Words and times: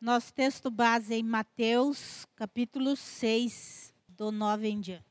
Nosso 0.00 0.32
texto 0.32 0.70
base 0.70 1.12
é 1.12 1.18
em 1.18 1.24
Mateus, 1.24 2.24
capítulo 2.36 2.94
6, 2.94 3.92
do 4.08 4.30
9 4.30 4.68
em 4.68 4.80
diante. 4.80 5.04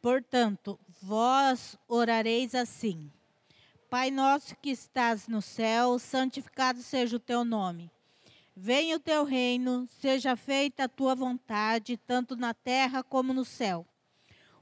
Portanto, 0.00 0.78
vós 1.02 1.76
orareis 1.88 2.54
assim: 2.54 3.10
Pai 3.90 4.12
nosso 4.12 4.54
que 4.62 4.70
estás 4.70 5.26
no 5.26 5.42
céu, 5.42 5.98
santificado 5.98 6.80
seja 6.80 7.16
o 7.16 7.18
teu 7.20 7.44
nome. 7.44 7.90
Venha 8.54 8.98
o 8.98 9.00
teu 9.00 9.24
reino, 9.24 9.88
seja 10.00 10.36
feita 10.36 10.84
a 10.84 10.88
tua 10.88 11.16
vontade, 11.16 11.96
tanto 11.96 12.36
na 12.36 12.54
terra 12.54 13.02
como 13.02 13.34
no 13.34 13.44
céu. 13.44 13.84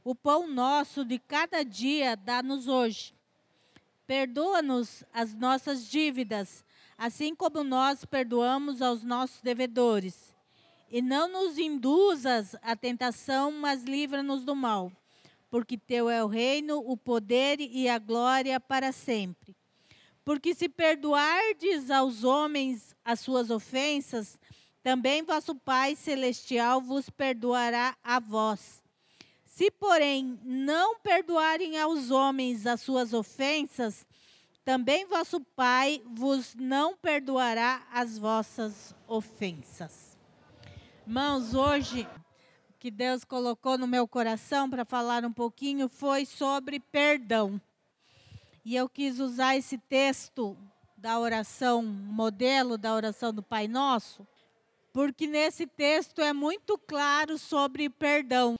O 0.03 0.15
pão 0.15 0.49
nosso 0.49 1.05
de 1.05 1.19
cada 1.19 1.63
dia 1.63 2.17
dá-nos 2.17 2.69
hoje. 2.69 3.15
Perdoa-nos 4.07 5.05
as 5.13 5.35
nossas 5.35 5.91
dívidas, 5.91 6.65
assim 7.03 7.35
como 7.35 7.65
nós 7.65 8.05
perdoamos 8.05 8.81
aos 8.81 9.03
nossos 9.03 9.41
devedores. 9.41 10.33
E 10.89 11.03
não 11.03 11.27
nos 11.27 11.59
induzas 11.59 12.55
à 12.63 12.77
tentação, 12.77 13.51
mas 13.51 13.83
livra-nos 13.83 14.45
do 14.45 14.55
mal. 14.55 14.93
Porque 15.51 15.77
teu 15.77 16.09
é 16.09 16.23
o 16.23 16.29
reino, 16.29 16.79
o 16.79 16.97
poder 16.97 17.61
e 17.61 17.89
a 17.89 17.99
glória 17.99 18.61
para 18.61 18.93
sempre. 18.93 19.57
Porque 20.25 20.55
se 20.55 20.69
perdoardes 20.69 21.91
aos 21.91 22.23
homens 22.23 22.95
as 23.05 23.19
suas 23.19 23.51
ofensas, 23.51 24.39
também 24.81 25.25
vosso 25.25 25.57
Pai 25.57 25.97
celestial 25.97 26.81
vos 26.81 27.11
perdoará 27.11 27.97
a 28.05 28.21
vós. 28.21 28.81
Se, 29.45 29.73
porém, 29.73 30.39
não 30.45 31.01
perdoarem 31.01 31.81
aos 31.81 32.13
homens 32.13 32.65
as 32.65 32.81
suas 32.81 33.13
ofensas, 33.13 34.07
também 34.65 35.07
vosso 35.07 35.41
Pai 35.41 36.03
vos 36.07 36.55
não 36.55 36.97
perdoará 36.97 37.87
as 37.93 38.17
vossas 38.17 38.95
ofensas. 39.07 40.17
Irmãos, 41.07 41.55
hoje 41.55 42.09
que 42.79 42.91
Deus 42.91 43.25
colocou 43.25 43.77
no 43.77 43.87
meu 43.87 44.07
coração 44.07 44.69
para 44.69 44.85
falar 44.85 45.25
um 45.25 45.33
pouquinho 45.33 45.89
foi 45.89 46.25
sobre 46.25 46.81
perdão. 46.81 47.61
E 48.65 48.77
eu 48.77 48.89
quis 48.89 49.19
usar 49.19 49.57
esse 49.57 49.79
texto 49.79 50.57
da 50.97 51.19
oração, 51.19 51.83
modelo 51.83 52.79
da 52.79 52.95
oração 52.95 53.33
do 53.33 53.43
Pai 53.43 53.67
Nosso, 53.67 54.27
porque 54.93 55.27
nesse 55.27 55.67
texto 55.67 56.21
é 56.21 56.33
muito 56.33 56.79
claro 56.79 57.39
sobre 57.39 57.89
perdão 57.89 58.55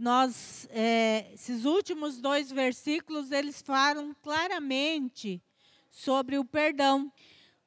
nós, 0.00 0.66
é, 0.70 1.30
esses 1.34 1.66
últimos 1.66 2.22
dois 2.22 2.50
versículos, 2.50 3.30
eles 3.30 3.60
falam 3.60 4.16
claramente 4.22 5.42
sobre 5.90 6.38
o 6.38 6.44
perdão. 6.44 7.12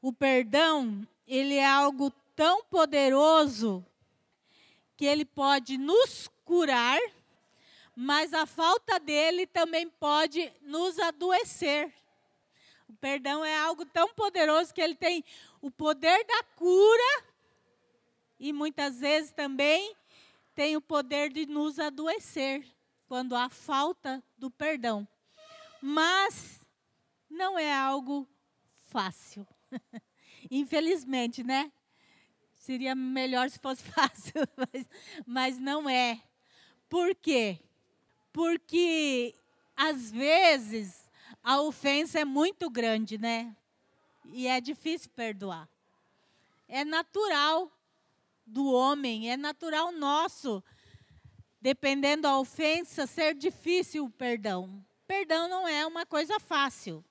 O 0.02 0.12
perdão, 0.12 1.08
ele 1.28 1.54
é 1.54 1.66
algo 1.66 2.12
tão 2.36 2.64
poderoso 2.64 3.86
que 4.98 5.06
ele 5.06 5.24
pode 5.24 5.78
nos 5.78 6.28
curar, 6.44 7.00
mas 7.96 8.34
a 8.34 8.48
falta 8.48 9.00
dele 9.00 9.46
também 9.46 9.88
pode 9.88 10.52
nos 10.64 10.98
adoecer. 10.98 11.94
O 12.90 12.94
perdão 12.94 13.46
é 13.46 13.56
algo 13.60 13.86
tão 13.86 14.12
poderoso 14.16 14.74
que 14.74 14.82
ele 14.82 14.96
tem 14.96 15.24
o 15.62 15.70
poder 15.70 16.26
da 16.26 16.44
cura 16.56 17.26
e 18.40 18.52
muitas 18.52 19.00
vezes 19.00 19.32
também 19.32 19.96
tem 20.56 20.76
o 20.76 20.82
poder 20.82 21.32
de 21.32 21.46
nos 21.46 21.80
adoecer 21.80 22.66
quando 23.08 23.36
há 23.36 23.50
falta 23.50 24.24
do 24.38 24.50
perdão. 24.50 25.08
Mas 25.82 26.66
não 27.30 27.58
é 27.58 27.74
algo 27.74 28.28
fácil. 28.86 29.48
Infelizmente, 30.50 31.44
né? 31.44 31.72
Seria 32.54 32.96
melhor 32.96 33.50
se 33.50 33.60
fosse 33.60 33.84
fácil, 33.92 34.48
mas, 34.56 34.88
mas 35.26 35.60
não 35.60 35.90
é. 35.90 36.22
Por 36.88 37.16
quê? 37.16 37.60
Porque 38.32 39.36
às 39.76 40.12
vezes 40.12 41.10
a 41.44 41.60
ofensa 41.62 42.20
é 42.20 42.26
muito 42.26 42.70
grande, 42.70 43.18
né? 43.18 43.56
E 44.26 44.48
é 44.48 44.62
difícil 44.62 45.10
perdoar. 45.12 45.68
É 46.68 46.86
natural 46.86 47.72
do 48.46 48.72
homem, 48.72 49.32
é 49.32 49.38
natural 49.38 49.92
nosso, 49.92 50.64
dependendo 51.62 52.24
da 52.24 52.38
ofensa, 52.38 53.08
ser 53.08 53.34
difícil 53.34 54.06
o 54.06 54.10
perdão. 54.10 54.84
Perdão 55.08 55.48
não 55.48 55.68
é 55.68 55.86
uma 55.86 56.06
coisa 56.06 56.40
fácil. 56.40 57.04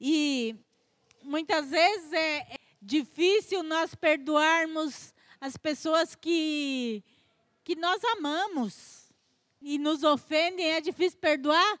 E 0.00 0.56
muitas 1.22 1.70
vezes 1.70 2.12
é, 2.12 2.38
é 2.38 2.58
difícil 2.80 3.62
nós 3.62 3.94
perdoarmos 3.94 5.14
as 5.40 5.56
pessoas 5.56 6.14
que, 6.14 7.02
que 7.62 7.76
nós 7.76 8.02
amamos 8.16 9.12
e 9.60 9.78
nos 9.78 10.02
ofendem, 10.02 10.72
é 10.72 10.80
difícil 10.80 11.18
perdoar. 11.18 11.80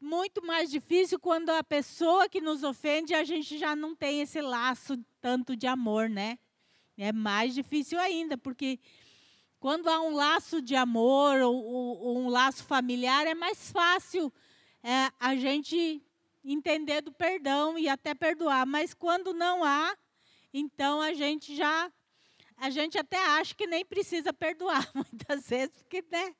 Muito 0.00 0.44
mais 0.44 0.70
difícil 0.70 1.18
quando 1.18 1.50
a 1.50 1.62
pessoa 1.64 2.28
que 2.28 2.40
nos 2.40 2.62
ofende, 2.62 3.14
a 3.14 3.24
gente 3.24 3.58
já 3.58 3.74
não 3.74 3.94
tem 3.94 4.20
esse 4.20 4.40
laço 4.40 4.98
tanto 5.20 5.56
de 5.56 5.66
amor, 5.66 6.08
né? 6.08 6.38
É 7.00 7.12
mais 7.12 7.54
difícil 7.54 7.96
ainda, 8.00 8.36
porque 8.36 8.80
quando 9.60 9.88
há 9.88 10.00
um 10.00 10.16
laço 10.16 10.60
de 10.60 10.74
amor 10.74 11.40
ou, 11.42 11.54
ou, 11.54 11.98
ou 11.98 12.18
um 12.18 12.28
laço 12.28 12.64
familiar, 12.64 13.24
é 13.24 13.36
mais 13.36 13.70
fácil 13.70 14.32
é, 14.82 15.12
a 15.20 15.36
gente 15.36 16.02
entender 16.44 17.00
do 17.00 17.12
perdão 17.12 17.78
e 17.78 17.88
até 17.88 18.16
perdoar. 18.16 18.66
Mas 18.66 18.94
quando 18.94 19.32
não 19.32 19.62
há, 19.62 19.96
então 20.52 21.00
a 21.00 21.14
gente 21.14 21.54
já. 21.54 21.88
A 22.56 22.68
gente 22.68 22.98
até 22.98 23.24
acha 23.38 23.54
que 23.54 23.68
nem 23.68 23.86
precisa 23.86 24.32
perdoar, 24.32 24.90
muitas 24.92 25.48
vezes, 25.48 25.80
porque 25.80 26.04
né, 26.10 26.34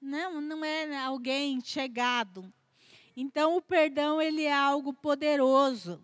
não, 0.00 0.40
não 0.40 0.64
é 0.64 0.96
alguém 0.98 1.60
chegado. 1.60 2.52
Então, 3.16 3.56
o 3.56 3.62
perdão 3.62 4.20
ele 4.20 4.42
é 4.42 4.52
algo 4.52 4.92
poderoso 4.92 6.02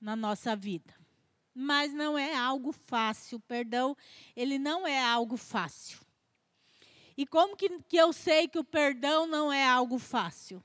na 0.00 0.16
nossa 0.16 0.56
vida 0.56 0.97
mas 1.58 1.92
não 1.92 2.16
é 2.16 2.36
algo 2.36 2.72
fácil. 2.72 3.40
Perdão, 3.40 3.96
ele 4.36 4.58
não 4.58 4.86
é 4.86 5.02
algo 5.02 5.36
fácil. 5.36 5.98
E 7.16 7.26
como 7.26 7.56
que, 7.56 7.68
que 7.82 7.96
eu 7.96 8.12
sei 8.12 8.46
que 8.46 8.58
o 8.58 8.64
perdão 8.64 9.26
não 9.26 9.52
é 9.52 9.66
algo 9.66 9.98
fácil? 9.98 10.62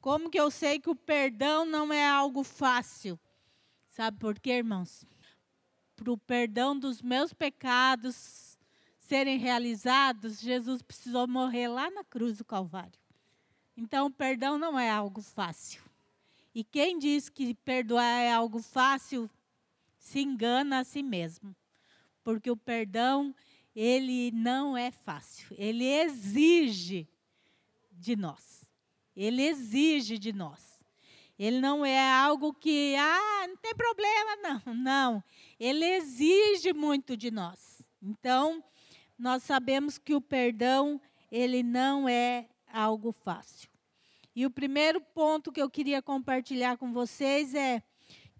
Como 0.00 0.30
que 0.30 0.40
eu 0.40 0.50
sei 0.50 0.80
que 0.80 0.88
o 0.88 0.96
perdão 0.96 1.66
não 1.66 1.92
é 1.92 2.08
algo 2.08 2.42
fácil? 2.42 3.20
Sabe 3.90 4.18
por 4.18 4.38
quê, 4.38 4.52
irmãos? 4.52 5.04
Para 5.94 6.10
o 6.10 6.16
perdão 6.18 6.78
dos 6.78 7.02
meus 7.02 7.32
pecados 7.32 8.58
serem 8.98 9.38
realizados, 9.38 10.40
Jesus 10.40 10.80
precisou 10.80 11.28
morrer 11.28 11.68
lá 11.68 11.90
na 11.90 12.02
cruz 12.02 12.38
do 12.38 12.44
Calvário. 12.44 12.98
Então, 13.76 14.06
o 14.06 14.10
perdão 14.10 14.56
não 14.56 14.78
é 14.78 14.88
algo 14.88 15.20
fácil. 15.20 15.82
E 16.54 16.62
quem 16.62 16.98
diz 16.98 17.28
que 17.28 17.54
perdoar 17.54 18.20
é 18.20 18.32
algo 18.32 18.62
fácil, 18.62 19.28
se 20.04 20.20
engana 20.20 20.80
a 20.80 20.84
si 20.84 21.02
mesmo. 21.02 21.56
Porque 22.22 22.50
o 22.50 22.56
perdão, 22.56 23.34
ele 23.74 24.30
não 24.32 24.76
é 24.76 24.90
fácil. 24.90 25.48
Ele 25.58 25.84
exige 25.84 27.08
de 27.90 28.14
nós. 28.14 28.68
Ele 29.16 29.42
exige 29.42 30.18
de 30.18 30.30
nós. 30.30 30.78
Ele 31.38 31.58
não 31.58 31.84
é 31.86 31.98
algo 32.12 32.52
que, 32.52 32.94
ah, 32.96 33.46
não 33.48 33.56
tem 33.56 33.74
problema, 33.74 34.36
não. 34.42 34.74
Não. 34.74 35.24
Ele 35.58 35.84
exige 35.86 36.74
muito 36.74 37.16
de 37.16 37.30
nós. 37.30 37.82
Então, 38.02 38.62
nós 39.18 39.42
sabemos 39.42 39.96
que 39.96 40.14
o 40.14 40.20
perdão, 40.20 41.00
ele 41.32 41.62
não 41.62 42.06
é 42.06 42.46
algo 42.70 43.10
fácil. 43.10 43.70
E 44.36 44.44
o 44.44 44.50
primeiro 44.50 45.00
ponto 45.00 45.50
que 45.50 45.62
eu 45.62 45.70
queria 45.70 46.02
compartilhar 46.02 46.76
com 46.76 46.92
vocês 46.92 47.54
é 47.54 47.82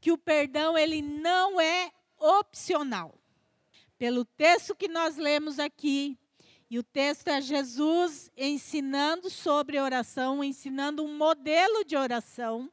que 0.04 0.12
o 0.12 0.18
perdão 0.18 0.76
ele 0.76 1.00
não 1.00 1.58
é 1.58 1.90
opcional. 2.18 3.18
Pelo 3.96 4.22
texto 4.22 4.74
que 4.74 4.86
nós 4.86 5.16
lemos 5.16 5.58
aqui, 5.58 6.18
e 6.68 6.78
o 6.78 6.82
texto 6.82 7.28
é 7.28 7.40
Jesus 7.40 8.30
ensinando 8.36 9.30
sobre 9.30 9.80
oração, 9.80 10.44
ensinando 10.44 11.02
um 11.02 11.16
modelo 11.16 11.86
de 11.86 11.96
oração. 11.96 12.70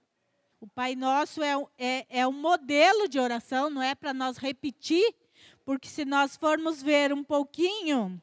O 0.59 0.67
Pai 0.67 0.93
Nosso 0.93 1.41
é, 1.41 1.53
é, 1.77 2.05
é 2.09 2.27
um 2.27 2.33
modelo 2.33 3.07
de 3.07 3.17
oração, 3.17 3.69
não 3.69 3.81
é 3.81 3.95
para 3.95 4.13
nós 4.13 4.35
repetir, 4.35 5.15
porque 5.63 5.87
se 5.87 6.03
nós 6.03 6.35
formos 6.35 6.83
ver 6.83 7.13
um 7.13 7.23
pouquinho, 7.23 8.21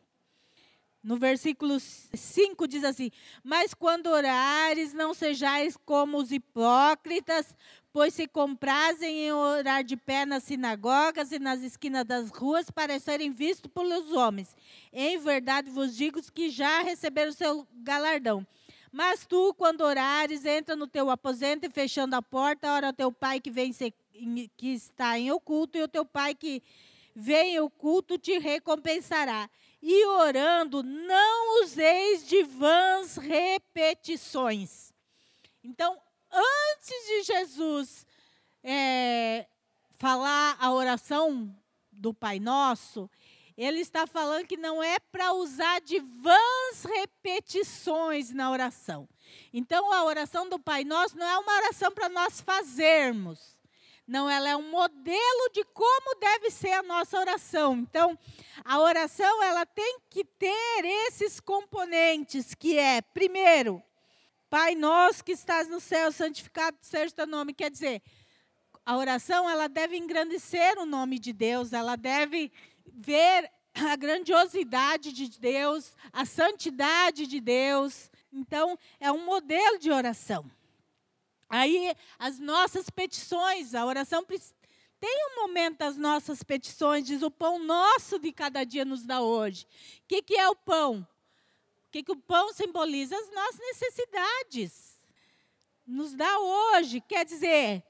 no 1.08 1.16
versículo 1.16 1.81
5 1.81 2.69
diz 2.69 2.84
assim: 2.84 3.10
Mas 3.43 3.72
quando 3.72 4.08
orares, 4.08 4.93
não 4.93 5.14
sejais 5.14 5.75
como 5.75 6.19
os 6.19 6.31
hipócritas, 6.31 7.56
pois 7.90 8.12
se 8.12 8.28
comprazem 8.28 9.20
em 9.20 9.32
orar 9.32 9.82
de 9.82 9.96
pé 9.96 10.26
nas 10.26 10.43
sinagogas 10.43 11.32
e 11.32 11.38
nas 11.38 11.62
esquinas 11.62 12.05
das 12.05 12.28
ruas 12.28 12.70
para 12.70 13.00
serem 13.00 13.31
vistos 13.31 13.70
pelos 13.72 14.12
homens. 14.12 14.55
Em 14.93 15.16
verdade 15.16 15.70
vos 15.70 15.96
digo 15.96 16.20
que 16.31 16.50
já 16.50 16.82
receberam 16.82 17.31
o 17.31 17.34
seu 17.34 17.66
galardão. 17.76 18.46
Mas 18.93 19.25
tu, 19.25 19.55
quando 19.55 19.81
orares, 19.81 20.44
entra 20.44 20.76
no 20.76 20.87
teu 20.87 21.08
aposento 21.08 21.64
e 21.64 21.70
fechando 21.70 22.16
a 22.16 22.20
porta, 22.22 22.70
ora 22.70 22.90
o 22.90 22.93
teu 22.93 23.10
pai 23.10 23.40
que 23.40 23.50
vem 23.50 23.72
que 24.58 24.75
está 24.75 25.19
em 25.19 25.32
oculto 25.32 25.78
e 25.78 25.82
o 25.82 25.88
teu 25.88 26.05
pai 26.05 26.34
que 26.34 26.62
vem 27.16 27.58
o 27.60 27.70
culto 27.70 28.19
te 28.19 28.38
recompensará. 28.38 29.49
E 29.80 30.06
orando, 30.06 30.82
não 30.82 31.62
useis 31.62 32.26
de 32.26 32.42
vãs 32.42 33.16
repetições. 33.16 34.92
Então, 35.62 35.96
antes 36.32 37.06
de 37.06 37.22
Jesus 37.22 38.06
é, 38.62 39.46
falar 39.98 40.56
a 40.60 40.72
oração 40.72 41.54
do 41.92 42.12
Pai 42.12 42.38
Nosso, 42.38 43.10
ele 43.56 43.80
está 43.80 44.06
falando 44.06 44.46
que 44.46 44.56
não 44.56 44.80
é 44.80 45.00
para 45.00 45.32
usar 45.32 45.81
de 45.81 45.98
vãs 45.98 46.84
repetições 46.84 48.31
na 48.31 48.50
oração. 48.50 49.08
Então, 49.52 49.92
a 49.92 50.04
oração 50.04 50.48
do 50.48 50.60
Pai 50.60 50.84
Nosso 50.84 51.16
não 51.19 51.26
é 51.26 51.38
uma 51.38 51.56
oração 51.56 51.90
para 51.90 52.08
nós 52.08 52.40
fazermos. 52.40 53.57
Não, 54.08 54.28
ela 54.28 54.49
é 54.49 54.56
um 54.56 54.70
modelo 54.70 55.50
de 55.52 55.62
como 55.66 56.19
deve 56.19 56.50
ser 56.50 56.72
a 56.72 56.82
nossa 56.82 57.19
oração. 57.19 57.75
Então, 57.76 58.19
a 58.64 58.81
oração 58.81 59.43
ela 59.43 59.66
tem 59.66 59.99
que 60.08 60.25
ter 60.25 60.84
esses 61.06 61.38
componentes, 61.38 62.55
que 62.55 62.78
é, 62.78 63.02
primeiro, 63.02 63.82
Pai 64.49 64.75
nosso 64.75 65.22
que 65.22 65.32
estás 65.32 65.69
no 65.69 65.78
céu, 65.78 66.10
santificado 66.10 66.78
seja 66.81 67.12
o 67.12 67.16
teu 67.16 67.26
nome. 67.26 67.52
Quer 67.52 67.70
dizer, 67.70 68.02
a 68.84 68.96
oração 68.96 69.49
ela 69.49 69.69
deve 69.69 69.94
engrandecer 69.94 70.78
o 70.78 70.87
nome 70.87 71.19
de 71.19 71.34
Deus, 71.34 71.75
ela 71.75 71.94
deve 71.96 72.50
ver 72.87 73.50
a 73.75 73.94
grandiosidade 73.94 75.12
de 75.12 75.28
Deus, 75.38 75.94
a 76.10 76.25
santidade 76.25 77.26
de 77.26 77.40
Deus. 77.40 78.10
Então, 78.32 78.78
é 78.99 79.12
um 79.12 79.26
modelo 79.26 79.78
de 79.78 79.90
oração. 79.90 80.50
Aí, 81.48 81.94
as 82.18 82.38
nossas 82.38 82.90
petições, 82.90 83.74
a 83.74 83.86
oração 83.86 84.24
tem 85.00 85.26
um 85.30 85.42
momento 85.42 85.78
das 85.78 85.96
nossas 85.96 86.42
petições, 86.42 87.06
diz 87.06 87.22
o 87.22 87.30
pão 87.30 87.58
nosso 87.58 88.18
de 88.18 88.32
cada 88.32 88.64
dia 88.64 88.84
nos 88.84 89.04
dá 89.04 89.20
hoje. 89.20 89.64
O 90.04 90.08
que, 90.08 90.22
que 90.22 90.36
é 90.36 90.48
o 90.48 90.56
pão? 90.56 91.06
O 91.86 91.90
que, 91.90 92.02
que 92.02 92.12
o 92.12 92.16
pão 92.16 92.52
simboliza? 92.52 93.16
As 93.16 93.30
nossas 93.30 93.58
necessidades. 93.60 95.00
Nos 95.86 96.14
dá 96.14 96.38
hoje. 96.38 97.00
Quer 97.00 97.24
dizer, 97.24 97.82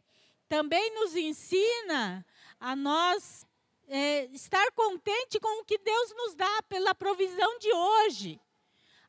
também 0.49 0.94
nos 0.94 1.16
ensina 1.16 2.25
a 2.60 2.76
nós 2.76 3.44
é, 3.88 4.26
estar 4.26 4.70
contente 4.72 5.40
com 5.40 5.62
o 5.62 5.64
que 5.64 5.78
Deus 5.78 6.14
nos 6.14 6.34
dá 6.34 6.62
pela 6.69 6.94
provisão 6.94 7.58
de 7.58 7.72
hoje. 7.72 8.40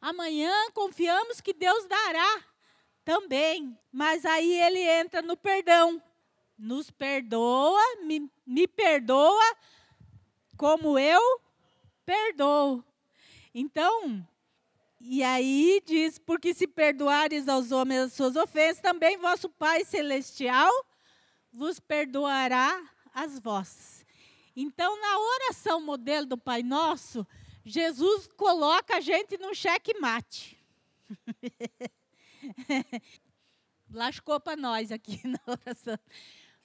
Amanhã 0.01 0.71
confiamos 0.71 1.41
que 1.41 1.53
Deus 1.53 1.85
dará 1.85 2.45
também. 3.03 3.77
Mas 3.91 4.25
aí 4.25 4.61
ele 4.61 4.79
entra 4.79 5.21
no 5.21 5.35
perdão. 5.35 6.01
Nos 6.57 6.91
perdoa, 6.91 7.81
me, 8.03 8.29
me 8.45 8.67
perdoa 8.67 9.55
como 10.57 10.99
eu 10.99 11.21
perdoo. 12.05 12.83
Então, 13.55 14.27
e 14.99 15.23
aí 15.23 15.81
diz: 15.85 16.19
porque 16.19 16.53
se 16.53 16.67
perdoares 16.67 17.47
aos 17.47 17.71
homens 17.71 18.01
as 18.01 18.13
suas 18.13 18.35
ofensas, 18.35 18.81
também 18.81 19.17
vosso 19.17 19.47
Pai 19.49 19.85
Celestial 19.85 20.71
vos 21.51 21.79
perdoará 21.79 22.81
as 23.13 23.39
vossas. 23.39 24.05
Então, 24.55 24.99
na 24.99 25.19
oração 25.19 25.81
modelo 25.81 26.25
do 26.25 26.37
Pai 26.37 26.61
Nosso, 26.61 27.25
Jesus 27.63 28.27
coloca 28.35 28.97
a 28.97 29.01
gente 29.01 29.37
num 29.37 29.53
cheque-mate. 29.53 30.57
Lascou 33.91 34.39
para 34.39 34.55
nós 34.55 34.91
aqui 34.91 35.19
na 35.27 35.39
oração. 35.47 35.97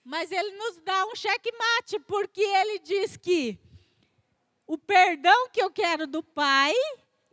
Mas 0.03 0.31
ele 0.31 0.51
nos 0.57 0.81
dá 0.81 1.07
um 1.07 1.15
cheque-mate, 1.15 1.99
porque 2.01 2.43
ele 2.43 2.79
diz 2.81 3.17
que 3.17 3.59
o 4.67 4.77
perdão 4.77 5.49
que 5.51 5.63
eu 5.63 5.71
quero 5.71 6.07
do 6.07 6.23
Pai 6.23 6.75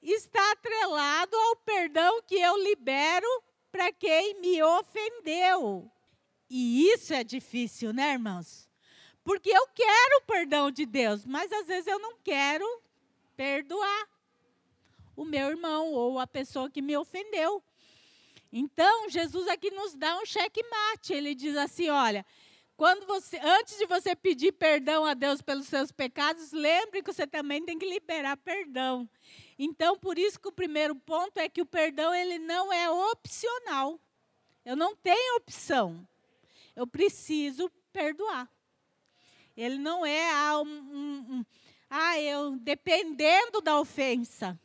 está 0.01 0.51
atrelado 0.51 1.35
ao 1.35 1.55
perdão 1.57 2.21
que 2.23 2.35
eu 2.35 2.57
libero 2.63 3.27
para 3.71 3.91
quem 3.91 4.39
me 4.39 4.61
ofendeu. 4.63 5.91
E 6.49 6.89
isso 6.89 7.13
é 7.13 7.23
difícil, 7.23 7.93
né, 7.93 8.13
irmãos? 8.13 8.69
Porque 9.23 9.49
eu 9.49 9.67
quero 9.67 10.17
o 10.17 10.25
perdão 10.25 10.71
de 10.71 10.85
Deus, 10.85 11.25
mas 11.25 11.51
às 11.51 11.67
vezes 11.67 11.87
eu 11.87 11.99
não 11.99 12.17
quero 12.23 12.65
perdoar 13.35 14.09
o 15.15 15.23
meu 15.23 15.49
irmão 15.49 15.93
ou 15.93 16.19
a 16.19 16.25
pessoa 16.25 16.69
que 16.69 16.81
me 16.81 16.97
ofendeu. 16.97 17.63
Então, 18.51 19.09
Jesus 19.09 19.47
aqui 19.47 19.71
nos 19.71 19.95
dá 19.95 20.17
um 20.19 20.25
cheque-mate. 20.25 21.13
Ele 21.13 21.33
diz 21.33 21.55
assim: 21.55 21.89
olha, 21.89 22.25
quando 22.75 23.05
você, 23.05 23.37
antes 23.37 23.77
de 23.77 23.85
você 23.85 24.15
pedir 24.15 24.51
perdão 24.53 25.05
a 25.05 25.13
Deus 25.13 25.41
pelos 25.41 25.67
seus 25.67 25.91
pecados, 25.91 26.51
lembre 26.51 27.01
que 27.01 27.13
você 27.13 27.27
também 27.27 27.63
tem 27.63 27.77
que 27.77 27.85
liberar 27.85 28.35
perdão. 28.37 29.07
Então, 29.57 29.97
por 29.97 30.17
isso 30.17 30.39
que 30.39 30.47
o 30.47 30.51
primeiro 30.51 30.95
ponto 30.95 31.37
é 31.37 31.47
que 31.47 31.61
o 31.61 31.65
perdão 31.65 32.13
ele 32.13 32.39
não 32.39 32.73
é 32.73 32.89
opcional. 32.89 33.99
Eu 34.65 34.75
não 34.75 34.95
tenho 34.95 35.37
opção. 35.37 36.07
Eu 36.75 36.87
preciso 36.87 37.69
perdoar. 37.93 38.49
Ele 39.55 39.77
não 39.77 40.05
é 40.05 40.31
ah, 40.31 40.59
um, 40.59 40.67
um, 40.67 41.35
um, 41.35 41.45
ah, 41.89 42.19
eu 42.19 42.57
dependendo 42.57 43.61
da 43.61 43.79
ofensa. 43.79 44.59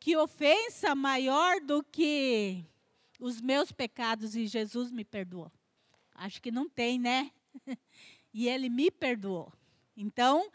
Que 0.00 0.16
ofensa 0.16 0.94
maior 0.94 1.60
do 1.60 1.82
que 1.82 2.64
os 3.20 3.40
meus 3.40 3.72
pecados 3.72 4.36
e 4.36 4.46
Jesus 4.46 4.90
me 4.90 5.04
perdoou? 5.04 5.50
Acho 6.14 6.40
que 6.40 6.50
não 6.50 6.68
tem, 6.68 6.98
né? 6.98 7.30
e 8.32 8.48
ele 8.48 8.68
me 8.68 8.90
perdoou. 8.90 9.52
Então, 9.96 10.50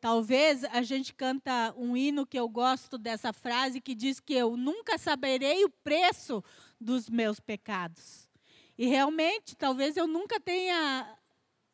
talvez 0.00 0.64
a 0.64 0.82
gente 0.82 1.14
canta 1.14 1.74
um 1.76 1.96
hino 1.96 2.26
que 2.26 2.38
eu 2.38 2.48
gosto 2.48 2.98
dessa 2.98 3.32
frase 3.32 3.80
que 3.80 3.94
diz 3.94 4.20
que 4.20 4.34
eu 4.34 4.56
nunca 4.56 4.98
saberei 4.98 5.64
o 5.64 5.70
preço 5.70 6.42
dos 6.80 7.08
meus 7.08 7.40
pecados. 7.40 8.28
E 8.76 8.86
realmente, 8.86 9.56
talvez 9.56 9.96
eu 9.96 10.06
nunca 10.06 10.38
tenha 10.38 11.18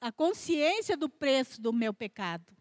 a 0.01 0.13
consciência 0.13 0.97
do 0.97 1.09
preço 1.09 1.61
do 1.61 1.73
meu 1.73 1.93
pecado. 1.93 2.55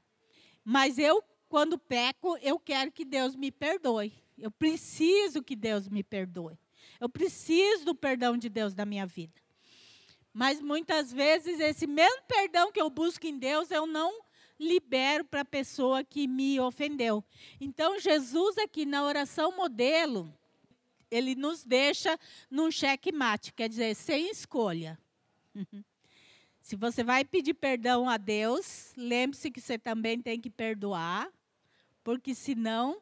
Mas 0.63 0.97
eu, 0.97 1.23
quando 1.49 1.77
peco, 1.77 2.37
eu 2.41 2.59
quero 2.59 2.91
que 2.91 3.05
Deus 3.05 3.35
me 3.35 3.51
perdoe. 3.51 4.13
Eu 4.37 4.51
preciso 4.51 5.43
que 5.43 5.55
Deus 5.55 5.87
me 5.87 6.03
perdoe. 6.03 6.57
Eu 6.99 7.09
preciso 7.09 7.85
do 7.85 7.95
perdão 7.95 8.37
de 8.37 8.49
Deus 8.49 8.73
na 8.73 8.85
minha 8.85 9.05
vida. 9.05 9.41
Mas 10.33 10.59
muitas 10.59 11.13
vezes, 11.13 11.59
esse 11.59 11.85
mesmo 11.85 12.23
perdão 12.27 12.71
que 12.71 12.81
eu 12.81 12.89
busco 12.89 13.27
em 13.27 13.37
Deus, 13.37 13.69
eu 13.69 13.85
não 13.85 14.23
libero 14.59 15.23
para 15.25 15.41
a 15.41 15.45
pessoa 15.45 16.03
que 16.03 16.27
me 16.27 16.59
ofendeu. 16.59 17.23
Então, 17.59 17.99
Jesus, 17.99 18.57
aqui 18.57 18.85
na 18.85 19.03
oração 19.03 19.55
modelo, 19.55 20.33
ele 21.11 21.35
nos 21.35 21.63
deixa 21.63 22.19
num 22.49 22.71
cheque-mate, 22.71 23.53
quer 23.53 23.69
dizer, 23.69 23.95
sem 23.95 24.31
escolha. 24.31 24.97
Se 26.63 26.77
você 26.77 27.03
vai 27.03 27.25
pedir 27.25 27.53
perdão 27.53 28.07
a 28.09 28.15
Deus, 28.17 28.93
lembre-se 28.95 29.51
que 29.51 29.59
você 29.59 29.77
também 29.77 30.21
tem 30.21 30.39
que 30.39 30.49
perdoar, 30.49 31.29
porque 32.03 32.33
senão 32.33 33.01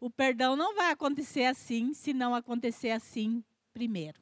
o 0.00 0.10
perdão 0.10 0.56
não 0.56 0.74
vai 0.74 0.90
acontecer 0.90 1.44
assim, 1.44 1.92
se 1.94 2.12
não 2.12 2.34
acontecer 2.34 2.90
assim 2.90 3.42
primeiro. 3.72 4.20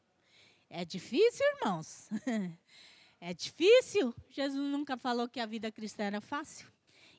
É 0.68 0.84
difícil, 0.84 1.44
irmãos? 1.56 2.08
é 3.20 3.32
difícil. 3.32 4.14
Jesus 4.30 4.70
nunca 4.70 4.96
falou 4.96 5.28
que 5.28 5.40
a 5.40 5.46
vida 5.46 5.70
cristã 5.70 6.04
era 6.04 6.20
fácil. 6.20 6.68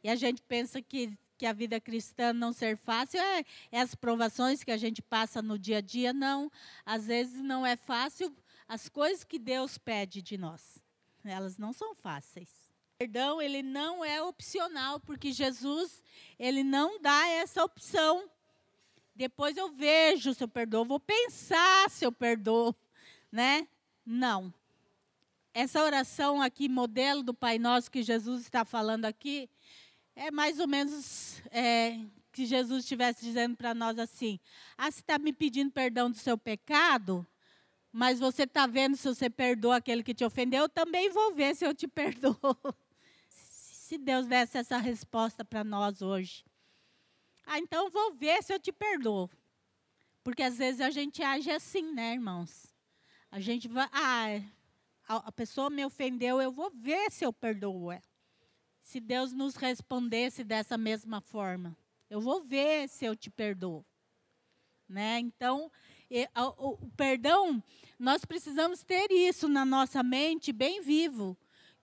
E 0.04 0.10
a 0.10 0.16
gente 0.16 0.42
pensa 0.42 0.82
que, 0.82 1.18
que 1.38 1.46
a 1.46 1.54
vida 1.54 1.80
cristã 1.80 2.34
não 2.34 2.52
ser 2.52 2.78
fácil 2.78 3.20
é, 3.20 3.44
é 3.72 3.82
as 3.82 3.96
provações 3.96 4.64
que 4.64 4.72
a 4.72 4.78
gente 4.78 5.02
passa 5.02 5.42
no 5.42 5.58
dia 5.58 5.78
a 5.78 5.82
dia. 5.82 6.12
Não. 6.12 6.52
Às 6.86 7.08
vezes 7.08 7.42
não 7.42 7.66
é 7.66 7.76
fácil 7.76 8.36
as 8.68 8.90
coisas 8.90 9.24
que 9.24 9.40
Deus 9.40 9.78
pede 9.78 10.22
de 10.22 10.38
nós 10.38 10.86
elas 11.30 11.58
não 11.58 11.74
são 11.74 11.94
fáceis. 11.96 12.50
Perdão, 12.98 13.42
ele 13.42 13.62
não 13.62 14.04
é 14.04 14.22
opcional, 14.22 15.00
porque 15.00 15.32
Jesus, 15.32 16.02
ele 16.40 16.64
não 16.64 17.00
dá 17.00 17.28
essa 17.28 17.64
opção. 17.64 18.28
Depois 19.18 19.58
eu 19.58 19.70
vejo 19.70 20.32
se 20.34 20.44
eu 20.44 20.48
perdoo, 20.48 20.86
vou 20.86 21.00
pensar 21.00 21.90
se 21.90 22.06
eu 22.06 22.12
perdoo, 22.12 22.76
né? 23.32 23.68
Não. 24.06 24.54
Essa 25.54 25.84
oração 25.84 26.40
aqui, 26.40 26.70
modelo 26.70 27.24
do 27.24 27.34
Pai 27.34 27.58
Nosso 27.58 27.90
que 27.90 28.04
Jesus 28.04 28.42
está 28.42 28.64
falando 28.64 29.06
aqui, 29.06 29.50
é 30.16 30.30
mais 30.30 30.60
ou 30.60 30.68
menos 30.68 31.42
é, 31.50 32.00
que 32.32 32.46
Jesus 32.46 32.84
estivesse 32.84 33.26
dizendo 33.26 33.58
para 33.58 33.74
nós 33.74 33.98
assim: 33.98 34.40
Ah, 34.78 34.92
você 34.92 35.00
está 35.00 35.18
me 35.18 35.34
pedindo 35.34 35.72
perdão 35.72 36.12
do 36.12 36.18
seu 36.18 36.38
pecado? 36.38 37.26
mas 37.92 38.20
você 38.20 38.44
está 38.44 38.68
vendo 38.68 38.96
se 38.96 39.08
você 39.08 39.28
perdoa 39.28 39.78
aquele 39.78 40.04
que 40.04 40.14
te 40.14 40.24
ofendeu, 40.24 40.66
eu 40.66 40.70
também 40.70 41.10
vou 41.10 41.34
ver 41.34 41.56
se 41.56 41.66
eu 41.66 41.74
te 41.74 41.88
perdoo. 41.90 42.38
Se 43.28 43.98
Deus 43.98 44.28
desse 44.28 44.60
essa 44.60 44.78
resposta 44.78 45.44
para 45.44 45.64
nós 45.64 46.04
hoje. 46.04 46.46
Ah, 47.50 47.60
então 47.60 47.90
vou 47.90 48.14
ver 48.14 48.44
se 48.44 48.54
eu 48.54 48.60
te 48.60 48.74
perdoo. 48.74 49.30
Porque 50.22 50.44
às 50.44 50.58
vezes 50.58 50.82
a 50.82 50.90
gente 50.90 51.24
age 51.24 51.50
assim, 51.50 51.94
né, 51.94 52.14
irmãos? 52.14 52.68
A 53.32 53.40
gente 53.40 53.70
vai, 53.70 53.88
ah, 53.94 54.42
a 55.08 55.32
pessoa 55.32 55.70
me 55.70 55.86
ofendeu, 55.86 56.42
eu 56.42 56.52
vou 56.52 56.70
ver 56.70 57.10
se 57.10 57.26
eu 57.26 57.32
perdoo 57.32 57.90
ela. 57.90 58.02
se 58.82 59.00
Deus 59.00 59.32
nos 59.32 59.56
respondesse 59.56 60.44
dessa 60.44 60.78
mesma 60.78 61.22
forma. 61.22 61.76
Eu 62.10 62.20
vou 62.20 62.44
ver 62.44 62.90
se 62.90 63.06
eu 63.06 63.16
te 63.16 63.30
perdoo. 63.30 63.86
Né? 64.88 65.20
Então, 65.20 65.72
o 66.58 66.90
perdão, 66.98 67.64
nós 67.98 68.26
precisamos 68.26 68.84
ter 68.84 69.10
isso 69.12 69.48
na 69.48 69.66
nossa 69.66 70.04
mente 70.04 70.52
bem 70.52 70.82
vivo, 70.82 71.38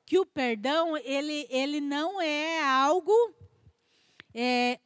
que 0.04 0.18
o 0.18 0.26
perdão 0.26 0.97
ele, 0.99 1.47
ele 1.49 1.80
não 1.80 2.21
é 2.21 2.62
algo 2.62 3.12
é, 4.35 4.78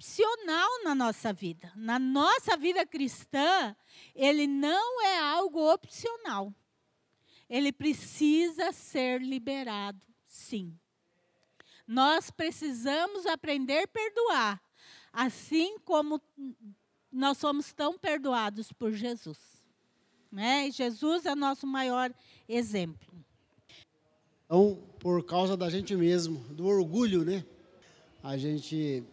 opcional 0.00 0.82
na 0.82 0.94
nossa 0.94 1.30
vida. 1.30 1.70
Na 1.76 1.98
nossa 1.98 2.56
vida 2.56 2.86
cristã, 2.86 3.76
ele 4.14 4.46
não 4.46 5.04
é 5.04 5.18
algo 5.18 5.70
opcional. 5.70 6.54
Ele 7.50 7.70
precisa 7.70 8.72
ser 8.72 9.20
liberado, 9.20 10.06
sim. 10.26 10.74
Nós 11.86 12.30
precisamos 12.30 13.26
aprender 13.26 13.82
a 13.82 13.88
perdoar, 13.88 14.62
assim 15.12 15.78
como 15.80 16.18
nós 17.12 17.36
somos 17.36 17.70
tão 17.72 17.98
perdoados 17.98 18.72
por 18.72 18.92
Jesus. 18.92 19.38
Né? 20.32 20.68
E 20.68 20.70
Jesus 20.70 21.26
é 21.26 21.34
nosso 21.34 21.66
maior 21.66 22.10
exemplo. 22.48 23.12
Então, 24.46 24.82
por 24.98 25.22
causa 25.26 25.56
da 25.58 25.68
gente 25.68 25.94
mesmo, 25.94 26.38
do 26.54 26.66
orgulho, 26.66 27.22
né? 27.24 27.44
A 28.22 28.36
gente 28.36 29.04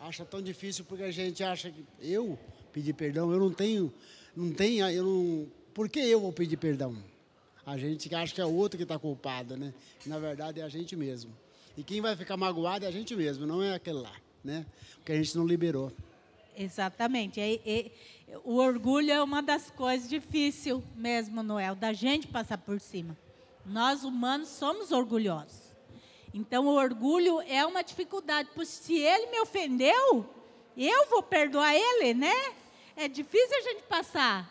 acha 0.00 0.24
tão 0.24 0.40
difícil 0.40 0.84
porque 0.84 1.04
a 1.04 1.10
gente 1.10 1.42
acha 1.42 1.70
que 1.70 1.84
eu 2.00 2.38
pedir 2.72 2.92
perdão, 2.92 3.32
eu 3.32 3.38
não 3.38 3.52
tenho, 3.52 3.92
não 4.36 4.52
tenho, 4.52 4.88
eu 4.88 5.04
não, 5.04 5.46
por 5.74 5.88
que 5.88 5.98
eu 5.98 6.20
vou 6.20 6.32
pedir 6.32 6.56
perdão? 6.56 6.96
A 7.66 7.76
gente 7.76 8.12
acha 8.14 8.34
que 8.34 8.40
é 8.40 8.44
o 8.44 8.54
outro 8.54 8.78
que 8.78 8.84
está 8.84 8.98
culpado, 8.98 9.56
né? 9.56 9.74
Na 10.06 10.18
verdade 10.18 10.60
é 10.60 10.62
a 10.62 10.68
gente 10.68 10.96
mesmo. 10.96 11.30
E 11.76 11.82
quem 11.82 12.00
vai 12.00 12.16
ficar 12.16 12.36
magoado 12.36 12.84
é 12.84 12.88
a 12.88 12.90
gente 12.90 13.14
mesmo, 13.14 13.46
não 13.46 13.62
é 13.62 13.74
aquele 13.74 13.98
lá, 13.98 14.14
né? 14.42 14.64
Porque 14.96 15.12
a 15.12 15.16
gente 15.16 15.36
não 15.36 15.46
liberou. 15.46 15.92
Exatamente. 16.56 17.40
É, 17.40 17.54
é, 17.64 17.90
o 18.44 18.56
orgulho 18.56 19.12
é 19.12 19.22
uma 19.22 19.40
das 19.40 19.70
coisas 19.70 20.08
difíceis 20.08 20.82
mesmo, 20.96 21.42
Noel, 21.42 21.76
da 21.76 21.92
gente 21.92 22.26
passar 22.26 22.58
por 22.58 22.80
cima. 22.80 23.16
Nós 23.64 24.02
humanos 24.02 24.48
somos 24.48 24.90
orgulhosos. 24.90 25.67
Então, 26.32 26.66
o 26.66 26.74
orgulho 26.74 27.40
é 27.42 27.64
uma 27.64 27.82
dificuldade. 27.82 28.48
Porque 28.54 28.66
se 28.66 28.98
ele 28.98 29.26
me 29.26 29.40
ofendeu, 29.40 30.28
eu 30.76 31.06
vou 31.08 31.22
perdoar 31.22 31.74
ele, 31.74 32.14
né? 32.14 32.54
É 32.94 33.08
difícil 33.08 33.56
a 33.56 33.62
gente 33.62 33.82
passar 33.84 34.50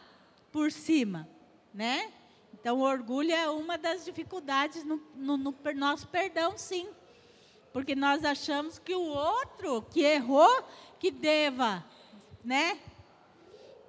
por 0.51 0.71
cima, 0.71 1.27
né? 1.73 2.11
Então, 2.53 2.79
o 2.79 2.83
orgulho 2.83 3.31
é 3.31 3.49
uma 3.49 3.77
das 3.77 4.03
dificuldades 4.03 4.83
no, 4.83 5.01
no, 5.15 5.37
no 5.37 5.55
nosso 5.75 6.07
perdão, 6.07 6.57
sim. 6.57 6.87
Porque 7.71 7.95
nós 7.95 8.25
achamos 8.25 8.79
que 8.79 8.95
o 8.95 9.01
outro 9.01 9.83
que 9.83 10.01
errou, 10.01 10.63
que 10.99 11.11
deva, 11.11 11.85
né? 12.43 12.79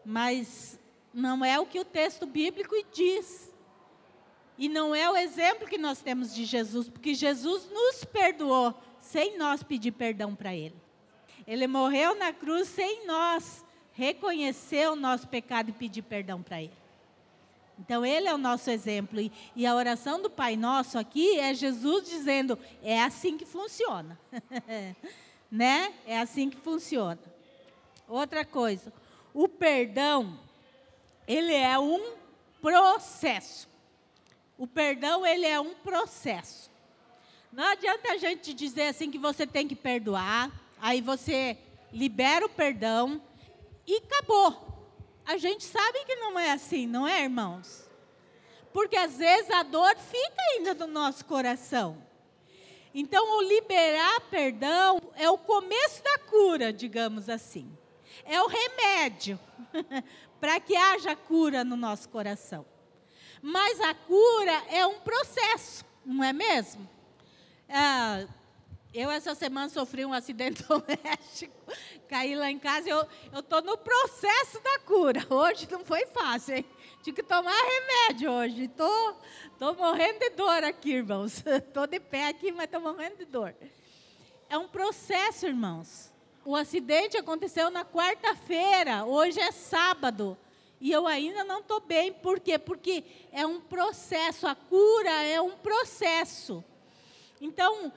Mas 0.05 0.79
não 1.13 1.45
é 1.45 1.59
o 1.59 1.67
que 1.67 1.81
o 1.81 1.85
texto 1.85 2.27
bíblico 2.27 2.75
diz. 2.93 3.48
E 4.59 4.69
não 4.69 4.95
é 4.95 5.09
o 5.09 5.17
exemplo 5.17 5.69
que 5.69 5.79
nós 5.79 6.01
temos 6.01 6.35
de 6.35 6.45
Jesus, 6.45 6.89
porque 6.89 7.15
Jesus 7.15 7.71
nos 7.71 8.05
perdoou 8.05 8.75
sem 9.01 9.39
nós 9.39 9.63
pedir 9.63 9.93
perdão 9.93 10.35
para 10.35 10.55
Ele. 10.55 10.75
Ele 11.47 11.67
morreu 11.67 12.15
na 12.17 12.33
cruz 12.33 12.69
sem 12.69 13.07
nós 13.07 13.65
reconhecer 13.93 14.91
o 14.91 14.97
nosso 14.97 15.29
pecado 15.29 15.71
e 15.71 15.73
pedir 15.73 16.03
perdão 16.03 16.43
para 16.43 16.61
Ele. 16.61 16.73
Então, 17.79 18.05
Ele 18.05 18.27
é 18.27 18.35
o 18.35 18.39
nosso 18.39 18.69
exemplo. 18.69 19.21
E, 19.55 19.65
a 19.65 19.75
oração 19.75 20.21
do 20.21 20.29
Pai 20.29 20.57
Nosso 20.57 20.99
aqui 20.99 21.39
é 21.39 21.55
Jesus 21.55 22.09
dizendo: 22.09 22.59
é 22.83 23.01
assim 23.01 23.39
que 23.39 23.47
funciona. 23.47 24.19
né? 25.51 25.95
É 26.07 26.19
assim 26.19 26.51
que 26.51 26.57
funciona. 26.57 27.21
Outra 28.09 28.45
coisa, 28.45 28.93
o 29.35 29.49
perdão, 29.49 30.39
ele 31.27 31.55
é 31.55 31.79
um 31.79 32.15
processo. 32.61 33.68
O 34.59 34.67
perdão, 34.67 35.25
ele 35.25 35.47
é 35.47 35.61
um 35.61 35.73
processo. 35.73 36.69
Não 37.53 37.65
adianta 37.65 38.13
a 38.13 38.17
gente 38.19 38.53
dizer 38.53 38.89
assim 38.89 39.09
que 39.09 39.19
você 39.19 39.47
tem 39.47 39.69
que 39.69 39.77
perdoar, 39.77 40.51
aí 40.81 41.01
você 41.01 41.57
libera 41.93 42.45
o 42.45 42.49
perdão 42.49 43.23
e 43.87 43.97
acabou. 43.99 44.67
A 45.25 45.37
gente 45.37 45.63
sabe 45.63 46.05
que 46.05 46.17
não 46.17 46.39
é 46.39 46.51
assim, 46.51 46.89
não 46.89 47.07
é, 47.07 47.23
irmãos? 47.23 47.89
Porque 48.73 48.97
às 48.97 49.19
vezes 49.19 49.51
a 49.51 49.63
dor 49.63 49.97
fica 49.97 50.43
ainda 50.55 50.75
no 50.75 50.89
nosso 50.89 51.25
coração. 51.25 52.03
Então, 52.93 53.39
o 53.39 53.43
liberar 53.43 54.23
perdão 54.23 55.01
é 55.15 55.31
o 55.31 55.39
começo 55.39 56.03
da 56.03 56.19
cura, 56.19 56.73
digamos 56.73 57.29
assim. 57.29 57.71
É 58.25 58.43
o 58.43 58.49
remédio 58.49 59.39
para 60.41 60.59
que 60.59 60.75
haja 60.75 61.15
cura 61.15 61.63
no 61.63 61.77
nosso 61.77 62.09
coração. 62.09 62.67
Mas 63.43 63.81
a 63.81 63.95
cura 63.95 64.65
é 64.71 64.87
um 64.87 65.01
processo, 65.01 65.85
não 66.05 66.23
é 66.23 66.33
mesmo? 66.33 66.89
Ah, 67.69 68.27
eu, 68.93 69.11
essa 69.11 69.35
semana, 69.35 69.69
sofri 69.69 70.05
um 70.05 70.13
acidente 70.13 70.65
doméstico, 70.67 71.55
caí 72.09 72.35
lá 72.35 72.51
em 72.51 72.59
casa. 72.59 72.89
Eu 72.89 73.07
estou 73.39 73.63
no 73.63 73.77
processo 73.77 74.61
da 74.63 74.79
cura. 74.81 75.27
Hoje 75.29 75.69
não 75.71 75.85
foi 75.85 76.07
fácil, 76.07 76.57
hein? 76.57 76.65
Tive 77.03 77.17
que 77.17 77.23
tomar 77.23 77.53
remédio 77.53 78.31
hoje. 78.31 78.65
Estou 78.65 79.13
tô, 79.59 79.73
tô 79.73 79.75
morrendo 79.75 80.19
de 80.19 80.31
dor 80.31 80.65
aqui, 80.65 80.95
irmãos. 80.95 81.45
Estou 81.47 81.87
de 81.87 82.01
pé 82.01 82.29
aqui, 82.29 82.51
mas 82.51 82.65
estou 82.65 82.81
morrendo 82.81 83.19
de 83.19 83.25
dor. 83.25 83.55
É 84.49 84.57
um 84.57 84.67
processo, 84.67 85.47
irmãos. 85.47 86.13
O 86.45 86.57
acidente 86.57 87.17
aconteceu 87.17 87.71
na 87.71 87.85
quarta-feira, 87.85 89.05
hoje 89.05 89.39
é 89.39 89.53
sábado. 89.53 90.37
E 90.81 90.93
eu 90.93 91.07
ainda 91.07 91.43
não 91.45 91.61
estou 91.61 91.81
bem. 91.81 92.13
Por 92.13 92.39
quê? 92.39 92.59
Porque 92.59 93.05
é 93.33 93.45
um 93.47 93.61
processo, 93.61 94.47
a 94.47 94.55
cura 94.55 95.11
é 95.25 95.41
um 95.41 95.57
processo. 95.57 96.65
Então, 97.41 97.93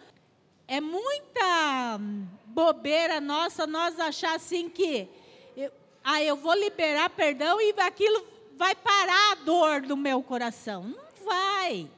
é 0.68 0.80
muita 0.80 2.00
bobeira 2.46 3.20
nossa 3.20 3.68
nós 3.68 4.00
achar 4.00 4.36
assim 4.36 4.70
que 4.70 5.08
eu, 5.56 5.72
ah, 6.04 6.24
eu 6.24 6.36
vou 6.36 6.54
liberar 6.56 7.10
perdão 7.10 7.60
e 7.60 7.74
aquilo 7.80 8.26
vai 8.56 8.74
parar 8.76 9.32
a 9.32 9.36
dor 9.36 9.82
do 9.82 9.98
meu 9.98 10.24
coração. 10.24 10.84
Não 10.84 11.26
vai. 11.26 11.90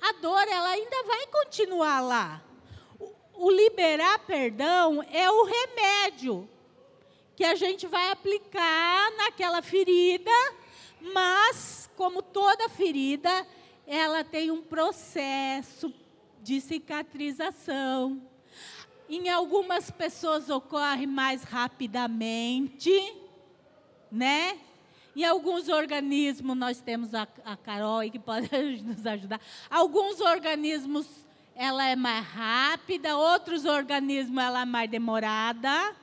A 0.00 0.12
dor 0.20 0.46
ela 0.48 0.68
ainda 0.68 1.02
vai 1.04 1.26
continuar 1.26 2.00
lá. 2.00 2.42
O 3.34 3.50
liberar 3.50 4.18
perdão 4.20 5.02
é 5.12 5.30
o 5.30 5.44
remédio 5.44 6.48
que 7.36 7.44
a 7.44 7.54
gente 7.54 7.86
vai 7.86 8.10
aplicar 8.10 9.12
naquela 9.18 9.60
ferida, 9.60 10.30
mas, 11.00 11.88
como 11.94 12.22
toda 12.22 12.68
ferida, 12.70 13.46
ela 13.86 14.24
tem 14.24 14.50
um 14.50 14.62
processo 14.62 15.92
de 16.42 16.60
cicatrização. 16.60 18.22
Em 19.08 19.28
algumas 19.28 19.90
pessoas 19.90 20.48
ocorre 20.48 21.06
mais 21.06 21.44
rapidamente, 21.44 22.90
né? 24.10 24.58
Em 25.14 25.24
alguns 25.24 25.68
organismos, 25.68 26.56
nós 26.56 26.80
temos 26.80 27.14
a, 27.14 27.28
a 27.44 27.56
Carol 27.56 27.98
aí 27.98 28.10
que 28.10 28.18
pode 28.18 28.48
nos 28.82 29.06
ajudar. 29.06 29.40
Alguns 29.70 30.20
organismos 30.20 31.06
ela 31.54 31.86
é 31.88 31.96
mais 31.96 32.24
rápida, 32.26 33.16
outros 33.16 33.64
organismos 33.64 34.42
ela 34.42 34.62
é 34.62 34.64
mais 34.64 34.90
demorada. 34.90 35.94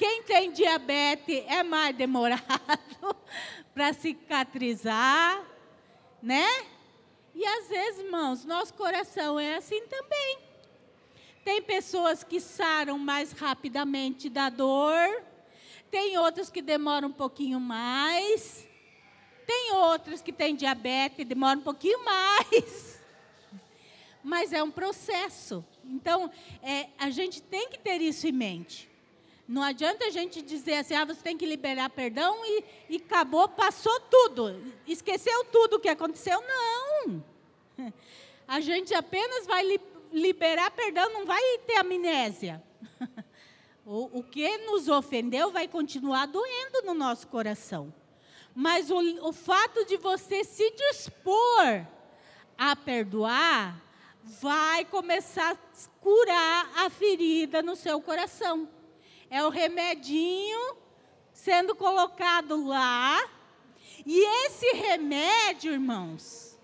Quem 0.00 0.22
tem 0.22 0.50
diabetes 0.50 1.44
é 1.46 1.62
mais 1.62 1.94
demorado 1.94 2.40
para 3.74 3.92
cicatrizar, 3.92 5.44
né? 6.22 6.48
E 7.34 7.44
às 7.44 7.68
vezes, 7.68 8.00
irmãos, 8.00 8.46
nosso 8.46 8.72
coração 8.72 9.38
é 9.38 9.56
assim 9.56 9.86
também. 9.88 10.38
Tem 11.44 11.60
pessoas 11.60 12.24
que 12.24 12.40
saram 12.40 12.98
mais 12.98 13.32
rapidamente 13.32 14.30
da 14.30 14.48
dor, 14.48 15.22
tem 15.90 16.16
outras 16.16 16.48
que 16.48 16.62
demoram 16.62 17.08
um 17.08 17.12
pouquinho 17.12 17.60
mais, 17.60 18.66
tem 19.46 19.74
outras 19.74 20.22
que 20.22 20.32
têm 20.32 20.56
diabetes 20.56 21.18
e 21.18 21.24
demoram 21.26 21.60
um 21.60 21.64
pouquinho 21.64 22.00
mais. 22.02 22.98
Mas 24.24 24.54
é 24.54 24.62
um 24.62 24.70
processo. 24.70 25.62
Então, 25.84 26.30
é, 26.62 26.88
a 26.98 27.10
gente 27.10 27.42
tem 27.42 27.68
que 27.68 27.78
ter 27.78 28.00
isso 28.00 28.26
em 28.26 28.32
mente. 28.32 28.89
Não 29.50 29.64
adianta 29.64 30.04
a 30.04 30.10
gente 30.10 30.40
dizer 30.42 30.74
assim, 30.74 30.94
ah, 30.94 31.04
você 31.04 31.20
tem 31.22 31.36
que 31.36 31.44
liberar 31.44 31.90
perdão 31.90 32.40
e, 32.44 32.64
e 32.88 32.96
acabou, 32.98 33.48
passou 33.48 33.98
tudo. 34.02 34.62
Esqueceu 34.86 35.44
tudo 35.46 35.74
o 35.74 35.80
que 35.80 35.88
aconteceu? 35.88 36.40
Não. 36.40 37.24
A 38.46 38.60
gente 38.60 38.94
apenas 38.94 39.46
vai 39.46 39.66
li, 39.66 39.80
liberar 40.12 40.70
perdão, 40.70 41.12
não 41.12 41.26
vai 41.26 41.42
ter 41.66 41.78
amnésia. 41.78 42.62
O, 43.82 44.20
o 44.20 44.22
que 44.22 44.58
nos 44.58 44.86
ofendeu 44.88 45.50
vai 45.50 45.66
continuar 45.66 46.26
doendo 46.26 46.82
no 46.84 46.94
nosso 46.94 47.26
coração. 47.26 47.92
Mas 48.54 48.88
o, 48.88 48.98
o 49.26 49.32
fato 49.32 49.84
de 49.84 49.96
você 49.96 50.44
se 50.44 50.70
dispor 50.70 51.86
a 52.56 52.76
perdoar, 52.76 53.82
vai 54.22 54.84
começar 54.84 55.54
a 55.54 55.58
curar 56.00 56.70
a 56.76 56.90
ferida 56.90 57.62
no 57.62 57.74
seu 57.74 58.00
coração. 58.00 58.68
É 59.30 59.44
o 59.44 59.48
remedinho 59.48 60.76
sendo 61.32 61.74
colocado 61.74 62.66
lá. 62.66 63.18
E 64.04 64.46
esse 64.46 64.72
remédio, 64.72 65.72
irmãos, 65.72 66.58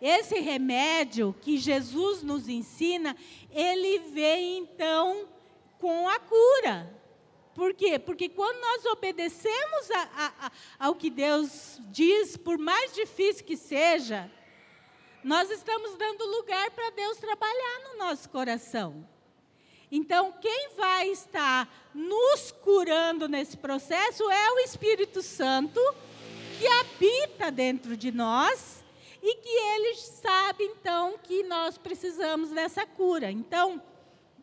esse 0.00 0.38
remédio 0.38 1.34
que 1.40 1.58
Jesus 1.58 2.22
nos 2.22 2.48
ensina, 2.48 3.16
ele 3.50 3.98
vem 4.10 4.58
então 4.58 5.28
com 5.78 6.08
a 6.08 6.18
cura. 6.18 6.98
Por 7.54 7.74
quê? 7.74 7.98
Porque 7.98 8.28
quando 8.28 8.60
nós 8.60 8.84
obedecemos 8.86 9.90
a, 9.90 10.00
a, 10.00 10.46
a, 10.46 10.52
ao 10.78 10.94
que 10.94 11.10
Deus 11.10 11.80
diz, 11.90 12.36
por 12.36 12.56
mais 12.56 12.94
difícil 12.94 13.44
que 13.44 13.56
seja, 13.56 14.30
nós 15.24 15.50
estamos 15.50 15.96
dando 15.96 16.24
lugar 16.24 16.70
para 16.70 16.90
Deus 16.90 17.18
trabalhar 17.18 17.80
no 17.90 17.98
nosso 17.98 18.30
coração. 18.30 19.04
Então, 19.90 20.32
quem 20.40 20.70
vai 20.76 21.08
estar 21.08 21.68
nos 21.94 22.52
curando 22.52 23.26
nesse 23.28 23.56
processo 23.56 24.30
é 24.30 24.52
o 24.52 24.58
Espírito 24.58 25.22
Santo, 25.22 25.80
que 26.58 26.66
habita 26.66 27.50
dentro 27.50 27.96
de 27.96 28.12
nós 28.12 28.84
e 29.22 29.36
que 29.36 29.48
ele 29.48 29.94
sabe, 29.94 30.64
então, 30.64 31.18
que 31.22 31.42
nós 31.42 31.78
precisamos 31.78 32.50
dessa 32.50 32.84
cura. 32.84 33.30
Então, 33.30 33.82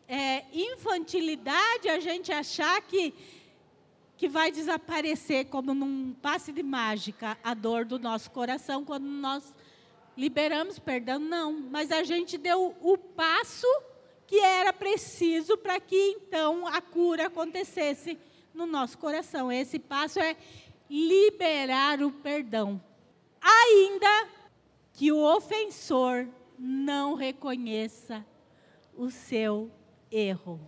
é, 0.08 0.44
infantilidade 0.52 1.88
a 1.88 2.00
gente 2.00 2.32
achar 2.32 2.80
que, 2.82 3.14
que 4.16 4.28
vai 4.28 4.50
desaparecer 4.50 5.46
como 5.46 5.74
num 5.74 6.12
passe 6.20 6.52
de 6.52 6.62
mágica 6.62 7.38
a 7.42 7.54
dor 7.54 7.84
do 7.84 7.98
nosso 7.98 8.30
coração 8.30 8.84
quando 8.84 9.06
nós 9.06 9.54
liberamos 10.16 10.78
perdão, 10.78 11.18
não. 11.18 11.52
Mas 11.70 11.92
a 11.92 12.02
gente 12.02 12.36
deu 12.36 12.74
o 12.80 12.98
passo 12.98 13.66
que 14.26 14.40
era 14.40 14.72
preciso 14.72 15.56
para 15.56 15.78
que 15.78 15.96
então 15.96 16.66
a 16.66 16.80
cura 16.80 17.26
acontecesse 17.26 18.18
no 18.52 18.66
nosso 18.66 18.98
coração. 18.98 19.52
Esse 19.52 19.78
passo 19.78 20.18
é 20.18 20.36
liberar 20.90 22.02
o 22.02 22.10
perdão. 22.10 22.82
Ainda 23.40 24.28
que 24.92 25.12
o 25.12 25.18
ofensor 25.18 26.26
não 26.58 27.14
reconheça 27.14 28.24
o 28.96 29.10
seu 29.10 29.70
erro. 30.10 30.60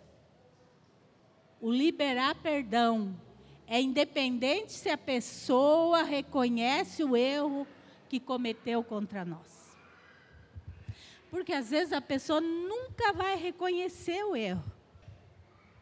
O 1.60 1.72
liberar 1.72 2.36
perdão 2.36 3.18
é 3.66 3.80
independente 3.80 4.72
se 4.72 4.88
a 4.88 4.96
pessoa 4.96 6.02
reconhece 6.02 7.02
o 7.02 7.16
erro 7.16 7.66
que 8.08 8.20
cometeu 8.20 8.82
contra 8.84 9.24
nós. 9.24 9.57
Porque 11.30 11.52
às 11.52 11.70
vezes 11.70 11.92
a 11.92 12.00
pessoa 12.00 12.40
nunca 12.40 13.12
vai 13.12 13.36
reconhecer 13.36 14.24
o 14.24 14.34
erro. 14.34 14.64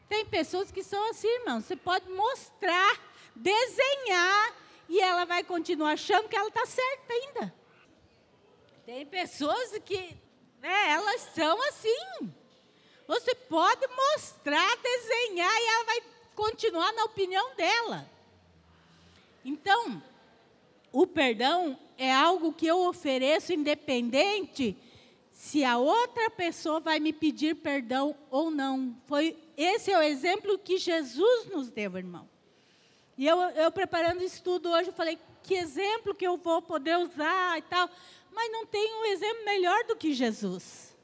Tem 0.08 0.24
pessoas 0.24 0.70
que 0.70 0.82
são 0.82 1.10
assim, 1.10 1.28
irmão. 1.40 1.60
Você 1.60 1.76
pode 1.76 2.08
mostrar, 2.08 3.00
desenhar, 3.34 4.54
e 4.88 5.00
ela 5.00 5.24
vai 5.24 5.42
continuar 5.42 5.92
achando 5.92 6.28
que 6.28 6.36
ela 6.36 6.48
está 6.48 6.64
certa 6.64 7.12
ainda. 7.12 7.54
Tem 8.84 9.04
pessoas 9.04 9.76
que, 9.84 10.16
né, 10.60 10.90
elas 10.90 11.20
são 11.34 11.60
assim. 11.68 12.32
Você 13.06 13.34
pode 13.34 13.86
mostrar, 13.88 14.76
desenhar, 14.76 15.52
e 15.52 15.66
ela 15.66 15.84
vai 15.84 16.02
continuar 16.34 16.92
na 16.92 17.04
opinião 17.04 17.54
dela. 17.56 18.08
Então, 19.44 20.02
o 20.92 21.06
perdão 21.06 21.78
é 21.98 22.12
algo 22.12 22.52
que 22.52 22.66
eu 22.66 22.86
ofereço 22.86 23.52
independente 23.52 24.76
se 25.36 25.62
a 25.62 25.76
outra 25.76 26.30
pessoa 26.30 26.80
vai 26.80 26.98
me 26.98 27.12
pedir 27.12 27.56
perdão 27.56 28.16
ou 28.30 28.50
não. 28.50 28.96
Foi 29.04 29.36
esse 29.54 29.92
é 29.92 29.98
o 29.98 30.02
exemplo 30.02 30.58
que 30.58 30.78
Jesus 30.78 31.46
nos 31.52 31.70
deu, 31.70 31.94
irmão. 31.98 32.26
E 33.18 33.26
eu, 33.26 33.38
eu 33.50 33.70
preparando 33.70 34.24
estudo 34.24 34.70
hoje, 34.70 34.88
eu 34.88 34.94
falei 34.94 35.18
que 35.42 35.54
exemplo 35.54 36.14
que 36.14 36.26
eu 36.26 36.38
vou 36.38 36.62
poder 36.62 36.96
usar 36.96 37.58
e 37.58 37.62
tal, 37.62 37.86
mas 38.32 38.50
não 38.50 38.64
tem 38.64 38.94
um 38.94 39.04
exemplo 39.04 39.44
melhor 39.44 39.84
do 39.84 39.94
que 39.94 40.14
Jesus. 40.14 40.96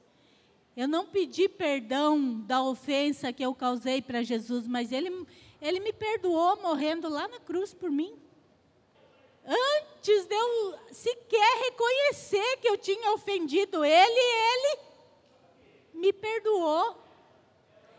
Eu 0.75 0.88
não 0.88 1.07
pedi 1.07 1.47
perdão 1.47 2.40
da 2.40 2.62
ofensa 2.62 3.35
que 3.35 3.45
eu 3.45 3.55
causei 3.55 4.01
para 4.01 4.23
Jesus, 4.23 4.66
mas 4.66 4.92
ele, 4.92 5.27
ele 5.61 5.79
me 5.79 5.92
perdoou 5.92 6.57
morrendo 6.62 7.07
lá 7.07 7.29
na 7.29 7.38
cruz 7.38 7.75
por 7.75 7.90
mim 7.90 8.22
antes 9.45 10.25
de 10.27 10.35
eu 10.35 10.79
sequer 10.93 11.59
reconhecer 11.65 12.57
que 12.59 12.69
eu 12.69 12.77
tinha 12.77 13.13
ofendido 13.13 13.85
ele, 13.85 14.21
ele 14.21 14.79
me 15.95 16.13
perdoou. 16.13 17.03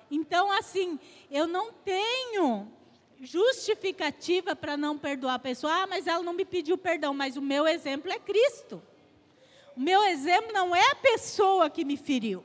Então, 0.09 0.51
assim, 0.51 0.99
eu 1.31 1.47
não 1.47 1.71
tenho 1.71 2.71
justificativa 3.19 4.55
para 4.55 4.75
não 4.75 4.97
perdoar 4.97 5.35
a 5.35 5.39
pessoa. 5.39 5.73
Ah, 5.73 5.87
mas 5.87 6.07
ela 6.07 6.21
não 6.21 6.33
me 6.33 6.45
pediu 6.45 6.77
perdão, 6.77 7.13
mas 7.13 7.37
o 7.37 7.41
meu 7.41 7.67
exemplo 7.67 8.11
é 8.11 8.19
Cristo. 8.19 8.81
O 9.75 9.79
meu 9.79 10.03
exemplo 10.03 10.51
não 10.53 10.75
é 10.75 10.91
a 10.91 10.95
pessoa 10.95 11.69
que 11.69 11.83
me 11.83 11.97
feriu. 11.97 12.43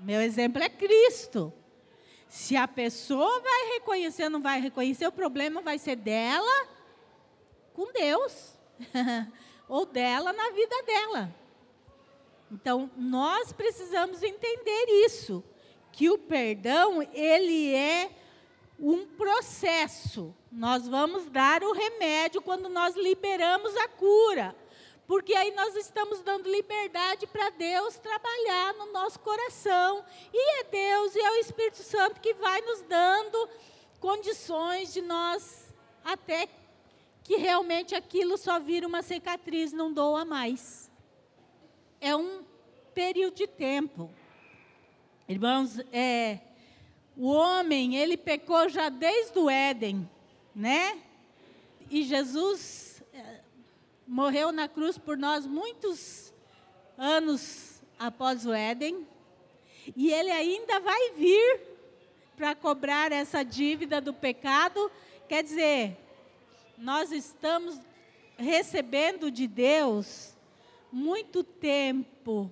O 0.00 0.04
meu 0.04 0.20
exemplo 0.20 0.62
é 0.62 0.68
Cristo. 0.68 1.52
Se 2.28 2.56
a 2.56 2.68
pessoa 2.68 3.40
vai 3.40 3.72
reconhecer 3.74 4.24
ou 4.24 4.30
não 4.30 4.42
vai 4.42 4.60
reconhecer, 4.60 5.06
o 5.06 5.12
problema 5.12 5.62
vai 5.62 5.78
ser 5.78 5.96
dela 5.96 6.68
com 7.78 7.92
Deus, 7.92 8.58
ou 9.68 9.86
dela 9.86 10.32
na 10.32 10.50
vida 10.50 10.82
dela. 10.82 11.32
Então, 12.50 12.90
nós 12.96 13.52
precisamos 13.52 14.20
entender 14.20 14.86
isso, 15.06 15.44
que 15.92 16.10
o 16.10 16.18
perdão, 16.18 17.00
ele 17.14 17.72
é 17.72 18.10
um 18.80 19.06
processo. 19.06 20.34
Nós 20.50 20.88
vamos 20.88 21.30
dar 21.30 21.62
o 21.62 21.72
remédio 21.72 22.42
quando 22.42 22.68
nós 22.68 22.96
liberamos 22.96 23.76
a 23.76 23.86
cura. 23.86 24.56
Porque 25.06 25.32
aí 25.34 25.54
nós 25.54 25.76
estamos 25.76 26.20
dando 26.20 26.50
liberdade 26.50 27.28
para 27.28 27.48
Deus 27.50 27.96
trabalhar 27.96 28.74
no 28.74 28.90
nosso 28.90 29.20
coração. 29.20 30.04
E 30.32 30.60
é 30.60 30.64
Deus 30.64 31.14
e 31.14 31.20
é 31.20 31.30
o 31.30 31.36
Espírito 31.36 31.84
Santo 31.84 32.20
que 32.20 32.34
vai 32.34 32.60
nos 32.60 32.82
dando 32.82 33.48
condições 34.00 34.92
de 34.92 35.00
nós 35.00 35.72
até 36.04 36.48
que 37.28 37.36
realmente 37.36 37.94
aquilo 37.94 38.38
só 38.38 38.58
vira 38.58 38.88
uma 38.88 39.02
cicatriz, 39.02 39.70
não 39.70 39.92
doa 39.92 40.24
mais. 40.24 40.90
É 42.00 42.16
um 42.16 42.42
período 42.94 43.34
de 43.34 43.46
tempo. 43.46 44.10
Irmãos, 45.28 45.78
é, 45.92 46.38
o 47.14 47.26
homem, 47.26 47.96
ele 47.96 48.16
pecou 48.16 48.66
já 48.70 48.88
desde 48.88 49.38
o 49.38 49.50
Éden, 49.50 50.08
né? 50.54 51.02
E 51.90 52.02
Jesus 52.02 53.02
é, 53.12 53.40
morreu 54.06 54.50
na 54.50 54.66
cruz 54.66 54.96
por 54.96 55.18
nós 55.18 55.46
muitos 55.46 56.32
anos 56.96 57.82
após 57.98 58.46
o 58.46 58.54
Éden. 58.54 59.06
E 59.94 60.10
ele 60.10 60.30
ainda 60.30 60.80
vai 60.80 61.10
vir 61.10 61.60
para 62.38 62.54
cobrar 62.54 63.12
essa 63.12 63.42
dívida 63.42 64.00
do 64.00 64.14
pecado. 64.14 64.90
Quer 65.28 65.42
dizer, 65.42 66.07
nós 66.78 67.10
estamos 67.10 67.80
recebendo 68.36 69.30
de 69.30 69.48
Deus 69.48 70.36
muito 70.92 71.42
tempo. 71.42 72.50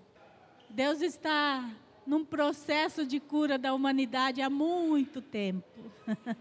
Deus 0.68 1.00
está 1.00 1.70
num 2.06 2.24
processo 2.24 3.06
de 3.06 3.20
cura 3.20 3.56
da 3.56 3.72
humanidade 3.72 4.42
há 4.42 4.50
muito 4.50 5.22
tempo, 5.22 5.64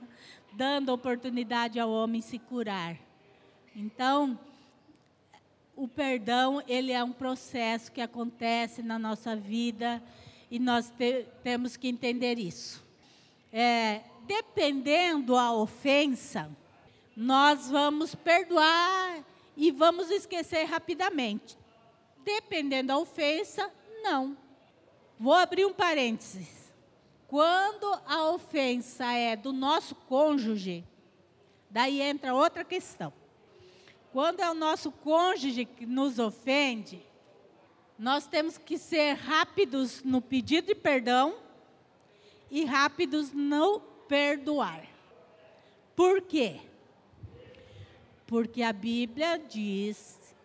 dando 0.53 0.91
oportunidade 0.91 1.79
ao 1.79 1.89
homem 1.91 2.21
se 2.21 2.39
curar. 2.39 2.97
Então, 3.75 4.37
o 5.75 5.87
perdão, 5.87 6.63
ele 6.67 6.91
é 6.91 7.03
um 7.03 7.11
processo 7.11 7.91
que 7.91 8.01
acontece 8.01 8.81
na 8.81 8.97
nossa 8.97 9.35
vida 9.35 10.01
e 10.49 10.57
nós 10.57 10.89
te, 10.89 11.25
temos 11.43 11.77
que 11.77 11.87
entender 11.87 12.39
isso. 12.39 12.83
É, 13.51 14.01
dependendo 14.25 15.35
a 15.35 15.53
ofensa, 15.53 16.49
nós 17.15 17.69
vamos 17.69 18.13
perdoar 18.13 19.23
e 19.55 19.71
vamos 19.71 20.11
esquecer 20.11 20.65
rapidamente. 20.65 21.57
Dependendo 22.23 22.87
da 22.89 22.97
ofensa, 22.97 23.71
não. 24.03 24.35
Vou 25.17 25.33
abrir 25.33 25.65
um 25.65 25.73
parênteses. 25.73 26.73
Quando 27.27 27.85
a 28.05 28.29
ofensa 28.29 29.05
é 29.11 29.35
do 29.35 29.53
nosso 29.53 29.95
cônjuge, 29.95 30.83
daí 31.69 32.01
entra 32.01 32.35
outra 32.35 32.63
questão. 32.63 33.13
Quando 34.11 34.41
é 34.41 34.49
o 34.49 34.53
nosso 34.53 34.91
cônjuge 34.91 35.65
que 35.65 35.85
nos 35.85 36.19
ofende, 36.19 37.05
nós 37.97 38.27
temos 38.27 38.57
que 38.57 38.77
ser 38.77 39.13
rápidos 39.13 40.03
no 40.03 40.21
pedido 40.21 40.67
de 40.67 40.75
perdão 40.75 41.35
e 42.51 42.65
rápidos 42.65 43.31
no 43.31 43.79
perdoar. 44.07 44.85
Por 45.95 46.21
quê? 46.21 46.59
Porque 48.25 48.63
a 48.63 48.73
Bíblia 48.73 49.37
diz 49.37 50.35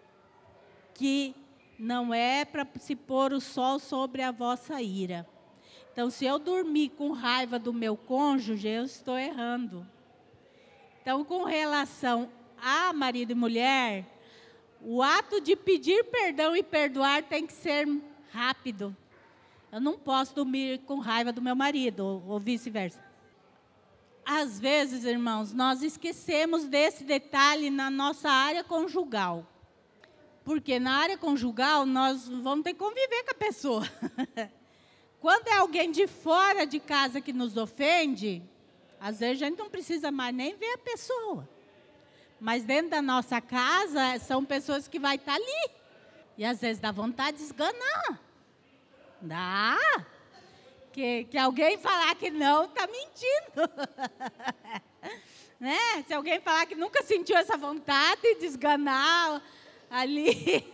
que 0.94 1.34
não 1.78 2.12
é 2.12 2.44
para 2.44 2.66
se 2.78 2.94
pôr 2.94 3.32
o 3.32 3.40
sol 3.40 3.78
sobre 3.78 4.22
a 4.22 4.30
vossa 4.30 4.82
ira. 4.82 5.26
Então, 5.92 6.10
se 6.10 6.24
eu 6.24 6.38
dormir 6.38 6.90
com 6.90 7.12
raiva 7.12 7.58
do 7.58 7.72
meu 7.72 7.96
cônjuge, 7.96 8.68
eu 8.68 8.84
estou 8.84 9.18
errando. 9.18 9.86
Então, 11.00 11.24
com 11.24 11.44
relação 11.44 12.30
a 12.60 12.92
marido 12.92 13.32
e 13.32 13.34
mulher, 13.34 14.06
o 14.82 15.02
ato 15.02 15.40
de 15.40 15.56
pedir 15.56 16.04
perdão 16.04 16.54
e 16.54 16.62
perdoar 16.62 17.22
tem 17.22 17.46
que 17.46 17.52
ser 17.52 17.88
rápido. 18.30 18.94
Eu 19.72 19.80
não 19.80 19.98
posso 19.98 20.34
dormir 20.34 20.80
com 20.80 20.98
raiva 20.98 21.32
do 21.32 21.40
meu 21.40 21.56
marido, 21.56 22.22
ou, 22.26 22.38
vice-versa. 22.38 23.10
Às 24.24 24.61
vezes, 24.61 25.04
irmãos, 25.04 25.52
nós 25.52 25.83
esquecemos 25.83 26.66
desse 26.66 27.04
detalhe 27.04 27.70
na 27.70 27.90
nossa 27.90 28.30
área 28.30 28.62
conjugal. 28.62 29.46
Porque 30.44 30.78
na 30.78 30.96
área 30.96 31.18
conjugal 31.18 31.85
nós 31.85 32.28
vamos 32.28 32.64
ter 32.64 32.72
que 32.72 32.78
conviver 32.78 33.24
com 33.24 33.30
a 33.30 33.35
pessoa. 33.35 33.88
Quando 35.20 35.48
é 35.48 35.56
alguém 35.56 35.90
de 35.90 36.06
fora 36.06 36.64
de 36.64 36.80
casa 36.80 37.20
que 37.20 37.33
nos 37.33 37.56
ofende, 37.56 38.42
às 38.98 39.20
vezes 39.20 39.42
a 39.42 39.46
gente 39.46 39.59
não 39.59 39.68
precisa 39.68 40.11
mais 40.11 40.35
nem 40.35 40.56
ver 40.56 40.72
a 40.74 40.78
pessoa. 40.78 41.48
Mas 42.40 42.64
dentro 42.64 42.90
da 42.90 43.02
nossa 43.02 43.40
casa 43.40 44.18
são 44.18 44.44
pessoas 44.44 44.88
que 44.88 44.98
vai 44.98 45.16
estar 45.16 45.35
ali. 45.35 45.70
E 46.38 46.44
às 46.44 46.61
vezes 46.61 46.80
dá 46.80 46.90
vontade 46.90 47.37
de 47.37 47.42
esganar. 47.42 48.20
Dá. 49.20 49.76
Que, 50.92 51.24
que 51.24 51.38
alguém 51.38 51.79
falar 51.79 52.14
que 52.16 52.31
não, 52.31 52.64
está 52.64 52.87
mentindo. 52.87 53.70
né? 55.61 56.03
Se 56.07 56.12
alguém 56.12 56.40
falar 56.40 56.66
que 56.66 56.74
nunca 56.74 57.03
sentiu 57.03 57.37
essa 57.37 57.57
vontade 57.57 58.35
de 58.37 58.46
esganar 58.46 59.42
ali, 59.88 60.64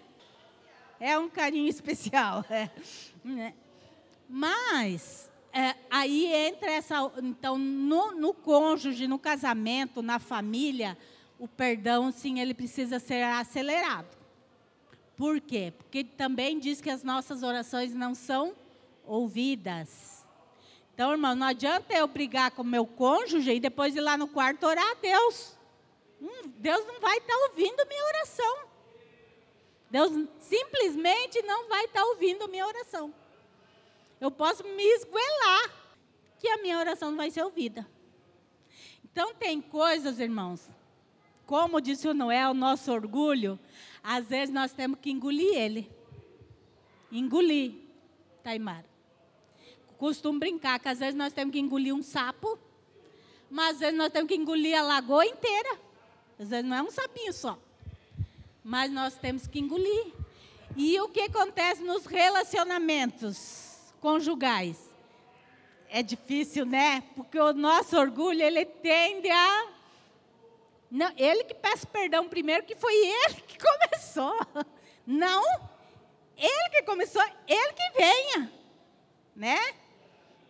é 1.00 1.18
um 1.18 1.28
carinho 1.28 1.68
especial. 1.68 2.44
Né? 3.24 3.54
Mas 4.28 5.28
é, 5.52 5.74
aí 5.90 6.26
entra 6.32 6.70
essa. 6.70 7.10
Então, 7.20 7.58
no, 7.58 8.12
no 8.12 8.32
cônjuge, 8.32 9.08
no 9.08 9.18
casamento, 9.18 10.00
na 10.00 10.20
família, 10.20 10.96
o 11.40 11.48
perdão, 11.48 12.12
sim, 12.12 12.38
ele 12.38 12.54
precisa 12.54 13.00
ser 13.00 13.24
acelerado. 13.24 14.16
Por 15.16 15.40
quê? 15.40 15.72
Porque 15.76 16.04
também 16.04 16.58
diz 16.60 16.80
que 16.80 16.88
as 16.88 17.02
nossas 17.02 17.42
orações 17.42 17.94
não 17.94 18.14
são 18.14 18.54
ouvidas. 19.06 20.26
Então, 20.96 21.12
irmão, 21.12 21.34
não 21.34 21.46
adianta 21.46 21.92
eu 21.92 22.06
brigar 22.06 22.50
com 22.52 22.64
meu 22.64 22.86
cônjuge 22.86 23.52
e 23.52 23.60
depois 23.60 23.94
ir 23.94 24.00
lá 24.00 24.16
no 24.16 24.26
quarto 24.26 24.66
orar 24.66 24.92
a 24.92 24.94
Deus. 24.94 25.56
Hum, 26.20 26.48
Deus 26.56 26.86
não 26.86 26.98
vai 27.00 27.18
estar 27.18 27.34
tá 27.34 27.48
ouvindo 27.50 27.86
minha 27.86 28.04
oração. 28.06 28.58
Deus 29.90 30.28
simplesmente 30.40 31.42
não 31.42 31.68
vai 31.68 31.84
estar 31.84 32.00
tá 32.00 32.06
ouvindo 32.06 32.48
minha 32.48 32.66
oração. 32.66 33.14
Eu 34.18 34.30
posso 34.30 34.64
me 34.64 34.82
esguelar 34.82 35.70
que 36.38 36.48
a 36.48 36.56
minha 36.62 36.78
oração 36.78 37.10
não 37.10 37.18
vai 37.18 37.30
ser 37.30 37.42
ouvida. 37.42 37.86
Então, 39.04 39.34
tem 39.34 39.60
coisas, 39.60 40.18
irmãos, 40.18 40.66
como 41.44 41.80
disse 41.80 42.08
o 42.08 42.14
Noé, 42.14 42.48
o 42.48 42.54
nosso 42.54 42.90
orgulho, 42.90 43.58
às 44.02 44.26
vezes 44.28 44.54
nós 44.54 44.72
temos 44.72 44.98
que 44.98 45.10
engolir 45.10 45.54
ele. 45.54 45.90
Engolir, 47.12 47.74
Taimara. 48.42 48.95
Costumo 49.98 50.38
brincar 50.38 50.78
que 50.78 50.88
às 50.88 50.98
vezes 50.98 51.14
nós 51.14 51.32
temos 51.32 51.52
que 51.52 51.58
engolir 51.58 51.94
um 51.94 52.02
sapo, 52.02 52.58
mas 53.50 53.74
às 53.74 53.80
vezes 53.80 53.96
nós 53.96 54.12
temos 54.12 54.28
que 54.28 54.36
engolir 54.36 54.78
a 54.78 54.82
lagoa 54.82 55.24
inteira. 55.24 55.78
Às 56.38 56.48
vezes 56.48 56.64
não 56.64 56.76
é 56.76 56.82
um 56.82 56.90
sapinho 56.90 57.32
só. 57.32 57.58
Mas 58.62 58.90
nós 58.90 59.14
temos 59.14 59.46
que 59.46 59.58
engolir. 59.58 60.12
E 60.76 61.00
o 61.00 61.08
que 61.08 61.20
acontece 61.20 61.82
nos 61.82 62.04
relacionamentos? 62.04 63.66
conjugais. 64.06 64.78
É 65.88 66.00
difícil, 66.00 66.64
né? 66.64 67.02
Porque 67.16 67.38
o 67.38 67.52
nosso 67.52 67.98
orgulho, 67.98 68.40
ele 68.40 68.64
tende 68.64 69.28
a. 69.28 69.68
Não, 70.88 71.12
ele 71.16 71.42
que 71.42 71.54
peça 71.54 71.84
perdão 71.88 72.28
primeiro, 72.28 72.64
que 72.64 72.76
foi 72.76 72.94
ele 72.94 73.34
que 73.40 73.58
começou. 73.62 74.38
Não, 75.04 75.42
ele 76.36 76.70
que 76.70 76.82
começou, 76.82 77.22
ele 77.48 77.72
que 77.72 77.90
venha. 77.96 78.52
Né? 79.34 79.58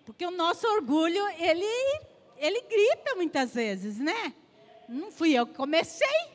Porque 0.07 0.25
o 0.25 0.31
nosso 0.31 0.65
orgulho, 0.69 1.21
ele, 1.37 2.01
ele 2.39 2.61
grita 2.63 3.17
muitas 3.17 3.53
vezes, 3.53 3.99
né? 3.99 4.33
Não 4.89 5.11
fui 5.11 5.33
eu 5.33 5.45
que 5.45 5.55
comecei, 5.55 6.31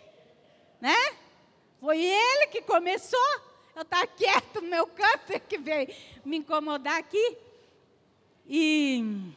né? 0.82 0.94
Foi 1.80 2.04
ele 2.04 2.48
que 2.48 2.62
começou. 2.62 3.40
Eu 3.74 3.84
estava 3.84 4.06
quieto 4.06 4.62
no 4.62 4.68
meu 4.68 4.86
canto, 4.88 5.40
que 5.48 5.58
veio 5.58 5.88
me 6.26 6.38
incomodar 6.38 6.98
aqui. 6.98 7.38
E 8.46 9.32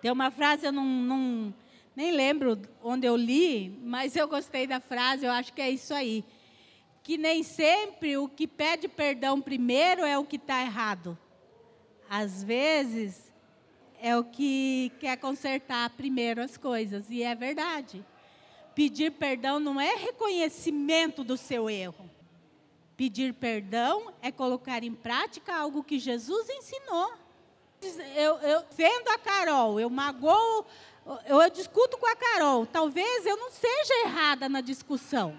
tem 0.00 0.10
uma 0.10 0.30
frase, 0.30 0.64
eu 0.64 0.72
não, 0.72 0.82
não, 0.82 1.54
nem 1.94 2.12
lembro 2.12 2.58
onde 2.82 3.06
eu 3.06 3.14
li, 3.14 3.68
mas 3.82 4.16
eu 4.16 4.26
gostei 4.26 4.66
da 4.66 4.80
frase, 4.80 5.26
eu 5.26 5.32
acho 5.32 5.52
que 5.52 5.60
é 5.60 5.68
isso 5.68 5.92
aí. 5.92 6.24
Que 7.02 7.18
nem 7.18 7.42
sempre 7.42 8.16
o 8.16 8.26
que 8.26 8.46
pede 8.46 8.88
perdão 8.88 9.38
primeiro 9.38 10.02
é 10.02 10.18
o 10.18 10.24
que 10.24 10.36
está 10.36 10.62
errado. 10.62 11.16
Às 12.08 12.42
vezes 12.42 13.25
é 14.00 14.16
o 14.16 14.24
que 14.24 14.92
quer 15.00 15.16
consertar 15.16 15.90
primeiro 15.90 16.42
as 16.42 16.56
coisas, 16.56 17.10
e 17.10 17.22
é 17.22 17.34
verdade. 17.34 18.04
Pedir 18.74 19.12
perdão 19.12 19.58
não 19.58 19.80
é 19.80 19.94
reconhecimento 19.94 21.24
do 21.24 21.36
seu 21.36 21.70
erro. 21.70 22.10
Pedir 22.96 23.32
perdão 23.34 24.12
é 24.22 24.30
colocar 24.30 24.82
em 24.82 24.92
prática 24.92 25.54
algo 25.54 25.82
que 25.82 25.98
Jesus 25.98 26.48
ensinou. 26.50 27.12
Eu, 28.14 28.38
eu 28.38 28.64
vendo 28.76 29.08
a 29.08 29.18
Carol, 29.18 29.78
eu 29.78 29.88
magoo, 29.90 30.66
eu, 31.26 31.42
eu 31.42 31.50
discuto 31.50 31.98
com 31.98 32.06
a 32.06 32.16
Carol. 32.16 32.66
Talvez 32.66 33.26
eu 33.26 33.36
não 33.36 33.50
seja 33.50 34.06
errada 34.06 34.48
na 34.48 34.60
discussão. 34.60 35.36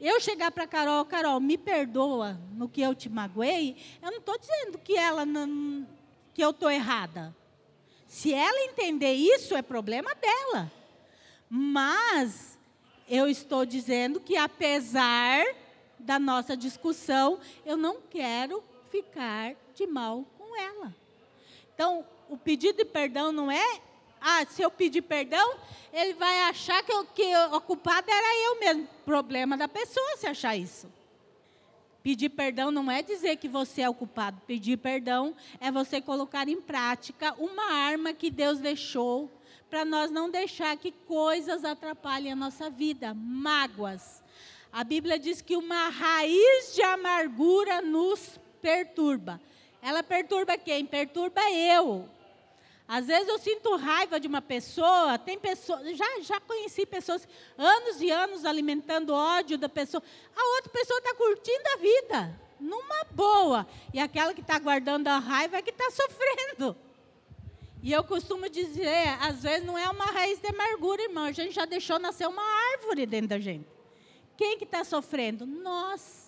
Eu 0.00 0.18
chegar 0.18 0.50
para 0.50 0.64
a 0.64 0.66
Carol, 0.66 1.04
Carol, 1.04 1.38
me 1.40 1.58
perdoa 1.58 2.40
no 2.52 2.68
que 2.68 2.80
eu 2.80 2.94
te 2.94 3.10
magoei, 3.10 3.76
eu 4.02 4.10
não 4.10 4.18
estou 4.18 4.38
dizendo 4.38 4.78
que 4.78 4.96
ela 4.96 5.26
não, 5.26 5.86
que 6.32 6.42
eu 6.42 6.50
estou 6.50 6.70
errada. 6.70 7.36
Se 8.10 8.34
ela 8.34 8.64
entender 8.64 9.12
isso, 9.12 9.54
é 9.54 9.62
problema 9.62 10.12
dela. 10.16 10.68
Mas 11.48 12.58
eu 13.08 13.28
estou 13.28 13.64
dizendo 13.64 14.18
que 14.18 14.36
apesar 14.36 15.46
da 15.96 16.18
nossa 16.18 16.56
discussão, 16.56 17.38
eu 17.64 17.76
não 17.76 18.00
quero 18.10 18.64
ficar 18.90 19.54
de 19.76 19.86
mal 19.86 20.26
com 20.36 20.60
ela. 20.60 20.92
Então, 21.72 22.04
o 22.28 22.36
pedido 22.36 22.78
de 22.78 22.84
perdão 22.84 23.30
não 23.30 23.48
é, 23.48 23.80
ah, 24.20 24.44
se 24.44 24.60
eu 24.60 24.72
pedir 24.72 25.02
perdão, 25.02 25.54
ele 25.92 26.14
vai 26.14 26.40
achar 26.48 26.82
que, 26.82 26.92
eu, 26.92 27.04
que 27.04 27.32
a 27.32 27.60
culpada 27.60 28.10
era 28.10 28.44
eu 28.44 28.58
mesmo. 28.58 28.88
Problema 29.04 29.56
da 29.56 29.68
pessoa 29.68 30.16
se 30.16 30.26
achar 30.26 30.56
isso. 30.56 30.92
Pedir 32.02 32.30
perdão 32.30 32.70
não 32.70 32.90
é 32.90 33.02
dizer 33.02 33.36
que 33.36 33.48
você 33.48 33.82
é 33.82 33.88
o 33.88 33.94
culpado. 33.94 34.40
Pedir 34.46 34.78
perdão 34.78 35.34
é 35.60 35.70
você 35.70 36.00
colocar 36.00 36.48
em 36.48 36.60
prática 36.60 37.34
uma 37.38 37.72
arma 37.72 38.12
que 38.12 38.30
Deus 38.30 38.58
deixou 38.58 39.30
para 39.68 39.84
nós 39.84 40.10
não 40.10 40.28
deixar 40.28 40.76
que 40.76 40.90
coisas 40.90 41.64
atrapalhem 41.64 42.32
a 42.32 42.36
nossa 42.36 42.68
vida, 42.68 43.14
mágoas, 43.14 44.20
a 44.72 44.84
Bíblia 44.84 45.18
diz 45.18 45.40
que 45.40 45.56
uma 45.56 45.88
raiz 45.88 46.74
de 46.74 46.82
amargura 46.82 47.82
nos 47.82 48.38
perturba. 48.62 49.40
Ela 49.82 50.02
perturba 50.02 50.56
quem? 50.56 50.86
Perturba 50.86 51.40
eu. 51.50 52.08
Às 52.92 53.06
vezes 53.06 53.28
eu 53.28 53.38
sinto 53.38 53.76
raiva 53.76 54.18
de 54.18 54.26
uma 54.26 54.42
pessoa, 54.42 55.16
tem 55.16 55.38
pessoas, 55.38 55.96
já, 55.96 56.20
já 56.22 56.40
conheci 56.40 56.84
pessoas 56.84 57.26
anos 57.56 58.00
e 58.00 58.10
anos 58.10 58.44
alimentando 58.44 59.14
ódio 59.14 59.56
da 59.56 59.68
pessoa. 59.68 60.02
A 60.34 60.56
outra 60.56 60.72
pessoa 60.72 60.98
está 60.98 61.14
curtindo 61.14 61.62
a 61.72 61.76
vida, 61.76 62.40
numa 62.58 63.04
boa. 63.12 63.64
E 63.94 64.00
aquela 64.00 64.34
que 64.34 64.40
está 64.40 64.58
guardando 64.58 65.06
a 65.06 65.20
raiva 65.20 65.58
é 65.58 65.62
que 65.62 65.70
está 65.70 65.88
sofrendo. 65.94 66.76
E 67.80 67.92
eu 67.92 68.02
costumo 68.02 68.50
dizer, 68.50 69.16
às 69.20 69.40
vezes 69.40 69.64
não 69.64 69.78
é 69.78 69.88
uma 69.88 70.06
raiz 70.06 70.40
de 70.40 70.48
amargura, 70.48 71.00
irmão. 71.00 71.26
A 71.26 71.32
gente 71.32 71.52
já 71.54 71.66
deixou 71.66 71.96
nascer 72.00 72.26
uma 72.26 72.42
árvore 72.72 73.06
dentro 73.06 73.28
da 73.28 73.38
gente. 73.38 73.68
Quem 74.36 74.58
que 74.58 74.64
está 74.64 74.82
sofrendo? 74.82 75.46
Nós. 75.46 76.19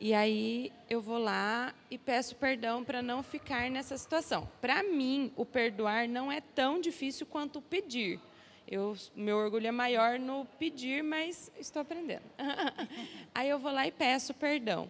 E 0.00 0.14
aí 0.14 0.72
eu 0.88 1.00
vou 1.00 1.18
lá 1.18 1.74
e 1.90 1.98
peço 1.98 2.36
perdão 2.36 2.84
para 2.84 3.02
não 3.02 3.22
ficar 3.22 3.68
nessa 3.68 3.98
situação. 3.98 4.48
Para 4.60 4.82
mim, 4.82 5.32
o 5.34 5.44
perdoar 5.44 6.08
não 6.08 6.30
é 6.30 6.40
tão 6.40 6.80
difícil 6.80 7.26
quanto 7.26 7.58
o 7.58 7.62
pedir. 7.62 8.20
Eu, 8.66 8.96
meu 9.16 9.38
orgulho 9.38 9.66
é 9.66 9.72
maior 9.72 10.18
no 10.18 10.44
pedir, 10.58 11.02
mas 11.02 11.50
estou 11.58 11.82
aprendendo. 11.82 12.22
aí 13.34 13.48
eu 13.48 13.58
vou 13.58 13.72
lá 13.72 13.86
e 13.86 13.90
peço 13.90 14.32
perdão. 14.34 14.88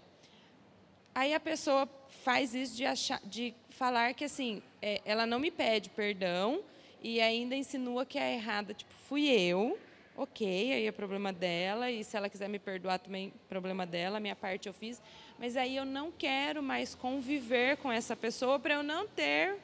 Aí 1.14 1.32
a 1.32 1.40
pessoa 1.40 1.88
faz 2.22 2.54
isso 2.54 2.76
de, 2.76 2.84
achar, 2.84 3.20
de 3.24 3.54
falar 3.70 4.12
que 4.12 4.24
assim, 4.24 4.62
é, 4.82 5.00
ela 5.04 5.24
não 5.24 5.38
me 5.38 5.50
pede 5.50 5.88
perdão 5.90 6.60
e 7.02 7.20
ainda 7.20 7.56
insinua 7.56 8.04
que 8.04 8.18
é 8.18 8.34
errada. 8.34 8.74
Tipo, 8.74 8.92
fui 9.08 9.26
eu, 9.28 9.78
ok, 10.18 10.72
aí 10.72 10.84
é 10.84 10.90
problema 10.90 11.32
dela, 11.32 11.88
e 11.92 12.02
se 12.02 12.16
ela 12.16 12.28
quiser 12.28 12.48
me 12.48 12.58
perdoar 12.58 12.98
também, 12.98 13.32
problema 13.48 13.86
dela, 13.86 14.18
minha 14.18 14.34
parte 14.34 14.66
eu 14.66 14.74
fiz. 14.74 15.00
Mas 15.38 15.56
aí 15.56 15.76
eu 15.76 15.84
não 15.84 16.10
quero 16.10 16.60
mais 16.60 16.92
conviver 16.92 17.76
com 17.76 17.90
essa 17.90 18.16
pessoa 18.16 18.58
para 18.58 18.74
eu 18.74 18.82
não 18.82 19.06
ter 19.06 19.56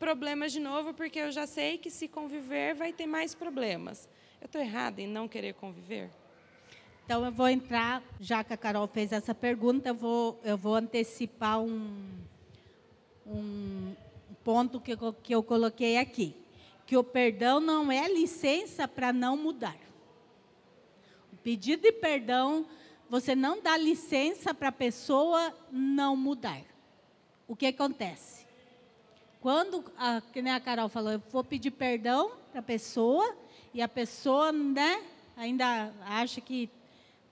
problemas 0.00 0.50
de 0.50 0.58
novo, 0.58 0.92
porque 0.92 1.20
eu 1.20 1.30
já 1.30 1.46
sei 1.46 1.78
que 1.78 1.88
se 1.88 2.08
conviver 2.08 2.74
vai 2.74 2.92
ter 2.92 3.06
mais 3.06 3.32
problemas. 3.32 4.08
Eu 4.40 4.46
estou 4.46 4.60
errada 4.60 5.00
em 5.00 5.06
não 5.06 5.28
querer 5.28 5.54
conviver? 5.54 6.10
Então 7.04 7.24
eu 7.24 7.30
vou 7.30 7.48
entrar, 7.48 8.02
já 8.20 8.42
que 8.42 8.52
a 8.52 8.56
Carol 8.56 8.88
fez 8.88 9.12
essa 9.12 9.32
pergunta, 9.32 9.90
eu 9.90 9.94
vou, 9.94 10.40
eu 10.42 10.58
vou 10.58 10.74
antecipar 10.74 11.60
um, 11.60 11.96
um 13.24 13.94
ponto 14.42 14.80
que 14.80 14.96
que 15.22 15.32
eu 15.32 15.44
coloquei 15.44 15.96
aqui. 15.96 16.34
Que 16.84 16.96
o 16.96 17.04
perdão 17.04 17.60
não 17.60 17.92
é 17.92 18.12
licença 18.12 18.88
para 18.88 19.12
não 19.12 19.36
mudar. 19.36 19.76
Pedido 21.42 21.82
de 21.82 21.92
perdão, 21.92 22.66
você 23.08 23.34
não 23.34 23.60
dá 23.60 23.76
licença 23.76 24.54
para 24.54 24.68
a 24.68 24.72
pessoa 24.72 25.54
não 25.70 26.16
mudar. 26.16 26.62
O 27.48 27.56
que 27.56 27.66
acontece? 27.66 28.46
Quando, 29.40 29.84
a, 29.96 30.20
que 30.32 30.40
nem 30.40 30.52
a 30.52 30.60
Carol 30.60 30.88
falou, 30.88 31.12
eu 31.12 31.22
vou 31.30 31.42
pedir 31.42 31.72
perdão 31.72 32.32
para 32.50 32.60
a 32.60 32.62
pessoa, 32.62 33.36
e 33.74 33.82
a 33.82 33.88
pessoa 33.88 34.52
né, 34.52 35.02
ainda 35.36 35.92
acha 36.06 36.40
que 36.40 36.70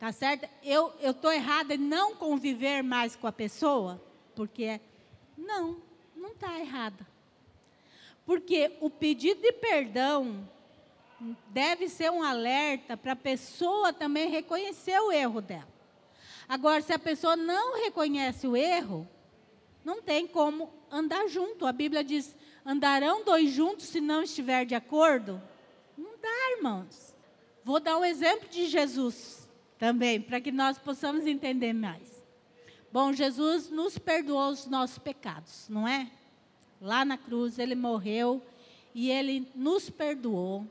Tá 0.01 0.11
certo? 0.13 0.49
Eu 0.63 0.95
estou 0.99 1.31
errada 1.31 1.75
em 1.75 1.79
não 1.79 2.17
conviver 2.17 2.83
mais 2.83 3.15
com 3.15 3.27
a 3.27 3.33
pessoa? 3.33 4.03
Porque 4.35 4.81
não, 5.37 5.77
não 6.17 6.31
está 6.31 6.59
errada. 6.59 7.07
Porque 8.25 8.73
o 8.81 8.89
pedido 8.89 9.43
de 9.43 9.53
perdão 9.53 10.49
deve 11.49 11.89
ser 11.89 12.11
um 12.11 12.23
alerta 12.23 12.97
para 12.97 13.13
a 13.13 13.17
pessoa 13.17 13.93
também 13.93 14.31
reconhecer 14.31 14.99
o 15.01 15.13
erro 15.13 15.41
dela. 15.41 15.69
Agora, 16.49 16.83
se 16.83 16.93
a 16.93 16.99
pessoa 16.99 17.37
não 17.37 17.81
reconhece 17.83 18.47
o 18.47 18.57
erro, 18.57 19.09
não 19.85 20.03
tem 20.03 20.27
como 20.27 20.73
andar 20.91 21.29
junto. 21.29 21.67
A 21.67 21.73
Bíblia 21.73 22.03
diz: 22.03 22.37
andarão 22.65 23.25
dois 23.25 23.51
juntos 23.51 23.87
se 23.87 24.01
não 24.01 24.23
estiver 24.23 24.65
de 24.65 24.75
acordo? 24.75 25.41
Não 25.97 26.13
dá, 26.21 26.57
irmãos. 26.57 27.15
Vou 27.65 27.79
dar 27.79 27.99
um 27.99 28.05
exemplo 28.05 28.49
de 28.49 28.67
Jesus 28.67 29.49
também, 29.79 30.21
para 30.21 30.41
que 30.41 30.51
nós 30.51 30.79
possamos 30.79 31.27
entender 31.27 31.73
mais. 31.73 32.21
Bom, 32.93 33.13
Jesus 33.13 33.71
nos 33.71 33.97
perdoou 33.99 34.51
os 34.51 34.67
nossos 34.67 34.99
pecados, 34.99 35.69
não 35.69 35.87
é? 35.87 36.11
Lá 36.81 37.05
na 37.05 37.17
cruz 37.17 37.59
ele 37.59 37.75
morreu 37.75 38.43
e 38.95 39.11
ele 39.11 39.47
nos 39.55 39.89
perdoou. 39.89 40.67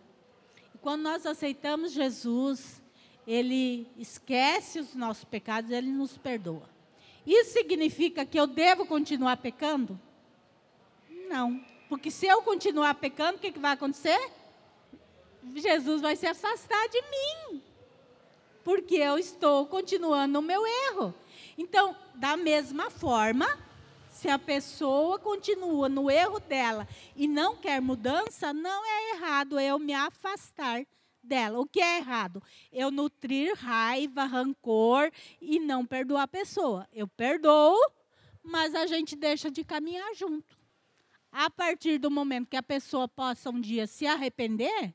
Quando 0.82 1.02
nós 1.02 1.26
aceitamos 1.26 1.92
Jesus, 1.92 2.82
ele 3.28 3.88
esquece 3.98 4.80
os 4.80 4.96
nossos 4.96 5.24
pecados, 5.24 5.72
ele 5.72 5.92
nos 5.92 6.18
perdoa. 6.18 6.70
Isso 7.26 7.52
significa 7.54 8.26
que 8.26 8.40
eu 8.40 8.48
devo 8.48 8.86
continuar 8.86 9.38
pecando? 9.38 10.00
Não. 11.30 11.64
Porque 11.88 12.10
se 12.10 12.26
eu 12.26 12.42
continuar 12.42 12.96
pecando, 12.96 13.38
o 13.38 13.42
que, 13.42 13.52
que 13.52 13.60
vai 13.60 13.74
acontecer? 13.74 14.32
Jesus 15.56 16.02
vai 16.02 16.16
se 16.16 16.28
afastar 16.28 16.88
de 16.90 17.02
mim 17.02 17.62
porque 18.70 18.98
eu 18.98 19.18
estou 19.18 19.66
continuando 19.66 20.34
no 20.34 20.42
meu 20.42 20.62
erro. 20.68 21.12
Então, 21.58 21.96
da 22.14 22.38
mesma 22.38 22.92
forma, 22.92 23.48
se 24.20 24.28
a 24.28 24.38
pessoa 24.38 25.18
continua 25.18 25.88
no 25.88 26.12
erro 26.12 26.42
dela 26.42 26.86
e 27.16 27.26
não 27.26 27.56
quer 27.56 27.82
mudança, 27.82 28.52
não 28.52 28.86
é 28.86 29.16
errado 29.16 29.58
eu 29.58 29.80
me 29.80 29.94
afastar 29.94 30.86
dela. 31.24 31.58
O 31.58 31.66
que 31.66 31.80
é 31.80 32.00
errado? 32.00 32.44
Eu 32.70 32.92
nutrir 32.92 33.56
raiva, 33.56 34.26
rancor 34.26 35.10
e 35.40 35.58
não 35.58 35.86
perdoar 35.86 36.24
a 36.24 36.28
pessoa. 36.28 36.86
Eu 36.92 37.08
perdoo, 37.08 37.80
mas 38.44 38.76
a 38.76 38.86
gente 38.86 39.16
deixa 39.16 39.50
de 39.50 39.64
caminhar 39.64 40.14
junto. 40.14 40.60
A 41.32 41.50
partir 41.50 41.98
do 41.98 42.12
momento 42.12 42.50
que 42.50 42.58
a 42.58 42.64
pessoa 42.64 43.08
possa 43.08 43.50
um 43.50 43.62
dia 43.62 43.88
se 43.88 44.06
arrepender, 44.06 44.94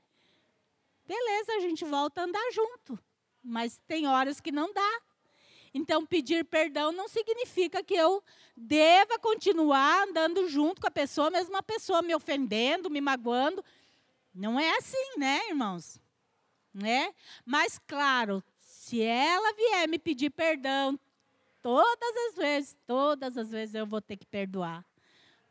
beleza, 1.07 1.53
a 1.55 1.61
gente 1.61 1.83
volta 1.83 2.21
a 2.21 2.25
andar 2.25 2.51
junto 2.53 3.03
mas 3.45 3.79
tem 3.87 4.07
horas 4.07 4.41
que 4.41 4.51
não 4.51 4.73
dá. 4.73 5.01
Então, 5.75 6.07
pedir 6.07 6.45
perdão 6.45 6.93
não 6.93 7.09
significa 7.09 7.83
que 7.83 7.95
eu 7.95 8.23
deva 8.57 9.19
continuar 9.19 10.07
andando 10.07 10.49
junto 10.49 10.81
com 10.81 10.87
a 10.87 10.91
pessoa, 10.91 11.31
mesmo 11.31 11.57
a 11.57 11.63
pessoa 11.65 12.01
me 12.01 12.15
ofendendo, 12.15 12.89
me 12.89 13.01
magoando. 13.01 13.63
Não 14.33 14.59
é 14.59 14.71
assim, 14.79 15.19
né, 15.19 15.49
irmãos? 15.49 16.01
Né? 16.73 17.13
Mas, 17.45 17.81
claro, 17.89 18.43
se 18.61 19.03
ela 19.03 19.53
vier 19.55 19.89
me 19.89 19.99
pedir 19.99 20.31
perdão, 20.31 20.99
todas 21.61 22.17
as 22.29 22.37
vezes, 22.37 22.79
todas 22.87 23.37
as 23.37 23.51
vezes 23.51 23.75
eu 23.75 23.87
vou 23.87 24.01
ter 24.01 24.17
que 24.17 24.27
perdoar. 24.27 24.85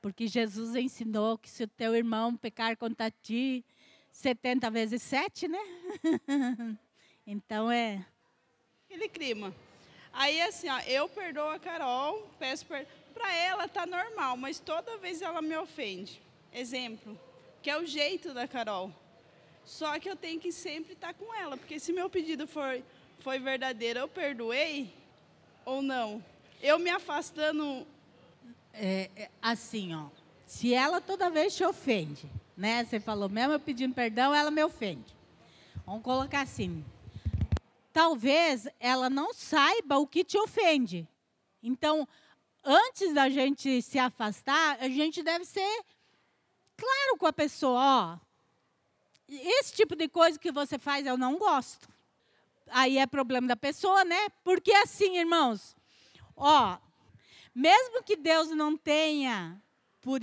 Porque 0.01 0.27
Jesus 0.27 0.73
ensinou 0.75 1.37
que 1.37 1.49
se 1.49 1.63
o 1.63 1.67
teu 1.67 1.95
irmão 1.95 2.35
pecar 2.37 2.77
contra 2.77 3.11
ti, 3.11 3.65
70 4.11 4.71
vezes 4.71 5.01
7, 5.01 5.47
né? 5.49 5.59
Então 7.25 7.71
é. 7.71 8.05
Aquele 8.85 9.07
clima. 9.07 9.55
Aí 10.13 10.39
assim, 10.43 10.69
ó, 10.69 10.79
eu 10.81 11.09
perdoo 11.09 11.49
a 11.49 11.59
Carol, 11.59 12.29
peço 12.37 12.65
perdão. 12.67 12.91
Para 13.13 13.33
ela 13.35 13.67
tá 13.67 13.85
normal, 13.85 14.37
mas 14.37 14.59
toda 14.59 14.97
vez 14.97 15.21
ela 15.21 15.41
me 15.41 15.57
ofende. 15.57 16.21
Exemplo, 16.53 17.19
que 17.61 17.69
é 17.69 17.77
o 17.77 17.85
jeito 17.85 18.33
da 18.33 18.47
Carol. 18.47 18.91
Só 19.65 19.99
que 19.99 20.09
eu 20.09 20.15
tenho 20.15 20.39
que 20.39 20.51
sempre 20.51 20.93
estar 20.93 21.07
tá 21.07 21.13
com 21.13 21.33
ela, 21.33 21.57
porque 21.57 21.79
se 21.79 21.91
meu 21.91 22.09
pedido 22.09 22.47
for, 22.47 22.81
foi 23.19 23.39
verdadeiro, 23.39 23.99
eu 23.99 24.07
perdoei 24.07 24.93
ou 25.65 25.81
não? 25.81 26.23
Eu 26.61 26.77
me 26.77 26.89
afastando. 26.89 27.87
É, 28.73 29.09
é, 29.15 29.29
assim, 29.41 29.95
ó. 29.95 30.07
Se 30.45 30.73
ela 30.73 31.01
toda 31.01 31.29
vez 31.29 31.55
te 31.55 31.63
ofende, 31.63 32.29
né? 32.55 32.83
Você 32.83 32.99
falou, 32.99 33.29
mesmo 33.29 33.53
eu 33.53 33.59
pedindo 33.59 33.95
perdão, 33.95 34.35
ela 34.35 34.51
me 34.51 34.63
ofende. 34.63 35.15
Vamos 35.85 36.03
colocar 36.03 36.41
assim 36.41 36.83
talvez 37.93 38.67
ela 38.79 39.09
não 39.09 39.33
saiba 39.33 39.99
o 39.99 40.07
que 40.07 40.23
te 40.23 40.37
ofende. 40.37 41.07
Então, 41.61 42.07
antes 42.63 43.13
da 43.13 43.29
gente 43.29 43.81
se 43.81 43.99
afastar, 43.99 44.77
a 44.81 44.89
gente 44.89 45.21
deve 45.21 45.45
ser 45.45 45.85
claro 46.75 47.17
com 47.19 47.27
a 47.27 47.31
pessoa, 47.31 47.79
ó. 47.79 48.19
Esse 49.29 49.73
tipo 49.73 49.95
de 49.95 50.09
coisa 50.09 50.37
que 50.37 50.51
você 50.51 50.77
faz 50.77 51.05
eu 51.05 51.17
não 51.17 51.37
gosto. 51.37 51.87
Aí 52.67 52.97
é 52.97 53.05
problema 53.05 53.47
da 53.47 53.55
pessoa, 53.55 54.03
né? 54.03 54.29
Porque 54.43 54.73
assim, 54.73 55.17
irmãos, 55.17 55.75
ó, 56.35 56.77
mesmo 57.53 58.03
que 58.03 58.15
Deus 58.15 58.49
não 58.49 58.75
tenha 58.75 59.61
por 60.01 60.19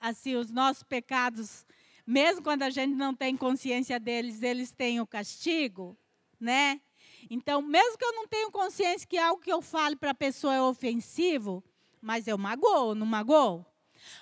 assim 0.00 0.34
os 0.34 0.50
nossos 0.50 0.82
pecados, 0.82 1.64
mesmo 2.06 2.42
quando 2.42 2.62
a 2.62 2.70
gente 2.70 2.94
não 2.94 3.14
tem 3.14 3.36
consciência 3.36 4.00
deles, 4.00 4.42
eles 4.42 4.72
têm 4.72 5.00
o 5.00 5.06
castigo, 5.06 5.96
né? 6.40 6.80
Então, 7.28 7.60
mesmo 7.60 7.98
que 7.98 8.04
eu 8.04 8.12
não 8.12 8.26
tenha 8.26 8.50
consciência 8.50 9.06
que 9.06 9.18
algo 9.18 9.42
que 9.42 9.52
eu 9.52 9.60
fale 9.60 9.96
para 9.96 10.10
a 10.10 10.14
pessoa 10.14 10.54
é 10.54 10.62
ofensivo, 10.62 11.62
mas 12.00 12.26
eu 12.28 12.38
magoo, 12.38 12.94
não 12.94 13.06
magoo? 13.06 13.64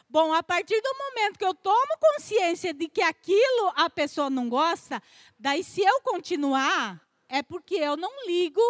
Bom, 0.08 0.32
a 0.32 0.42
partir 0.42 0.80
do 0.80 0.94
momento 0.96 1.38
que 1.38 1.44
eu 1.44 1.54
tomo 1.54 1.98
consciência 2.00 2.72
de 2.72 2.88
que 2.88 3.02
aquilo 3.02 3.72
a 3.74 3.90
pessoa 3.90 4.30
não 4.30 4.48
gosta, 4.48 5.02
daí 5.38 5.62
se 5.62 5.82
eu 5.82 6.00
continuar, 6.00 7.06
é 7.28 7.42
porque 7.42 7.74
eu 7.74 7.96
não 7.96 8.26
ligo 8.26 8.62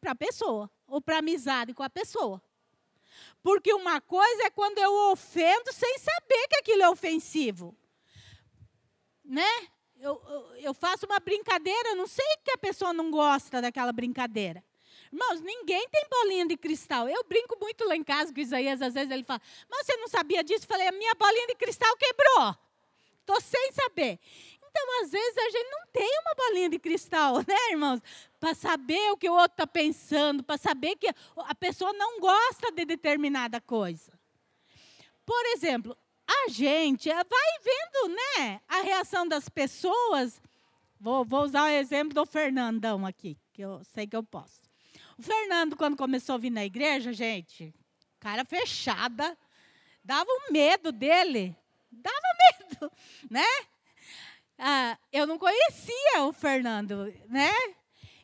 para 0.00 0.12
a 0.12 0.14
pessoa, 0.14 0.70
ou 0.86 1.00
para 1.00 1.18
amizade 1.18 1.72
com 1.72 1.82
a 1.82 1.90
pessoa. 1.90 2.42
Porque 3.42 3.72
uma 3.72 4.00
coisa 4.00 4.44
é 4.44 4.50
quando 4.50 4.78
eu 4.78 5.12
ofendo 5.12 5.72
sem 5.72 5.98
saber 5.98 6.48
que 6.48 6.56
aquilo 6.56 6.82
é 6.82 6.90
ofensivo. 6.90 7.74
Né? 9.24 9.68
Eu, 10.06 10.56
eu, 10.58 10.74
faço 10.74 11.06
uma 11.06 11.18
brincadeira, 11.18 11.94
não 11.94 12.06
sei 12.06 12.24
que 12.44 12.52
a 12.52 12.58
pessoa 12.58 12.92
não 12.92 13.10
gosta 13.10 13.60
daquela 13.60 13.92
brincadeira. 13.92 14.62
Irmãos, 15.12 15.40
ninguém 15.40 15.88
tem 15.88 16.06
bolinha 16.10 16.46
de 16.46 16.56
cristal. 16.56 17.08
Eu 17.08 17.24
brinco 17.24 17.56
muito 17.60 17.84
lá 17.84 17.96
em 17.96 18.04
casa 18.04 18.32
com 18.32 18.40
Isaías, 18.40 18.82
às 18.82 18.94
vezes 18.94 19.10
ele 19.10 19.24
fala, 19.24 19.40
mas 19.68 19.86
você 19.86 19.96
não 19.96 20.08
sabia 20.08 20.42
disso? 20.42 20.64
Eu 20.64 20.68
falei, 20.68 20.88
a 20.88 20.92
minha 20.92 21.14
bolinha 21.14 21.46
de 21.48 21.54
cristal 21.54 21.96
quebrou. 21.96 22.56
Estou 23.20 23.40
sem 23.40 23.72
saber. 23.72 24.18
Então, 24.68 25.02
às 25.02 25.10
vezes, 25.10 25.38
a 25.38 25.50
gente 25.50 25.70
não 25.70 25.86
tem 25.92 26.18
uma 26.20 26.34
bolinha 26.34 26.68
de 26.68 26.78
cristal, 26.78 27.38
né, 27.48 27.70
irmãos? 27.70 28.00
Para 28.38 28.54
saber 28.54 29.10
o 29.10 29.16
que 29.16 29.28
o 29.28 29.32
outro 29.32 29.52
está 29.52 29.66
pensando, 29.66 30.44
para 30.44 30.58
saber 30.58 30.96
que 30.96 31.08
a 31.36 31.54
pessoa 31.54 31.92
não 31.94 32.20
gosta 32.20 32.70
de 32.70 32.84
determinada 32.84 33.60
coisa. 33.60 34.12
Por 35.24 35.46
exemplo, 35.46 35.96
a 36.28 36.48
gente 36.48 37.08
vai 37.08 37.24
vendo, 37.24 38.14
né, 38.14 38.60
a 38.68 38.80
reação 38.80 39.26
das 39.26 39.48
pessoas. 39.48 40.40
Vou, 40.98 41.24
vou 41.24 41.44
usar 41.44 41.64
o 41.64 41.68
exemplo 41.68 42.14
do 42.14 42.26
Fernandão 42.26 43.06
aqui, 43.06 43.38
que 43.52 43.62
eu 43.62 43.82
sei 43.84 44.06
que 44.06 44.16
eu 44.16 44.22
posso. 44.22 44.60
O 45.18 45.22
Fernando, 45.22 45.76
quando 45.76 45.96
começou 45.96 46.34
a 46.34 46.38
vir 46.38 46.50
na 46.50 46.64
igreja, 46.64 47.12
gente, 47.12 47.74
cara 48.18 48.44
fechada, 48.44 49.36
dava 50.04 50.28
um 50.28 50.52
medo 50.52 50.92
dele. 50.92 51.56
Dava 51.90 52.16
medo, 52.60 52.92
né? 53.30 53.46
ah, 54.58 54.98
eu 55.12 55.26
não 55.26 55.38
conhecia 55.38 56.22
o 56.22 56.32
Fernando, 56.32 57.12
né? 57.28 57.52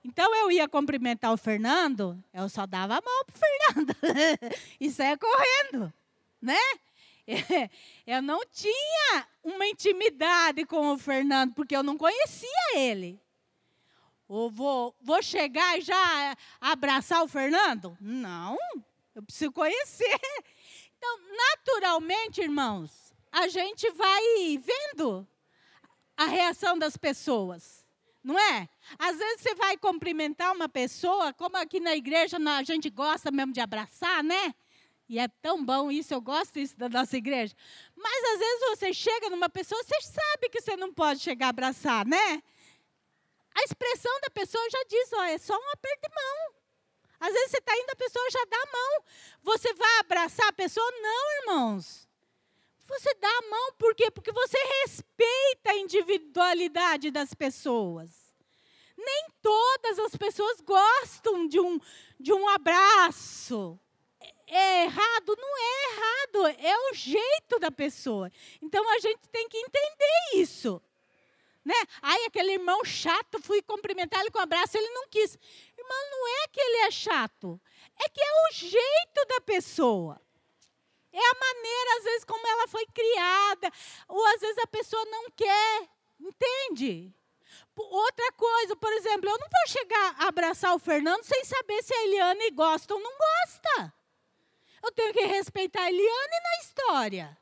Então 0.05 0.35
eu 0.35 0.51
ia 0.51 0.69
cumprimentar 0.69 1.33
o 1.33 1.37
Fernando, 1.37 2.23
eu 2.33 2.49
só 2.49 2.67
dava 2.67 2.97
a 2.97 3.01
mão 3.01 3.25
para 3.25 3.37
o 3.37 3.39
Fernando 3.39 3.97
e 4.81 4.91
saia 4.91 5.17
correndo, 5.17 5.93
né? 6.41 6.59
Eu 8.07 8.21
não 8.21 8.45
tinha 8.47 9.27
uma 9.43 9.67
intimidade 9.67 10.65
com 10.65 10.93
o 10.93 10.99
Fernando, 10.99 11.55
porque 11.55 11.77
eu 11.77 11.83
não 11.83 11.97
conhecia 11.97 12.77
ele. 12.77 13.21
Ou 14.29 14.51
vou, 14.51 14.95
vou 15.01 15.23
chegar 15.23 15.79
e 15.79 15.83
já 15.83 16.37
abraçar 16.61 17.23
o 17.23 17.29
Fernando? 17.29 17.97
Não, 18.01 18.57
eu 19.15 19.23
preciso 19.23 19.53
conhecer. 19.53 20.19
Então, 21.05 21.19
naturalmente, 21.51 22.41
irmãos, 22.41 23.13
a 23.33 23.49
gente 23.49 23.91
vai 23.91 24.23
vendo 24.57 25.27
a 26.17 26.27
reação 26.27 26.79
das 26.79 26.97
pessoas, 26.97 27.85
não 28.23 28.39
é? 28.39 28.69
Às 28.97 29.19
vezes 29.19 29.41
você 29.41 29.53
vai 29.57 29.77
cumprimentar 29.77 30.55
uma 30.55 30.69
pessoa, 30.69 31.33
como 31.33 31.57
aqui 31.57 31.81
na 31.81 31.97
igreja 31.97 32.37
a 32.37 32.63
gente 32.63 32.89
gosta 32.89 33.33
mesmo 33.33 33.53
de 33.53 33.61
abraçar, 33.61 34.23
né? 34.23 34.55
E 35.09 35.19
é 35.19 35.29
tão 35.29 35.65
bom 35.65 35.91
isso, 35.91 36.15
eu 36.15 36.21
gosto 36.21 36.55
disso 36.55 36.77
da 36.79 36.89
nossa 36.89 37.17
igreja. 37.17 37.55
Mas 37.95 38.25
às 38.25 38.39
vezes 38.39 38.61
você 38.71 38.93
chega 38.95 39.29
numa 39.31 39.49
pessoa, 39.49 39.83
você 39.83 40.01
sabe 40.01 40.49
que 40.49 40.61
você 40.61 40.77
não 40.77 40.93
pode 40.93 41.21
chegar 41.21 41.47
a 41.47 41.51
abraçar, 41.51 42.07
né? 42.07 42.43
A 43.55 43.63
expressão 43.65 44.21
da 44.21 44.31
pessoa 44.31 44.65
já 44.71 44.85
diz, 44.89 45.13
ó, 45.13 45.25
é 45.25 45.39
só 45.39 45.55
um 45.55 45.71
aperto 45.71 46.09
de 46.09 46.15
mão. 46.15 46.63
Às 47.21 47.33
vezes 47.33 47.51
você 47.51 47.59
está 47.59 47.77
indo, 47.77 47.91
a 47.91 47.97
pessoa 47.97 48.31
já 48.31 48.45
dá 48.47 48.57
a 48.57 48.73
mão. 48.73 49.05
Você 49.43 49.75
vai 49.75 49.99
abraçar 50.01 50.49
a 50.49 50.53
pessoa? 50.53 50.91
Não, 50.91 51.41
irmãos. 51.43 52.09
Você 52.89 53.15
dá 53.15 53.29
a 53.29 53.49
mão 53.49 53.73
por 53.79 53.95
quê? 53.95 54.11
Porque 54.11 54.33
você 54.33 54.59
respeita 54.83 55.71
a 55.71 55.77
individualidade 55.77 57.11
das 57.11 57.33
pessoas. 57.33 58.35
Nem 58.97 59.29
todas 59.41 59.99
as 60.01 60.17
pessoas 60.17 60.61
gostam 60.61 61.47
de 61.47 61.61
um, 61.61 61.79
de 62.19 62.33
um 62.33 62.49
abraço. 62.49 63.79
É 64.55 64.85
errado? 64.85 65.35
Não 65.39 65.59
é 65.59 65.93
errado, 65.93 66.47
é 66.61 66.91
o 66.91 66.93
jeito 66.93 67.59
da 67.59 67.71
pessoa. 67.71 68.31
Então 68.61 68.87
a 68.91 68.99
gente 68.99 69.27
tem 69.31 69.49
que 69.49 69.57
entender 69.57 70.35
isso. 70.35 70.83
Né? 71.65 71.75
Aí 72.03 72.27
aquele 72.27 72.53
irmão 72.53 72.85
chato, 72.85 73.41
fui 73.41 73.63
cumprimentar 73.63 74.21
ele 74.21 74.31
com 74.31 74.39
um 74.39 74.43
abraço, 74.43 74.77
ele 74.77 74.91
não 74.91 75.09
quis. 75.09 75.39
Irmão, 75.79 76.11
não 76.11 76.43
é 76.43 76.49
que 76.49 76.61
ele 76.61 76.77
é 76.79 76.91
chato, 76.91 77.59
é 77.99 78.09
que 78.11 78.21
é 78.21 78.33
o 78.51 78.53
jeito 78.53 79.25
da 79.27 79.41
pessoa. 79.41 80.21
É 81.11 81.19
a 81.19 81.35
maneira, 81.35 81.97
às 81.97 82.05
vezes, 82.05 82.25
como 82.25 82.47
ela 82.47 82.69
foi 82.69 82.85
criada, 82.87 83.73
ou 84.07 84.27
às 84.35 84.41
vezes 84.43 84.59
a 84.59 84.67
pessoa 84.67 85.05
não 85.07 85.31
quer, 85.31 85.89
entende? 86.21 87.11
Outra 87.75 88.33
coisa, 88.33 88.77
por 88.77 88.93
exemplo, 88.93 89.31
eu 89.31 89.39
não 89.39 89.49
vou 89.49 89.69
chegar 89.69 90.17
a 90.19 90.29
abraçar 90.29 90.75
o 90.75 90.79
Fernando 90.79 91.25
sem 91.25 91.43
saber 91.43 91.83
se 91.83 91.95
a 91.95 92.05
Eliane 92.05 92.51
gosta 92.51 92.93
ou 92.93 93.01
não 93.01 93.13
gosta. 93.17 94.02
Eu 94.83 94.93
tenho 94.93 95.13
que 95.13 95.25
respeitar 95.25 95.83
a 95.83 95.91
Eliane 95.91 96.41
na 96.43 96.65
história. 96.65 97.39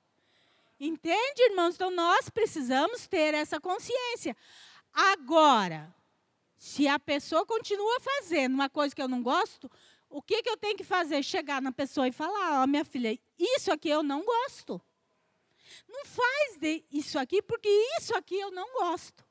Entende, 0.79 1.42
irmãos? 1.42 1.74
Então 1.74 1.90
nós 1.90 2.29
precisamos 2.29 3.07
ter 3.07 3.35
essa 3.35 3.61
consciência. 3.61 4.37
Agora, 4.92 5.94
se 6.57 6.87
a 6.87 6.98
pessoa 6.98 7.46
continua 7.46 8.00
fazendo 8.00 8.55
uma 8.55 8.68
coisa 8.68 8.94
que 8.94 9.03
eu 9.03 9.09
não 9.09 9.22
gosto, 9.22 9.70
o 10.09 10.20
que, 10.20 10.42
que 10.42 10.50
eu 10.50 10.57
tenho 10.57 10.76
que 10.76 10.85
fazer? 10.85 11.22
Chegar 11.22 11.62
na 11.62 11.72
pessoa 11.72 12.09
e 12.09 12.12
falar: 12.12 12.61
Ó, 12.61 12.64
oh, 12.64 12.66
minha 12.66 12.85
filha, 12.85 13.18
isso 13.38 13.72
aqui 13.72 13.88
eu 13.88 14.03
não 14.03 14.24
gosto. 14.24 14.81
Não 15.88 16.05
faz 16.05 16.59
isso 16.90 17.18
aqui, 17.18 17.40
porque 17.40 17.68
isso 17.98 18.14
aqui 18.16 18.38
eu 18.38 18.50
não 18.50 18.72
gosto. 18.72 19.24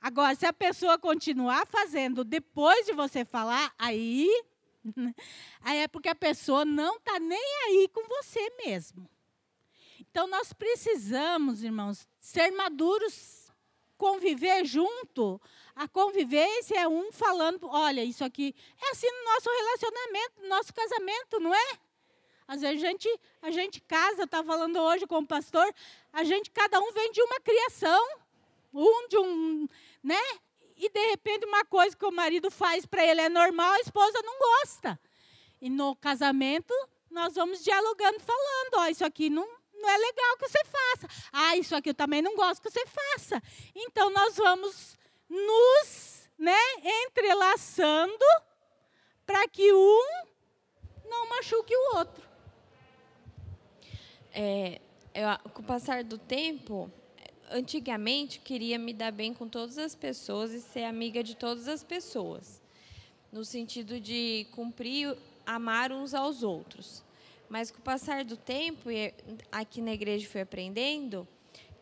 Agora, 0.00 0.34
se 0.34 0.46
a 0.46 0.52
pessoa 0.52 0.98
continuar 0.98 1.66
fazendo 1.66 2.24
depois 2.24 2.86
de 2.86 2.92
você 2.92 3.24
falar, 3.24 3.74
aí, 3.78 4.28
aí 5.60 5.78
é 5.78 5.88
porque 5.88 6.08
a 6.08 6.14
pessoa 6.14 6.64
não 6.64 6.96
está 6.96 7.18
nem 7.18 7.64
aí 7.66 7.88
com 7.88 8.06
você 8.08 8.50
mesmo. 8.64 9.08
Então, 10.00 10.26
nós 10.26 10.52
precisamos, 10.52 11.62
irmãos, 11.62 12.08
ser 12.18 12.50
maduros, 12.50 13.52
conviver 13.96 14.64
junto 14.64 15.40
a 15.80 15.88
convivência 15.88 16.78
é 16.78 16.86
um 16.86 17.10
falando, 17.10 17.66
olha, 17.66 18.04
isso 18.04 18.22
aqui 18.22 18.54
é 18.82 18.90
assim 18.90 19.06
no 19.10 19.24
nosso 19.32 19.48
relacionamento, 19.48 20.42
no 20.42 20.48
nosso 20.48 20.74
casamento, 20.74 21.40
não 21.40 21.54
é? 21.54 21.78
Às 22.46 22.60
vezes 22.60 22.84
a 22.84 22.86
gente, 22.86 23.20
a 23.40 23.50
gente 23.50 23.80
casa, 23.80 24.24
está 24.24 24.44
falando 24.44 24.78
hoje 24.78 25.06
com 25.06 25.20
o 25.20 25.26
pastor, 25.26 25.72
a 26.12 26.22
gente, 26.22 26.50
cada 26.50 26.78
um 26.80 26.92
vem 26.92 27.10
de 27.12 27.22
uma 27.22 27.40
criação, 27.40 28.08
um 28.74 29.08
de 29.08 29.16
um, 29.16 29.68
né? 30.02 30.20
E 30.80 30.88
de 30.88 31.10
repente 31.10 31.44
uma 31.44 31.62
coisa 31.62 31.94
que 31.94 32.06
o 32.06 32.10
marido 32.10 32.50
faz 32.50 32.86
para 32.86 33.04
ele 33.04 33.20
é 33.20 33.28
normal, 33.28 33.72
a 33.72 33.80
esposa 33.80 34.18
não 34.22 34.38
gosta. 34.38 34.98
E 35.60 35.68
no 35.68 35.94
casamento, 35.94 36.72
nós 37.10 37.34
vamos 37.34 37.62
dialogando, 37.62 38.18
falando, 38.20 38.74
ó, 38.76 38.86
isso 38.86 39.04
aqui 39.04 39.28
não, 39.28 39.46
não 39.74 39.90
é 39.90 39.98
legal 39.98 40.36
que 40.38 40.48
você 40.48 40.64
faça. 40.64 41.28
Ah, 41.30 41.54
isso 41.58 41.76
aqui 41.76 41.90
eu 41.90 41.94
também 41.94 42.22
não 42.22 42.34
gosto 42.34 42.62
que 42.62 42.70
você 42.70 42.86
faça. 42.86 43.42
Então 43.74 44.08
nós 44.08 44.36
vamos 44.36 44.96
nos 45.28 46.30
né, 46.38 46.58
entrelaçando 47.04 48.24
para 49.26 49.46
que 49.48 49.70
um 49.74 50.24
não 51.04 51.28
machuque 51.28 51.76
o 51.76 51.96
outro. 51.98 52.26
É, 54.32 54.80
eu, 55.12 55.50
com 55.50 55.60
o 55.60 55.64
passar 55.64 56.02
do 56.04 56.16
tempo, 56.16 56.90
antigamente 57.50 58.38
queria 58.38 58.78
me 58.78 58.92
dar 58.92 59.10
bem 59.10 59.34
com 59.34 59.48
todas 59.48 59.76
as 59.76 59.94
pessoas 59.94 60.52
e 60.52 60.60
ser 60.60 60.84
amiga 60.84 61.22
de 61.22 61.36
todas 61.36 61.68
as 61.68 61.82
pessoas, 61.82 62.60
no 63.32 63.44
sentido 63.44 64.00
de 64.00 64.46
cumprir, 64.52 65.16
amar 65.44 65.92
uns 65.92 66.14
aos 66.14 66.42
outros. 66.42 67.02
Mas 67.48 67.70
com 67.70 67.78
o 67.78 67.82
passar 67.82 68.24
do 68.24 68.36
tempo, 68.36 68.88
aqui 69.50 69.82
na 69.82 69.92
igreja 69.92 70.28
fui 70.28 70.40
aprendendo 70.40 71.26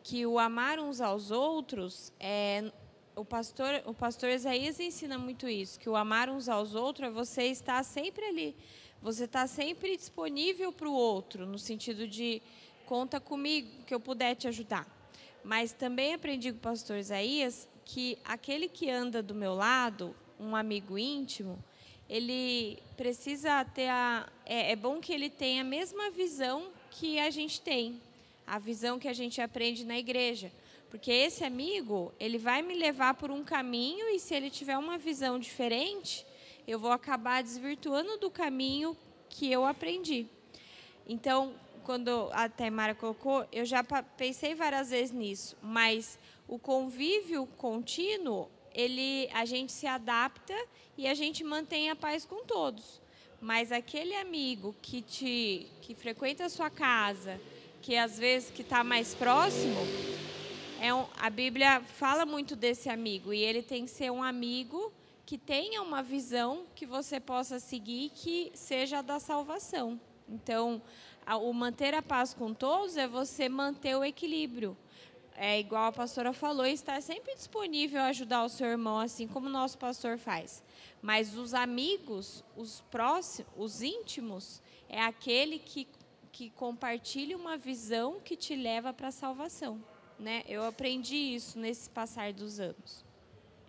que 0.02 0.24
o 0.24 0.38
amar 0.38 0.78
uns 0.78 1.00
aos 1.00 1.30
outros 1.30 2.12
é 2.18 2.72
o 3.14 3.24
pastor, 3.24 3.82
o 3.84 3.92
pastor 3.92 4.30
Isaías 4.30 4.80
ensina 4.80 5.18
muito 5.18 5.48
isso, 5.48 5.78
que 5.78 5.88
o 5.88 5.96
amar 5.96 6.30
uns 6.30 6.48
aos 6.48 6.74
outros 6.74 7.08
é 7.08 7.10
você 7.10 7.44
estar 7.44 7.84
sempre 7.84 8.24
ali, 8.24 8.56
você 9.02 9.24
está 9.24 9.46
sempre 9.46 9.96
disponível 9.96 10.72
para 10.72 10.88
o 10.88 10.92
outro, 10.92 11.44
no 11.44 11.58
sentido 11.58 12.06
de 12.06 12.40
conta 12.86 13.20
comigo 13.20 13.68
que 13.84 13.94
eu 13.94 14.00
puder 14.00 14.34
te 14.34 14.48
ajudar. 14.48 14.97
Mas 15.48 15.72
também 15.72 16.12
aprendi 16.12 16.52
com 16.52 16.58
o 16.58 16.60
pastor 16.60 16.98
Isaías 16.98 17.66
que 17.82 18.18
aquele 18.22 18.68
que 18.68 18.90
anda 18.90 19.22
do 19.22 19.34
meu 19.34 19.54
lado, 19.54 20.14
um 20.38 20.54
amigo 20.54 20.98
íntimo, 20.98 21.58
ele 22.06 22.78
precisa 22.98 23.64
ter 23.64 23.88
a. 23.88 24.28
É, 24.44 24.72
é 24.72 24.76
bom 24.76 25.00
que 25.00 25.10
ele 25.10 25.30
tenha 25.30 25.62
a 25.62 25.64
mesma 25.64 26.10
visão 26.10 26.68
que 26.90 27.18
a 27.18 27.30
gente 27.30 27.62
tem, 27.62 27.98
a 28.46 28.58
visão 28.58 28.98
que 28.98 29.08
a 29.08 29.14
gente 29.14 29.40
aprende 29.40 29.86
na 29.86 29.98
igreja. 29.98 30.52
Porque 30.90 31.10
esse 31.10 31.42
amigo, 31.42 32.12
ele 32.20 32.36
vai 32.36 32.60
me 32.60 32.74
levar 32.74 33.14
por 33.14 33.30
um 33.30 33.42
caminho 33.42 34.06
e 34.10 34.20
se 34.20 34.34
ele 34.34 34.50
tiver 34.50 34.76
uma 34.76 34.98
visão 34.98 35.38
diferente, 35.38 36.26
eu 36.66 36.78
vou 36.78 36.92
acabar 36.92 37.42
desvirtuando 37.42 38.18
do 38.18 38.30
caminho 38.30 38.94
que 39.30 39.50
eu 39.50 39.64
aprendi. 39.64 40.26
Então, 41.08 41.54
quando 41.88 42.28
a 42.32 42.50
Taimara 42.50 42.94
colocou, 42.94 43.46
eu 43.50 43.64
já 43.64 43.82
pensei 44.14 44.54
várias 44.54 44.90
vezes 44.90 45.10
nisso, 45.10 45.56
mas 45.62 46.18
o 46.46 46.58
convívio 46.58 47.46
contínuo, 47.56 48.46
ele, 48.74 49.26
a 49.32 49.46
gente 49.46 49.72
se 49.72 49.86
adapta 49.86 50.54
e 50.98 51.08
a 51.08 51.14
gente 51.14 51.42
mantém 51.42 51.88
a 51.88 51.96
paz 51.96 52.26
com 52.26 52.44
todos. 52.44 53.00
Mas 53.40 53.72
aquele 53.72 54.14
amigo 54.14 54.76
que 54.82 55.00
te 55.00 55.66
que 55.80 55.94
frequenta 55.94 56.44
a 56.44 56.50
sua 56.50 56.68
casa, 56.68 57.40
que 57.80 57.96
às 57.96 58.18
vezes 58.18 58.50
que 58.50 58.60
está 58.60 58.84
mais 58.84 59.14
próximo, 59.14 59.80
é 60.82 60.92
um, 60.92 61.06
a 61.18 61.30
Bíblia 61.30 61.80
fala 61.80 62.26
muito 62.26 62.54
desse 62.54 62.90
amigo 62.90 63.32
e 63.32 63.42
ele 63.42 63.62
tem 63.62 63.86
que 63.86 63.90
ser 63.90 64.12
um 64.12 64.22
amigo 64.22 64.92
que 65.24 65.38
tenha 65.38 65.80
uma 65.80 66.02
visão 66.02 66.66
que 66.74 66.84
você 66.84 67.18
possa 67.18 67.58
seguir 67.58 68.10
que 68.10 68.52
seja 68.54 69.00
da 69.00 69.18
salvação. 69.18 69.98
Então, 70.28 70.82
o 71.36 71.52
manter 71.52 71.94
a 71.94 72.02
paz 72.02 72.32
com 72.32 72.54
todos 72.54 72.96
é 72.96 73.06
você 73.06 73.48
manter 73.48 73.96
o 73.96 74.04
equilíbrio. 74.04 74.76
É 75.36 75.60
igual 75.60 75.84
a 75.84 75.92
pastora 75.92 76.32
falou, 76.32 76.66
estar 76.66 77.00
sempre 77.00 77.34
disponível 77.34 78.00
a 78.00 78.06
ajudar 78.06 78.44
o 78.44 78.48
seu 78.48 78.66
irmão, 78.66 78.98
assim 78.98 79.28
como 79.28 79.46
o 79.46 79.50
nosso 79.50 79.78
pastor 79.78 80.18
faz. 80.18 80.64
Mas 81.00 81.36
os 81.36 81.54
amigos, 81.54 82.42
os 82.56 82.80
próximos, 82.90 83.48
os 83.56 83.82
íntimos, 83.82 84.60
é 84.88 85.00
aquele 85.00 85.60
que, 85.60 85.86
que 86.32 86.50
compartilha 86.50 87.36
uma 87.36 87.56
visão 87.56 88.18
que 88.18 88.36
te 88.36 88.56
leva 88.56 88.92
para 88.92 89.08
a 89.08 89.12
salvação. 89.12 89.80
Né? 90.18 90.42
Eu 90.48 90.64
aprendi 90.64 91.14
isso 91.14 91.56
nesse 91.56 91.88
passar 91.88 92.32
dos 92.32 92.58
anos. 92.58 93.04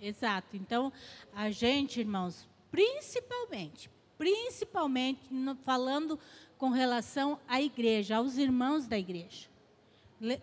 Exato. 0.01 0.55
Então, 0.55 0.91
a 1.36 1.51
gente, 1.51 1.99
irmãos, 1.99 2.47
principalmente, 2.72 3.91
principalmente 4.18 5.22
falando 5.64 6.20
com 6.60 6.70
relação 6.70 7.39
à 7.47 7.62
igreja, 7.62 8.18
aos 8.18 8.38
irmãos 8.38 8.86
da 8.86 8.99
igreja. 8.99 9.47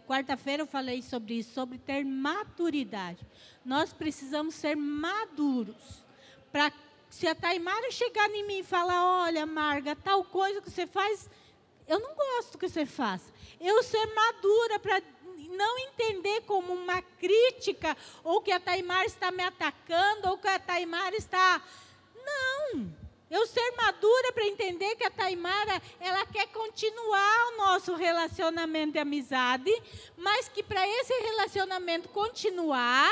Quarta-feira 0.07 0.63
eu 0.63 0.67
falei 0.67 1.03
sobre 1.03 1.35
isso, 1.35 1.53
sobre 1.53 1.77
ter 1.77 2.03
maturidade. 2.07 3.21
Nós 3.63 3.93
precisamos 3.93 4.55
ser 4.55 4.75
maduros. 4.75 6.07
Para 6.51 6.73
se 7.11 7.29
a 7.29 7.35
Taimara 7.35 7.91
chegar 7.91 8.31
em 8.31 8.47
mim 8.47 8.61
e 8.61 8.65
falar, 8.65 9.25
olha, 9.25 9.45
Marga, 9.45 9.95
tal 9.95 10.25
coisa 10.25 10.63
que 10.63 10.71
você 10.71 10.87
faz, 10.87 11.29
eu 11.87 12.01
não 12.01 12.15
gosto 12.15 12.57
que 12.57 12.67
você 12.67 12.87
faça. 12.87 13.31
Eu 13.61 13.83
ser 13.83 14.07
madura 14.15 14.79
para 14.79 15.03
não 15.51 15.79
entender 15.79 16.41
como 16.47 16.73
uma 16.73 17.03
crítica, 17.03 17.95
ou 18.25 18.41
que 18.41 18.51
a 18.51 18.59
Taimara 18.59 19.05
está 19.05 19.31
me 19.31 19.43
atacando, 19.43 20.31
ou 20.31 20.39
que 20.39 20.49
a 20.49 20.59
Taimara 20.59 21.15
está. 21.15 21.63
Não! 22.25 23.06
Eu 23.29 23.45
ser 23.47 23.73
madura 23.77 24.33
para 24.33 24.47
entender 24.47 24.95
que 24.95 25.03
a 25.03 25.11
Taimara, 25.11 25.83
ela 26.01 26.25
quer 26.27 26.47
continuar 26.49 27.49
o 27.49 27.57
nosso 27.57 27.95
relacionamento 27.97 28.93
de 28.93 28.99
amizade, 29.01 29.71
mas 30.17 30.49
que 30.49 30.63
para 30.63 30.87
esse 30.87 31.13
relacionamento 31.13 32.09
continuar, 32.11 33.11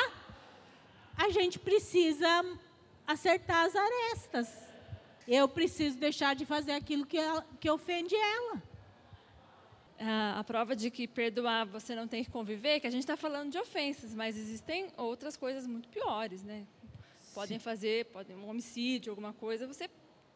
a 1.17 1.31
gente 1.31 1.59
precisa 1.59 2.29
acertar 3.05 3.67
as 3.67 3.75
arestas. 3.75 4.49
Eu 5.27 5.49
preciso 5.49 5.99
deixar 5.99 6.35
de 6.35 6.47
fazer 6.47 6.73
aquilo 6.73 7.05
que, 7.05 7.19
ela, 7.19 7.45
que 7.59 7.69
ofende 7.69 8.15
ela. 8.15 8.63
A, 9.99 10.41
a 10.41 10.45
prova 10.45 10.77
de 10.77 10.91
que 10.91 11.09
perdoar 11.09 11.67
você 11.67 11.95
não 11.95 12.07
tem 12.07 12.23
que 12.23 12.31
conviver, 12.31 12.79
que 12.79 12.87
a 12.87 12.91
gente 12.91 13.03
está 13.03 13.17
falando 13.17 13.51
de 13.51 13.59
ofensas, 13.59 14.15
mas 14.15 14.37
existem 14.37 14.93
outras 14.97 15.37
coisas 15.37 15.67
muito 15.67 15.89
piores, 15.89 16.45
né? 16.45 16.67
Podem 17.33 17.59
fazer, 17.59 18.07
podem 18.07 18.37
um 18.37 18.49
homicídio, 18.49 19.11
alguma 19.11 19.33
coisa, 19.33 19.67
você 19.67 19.89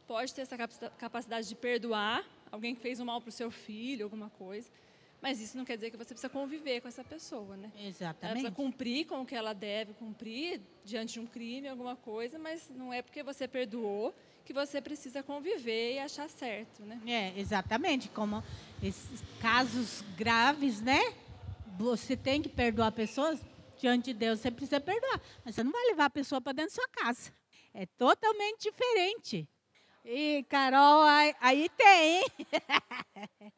pode 0.09 0.34
ter 0.34 0.40
essa 0.40 0.56
capacidade 0.98 1.46
de 1.46 1.54
perdoar 1.54 2.24
alguém 2.50 2.74
que 2.74 2.80
fez 2.80 2.98
um 2.98 3.04
mal 3.04 3.20
para 3.20 3.28
o 3.28 3.32
seu 3.32 3.50
filho, 3.50 4.04
alguma 4.04 4.30
coisa. 4.30 4.68
Mas 5.20 5.40
isso 5.40 5.56
não 5.56 5.64
quer 5.64 5.76
dizer 5.76 5.90
que 5.90 5.96
você 5.96 6.14
precisa 6.14 6.28
conviver 6.28 6.80
com 6.80 6.88
essa 6.88 7.04
pessoa, 7.04 7.56
né? 7.56 7.70
Exatamente. 7.76 8.18
Ela 8.22 8.32
precisa 8.32 8.50
cumprir 8.52 9.04
com 9.04 9.20
o 9.20 9.26
que 9.26 9.34
ela 9.34 9.52
deve 9.52 9.92
cumprir 9.92 10.61
diante 10.84 11.14
de 11.14 11.20
um 11.20 11.26
crime, 11.26 11.68
alguma 11.68 11.96
coisa, 11.96 12.38
mas 12.38 12.70
não 12.70 12.92
é 12.92 13.02
porque 13.02 13.22
você 13.22 13.46
perdoou 13.46 14.14
que 14.44 14.52
você 14.52 14.80
precisa 14.80 15.22
conviver 15.22 15.96
e 15.96 15.98
achar 15.98 16.30
certo, 16.30 16.82
né? 16.84 17.00
É, 17.06 17.38
exatamente. 17.38 18.09
Como 18.09 18.42
esses 18.82 19.22
casos 19.42 20.02
graves, 20.16 20.80
né? 20.80 21.00
Você 21.78 22.16
tem 22.16 22.40
que 22.40 22.48
perdoar 22.48 22.92
pessoas 22.92 23.40
diante 23.76 24.06
de 24.06 24.14
Deus, 24.14 24.40
você 24.40 24.50
precisa 24.50 24.80
perdoar. 24.80 25.20
Mas 25.44 25.56
você 25.56 25.62
não 25.62 25.72
vai 25.72 25.84
levar 25.86 26.06
a 26.06 26.11
pessoa 26.11 26.40
para 26.40 26.52
dentro 26.52 26.76
da 26.76 26.82
sua 26.82 26.88
casa. 26.88 27.32
É 27.74 27.86
totalmente 27.86 28.70
diferente. 28.70 29.48
E 30.05 30.44
Carol, 30.49 31.03
aí, 31.03 31.34
aí 31.40 31.68
tem. 31.70 32.24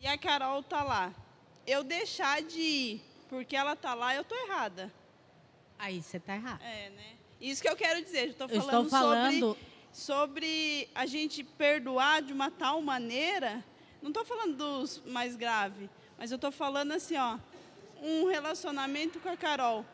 e 0.00 0.06
a 0.06 0.18
Carol 0.18 0.62
tá 0.62 0.82
lá. 0.82 1.12
Eu 1.66 1.82
deixar 1.82 2.42
de 2.42 2.60
ir 2.60 3.02
porque 3.28 3.56
ela 3.56 3.74
tá 3.74 3.94
lá, 3.94 4.14
eu 4.14 4.24
tô 4.24 4.34
errada. 4.34 4.92
Aí 5.78 6.02
você 6.02 6.18
tá 6.18 6.34
errado. 6.34 6.62
É, 6.62 6.90
né? 6.90 7.16
Isso 7.40 7.60
que 7.60 7.68
eu 7.68 7.76
quero 7.76 8.02
dizer. 8.02 8.28
Eu, 8.28 8.34
tô 8.34 8.48
falando, 8.48 8.72
eu 8.72 8.82
estou 8.82 8.88
falando 8.88 9.40
sobre, 9.40 9.62
sobre 9.92 10.88
a 10.94 11.06
gente 11.06 11.44
perdoar 11.44 12.22
de 12.22 12.32
uma 12.32 12.50
tal 12.50 12.80
maneira. 12.80 13.64
Não 14.00 14.08
estou 14.08 14.24
falando 14.24 14.56
dos 14.56 15.02
mais 15.06 15.36
graves, 15.36 15.88
mas 16.18 16.30
eu 16.30 16.36
estou 16.36 16.52
falando 16.52 16.92
assim, 16.92 17.16
ó, 17.16 17.38
um 18.00 18.26
relacionamento 18.26 19.18
com 19.20 19.28
a 19.28 19.36
Carol. 19.36 19.84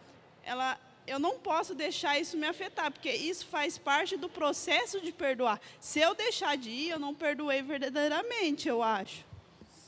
Ela, 0.45 0.79
eu 1.07 1.19
não 1.19 1.39
posso 1.39 1.75
deixar 1.75 2.19
isso 2.19 2.37
me 2.37 2.47
afetar, 2.47 2.91
porque 2.91 3.11
isso 3.11 3.47
faz 3.47 3.77
parte 3.77 4.17
do 4.17 4.29
processo 4.29 5.01
de 5.01 5.13
perdoar. 5.13 5.61
Se 5.81 6.01
eu 6.01 6.15
deixar 6.15 6.57
de 6.57 6.71
ir, 6.71 6.91
eu 6.91 6.99
não 6.99 7.15
perdoei 7.15 7.63
verdadeiramente, 7.63 8.69
eu 8.69 8.83
acho. 8.83 9.25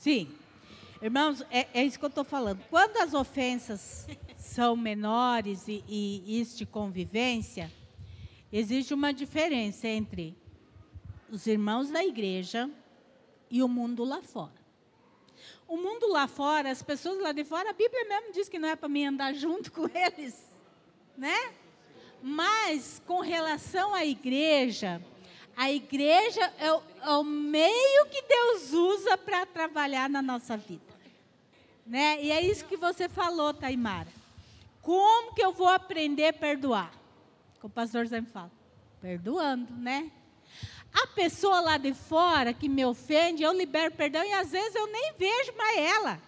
Sim. 0.01 0.29
Irmãos, 1.01 1.43
é, 1.51 1.69
é 1.75 1.85
isso 1.85 1.99
que 1.99 2.05
eu 2.05 2.09
estou 2.09 2.25
falando. 2.25 2.63
Quando 2.69 2.97
as 2.97 3.15
ofensas 3.15 4.07
são 4.39 4.77
menores 4.77 5.69
e, 5.69 5.85
e 5.89 6.45
de 6.57 6.67
convivência, 6.67 7.71
existe 8.53 8.93
uma 8.93 9.13
diferença 9.13 9.87
entre 9.87 10.37
os 11.31 11.47
irmãos 11.47 11.91
da 11.91 12.05
igreja 12.05 12.71
e 13.51 13.63
o 13.63 13.69
mundo 13.69 14.03
lá 14.03 14.23
fora. 14.23 14.65
O 15.69 15.77
mundo 15.77 16.09
lá 16.09 16.27
fora, 16.27 16.71
as 16.71 16.83
pessoas 16.83 17.21
lá 17.21 17.33
de 17.33 17.45
fora, 17.45 17.71
a 17.71 17.73
Bíblia 17.73 18.05
mesmo 18.05 18.33
diz 18.33 18.49
que 18.49 18.59
não 18.59 18.69
é 18.69 18.77
para 18.77 18.89
mim 18.89 19.07
andar 19.07 19.33
junto 19.35 19.71
com 19.71 19.89
eles 19.89 20.54
né? 21.17 21.53
Mas 22.23 23.03
com 23.07 23.21
relação 23.21 23.95
à 23.95 24.05
igreja, 24.05 25.01
a 25.57 25.71
igreja 25.71 26.53
é 26.59 26.73
o, 26.73 26.83
é 27.03 27.11
o 27.11 27.25
meio 27.25 28.07
que 28.07 28.23
Deus 28.23 28.73
usa 28.73 29.17
para 29.17 29.47
trabalhar 29.47 30.09
na 30.09 30.23
nossa 30.23 30.57
vida. 30.57 30.95
Né? 31.87 32.23
E 32.23 32.33
é 32.33 32.41
isso 32.41 32.65
que 32.65 32.77
você 32.77 33.09
falou, 33.09 33.53
Taimara. 33.53 34.09
Como 34.81 35.35
que 35.35 35.43
eu 35.43 35.53
vou 35.53 35.69
aprender 35.69 36.29
a 36.29 36.33
perdoar? 36.33 36.93
Como 37.61 37.71
o 37.71 37.75
pastor 37.75 38.07
sempre 38.07 38.33
fala, 38.33 38.51
perdoando, 39.01 39.73
né? 39.75 40.11
A 40.93 41.07
pessoa 41.09 41.61
lá 41.61 41.77
de 41.77 41.93
fora 41.93 42.53
que 42.53 42.69
me 42.69 42.85
ofende, 42.85 43.43
eu 43.43 43.53
libero 43.53 43.95
perdão 43.95 44.23
e 44.23 44.33
às 44.33 44.51
vezes 44.51 44.75
eu 44.75 44.87
nem 44.87 45.13
vejo 45.19 45.53
mais 45.57 45.79
ela. 45.79 46.23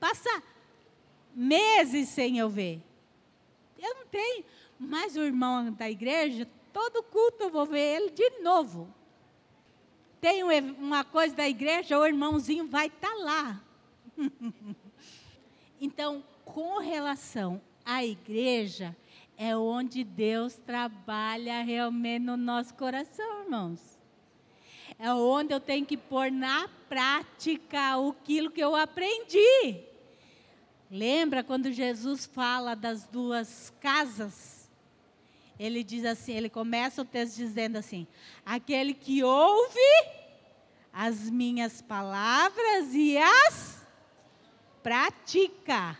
Passa 0.00 0.42
meses 1.34 2.08
sem 2.08 2.38
eu 2.38 2.48
ver. 2.48 2.80
Eu 3.78 3.94
não 3.94 4.06
tenho. 4.06 4.44
Mas 4.78 5.16
o 5.16 5.20
irmão 5.20 5.72
da 5.72 5.90
igreja, 5.90 6.48
todo 6.72 7.02
culto 7.02 7.44
eu 7.44 7.50
vou 7.50 7.66
ver 7.66 7.96
ele 7.96 8.10
de 8.10 8.40
novo. 8.40 8.92
Tem 10.20 10.42
uma 10.42 11.04
coisa 11.04 11.34
da 11.34 11.48
igreja, 11.48 11.98
o 11.98 12.04
irmãozinho 12.04 12.66
vai 12.66 12.88
estar 12.88 13.08
tá 13.08 13.14
lá. 13.14 13.64
então, 15.80 16.24
com 16.44 16.78
relação 16.78 17.60
à 17.84 18.04
igreja, 18.04 18.96
é 19.36 19.56
onde 19.56 20.02
Deus 20.02 20.56
trabalha 20.56 21.62
realmente 21.62 22.24
no 22.24 22.36
nosso 22.36 22.74
coração, 22.74 23.44
irmãos. 23.44 23.98
É 24.98 25.12
onde 25.12 25.54
eu 25.54 25.60
tenho 25.60 25.86
que 25.86 25.96
pôr 25.96 26.32
na 26.32 26.68
prática 26.88 27.94
aquilo 28.08 28.50
que 28.50 28.60
eu 28.60 28.74
aprendi. 28.74 29.87
Lembra 30.90 31.44
quando 31.44 31.70
Jesus 31.70 32.24
fala 32.24 32.74
das 32.74 33.04
duas 33.06 33.72
casas? 33.80 34.68
Ele 35.58 35.82
diz 35.82 36.04
assim, 36.04 36.32
ele 36.32 36.48
começa 36.48 37.02
o 37.02 37.04
texto 37.04 37.36
dizendo 37.36 37.76
assim: 37.76 38.06
aquele 38.46 38.94
que 38.94 39.22
ouve 39.22 39.78
as 40.92 41.28
minhas 41.28 41.82
palavras 41.82 42.94
e 42.94 43.18
as 43.18 43.86
pratica. 44.82 45.98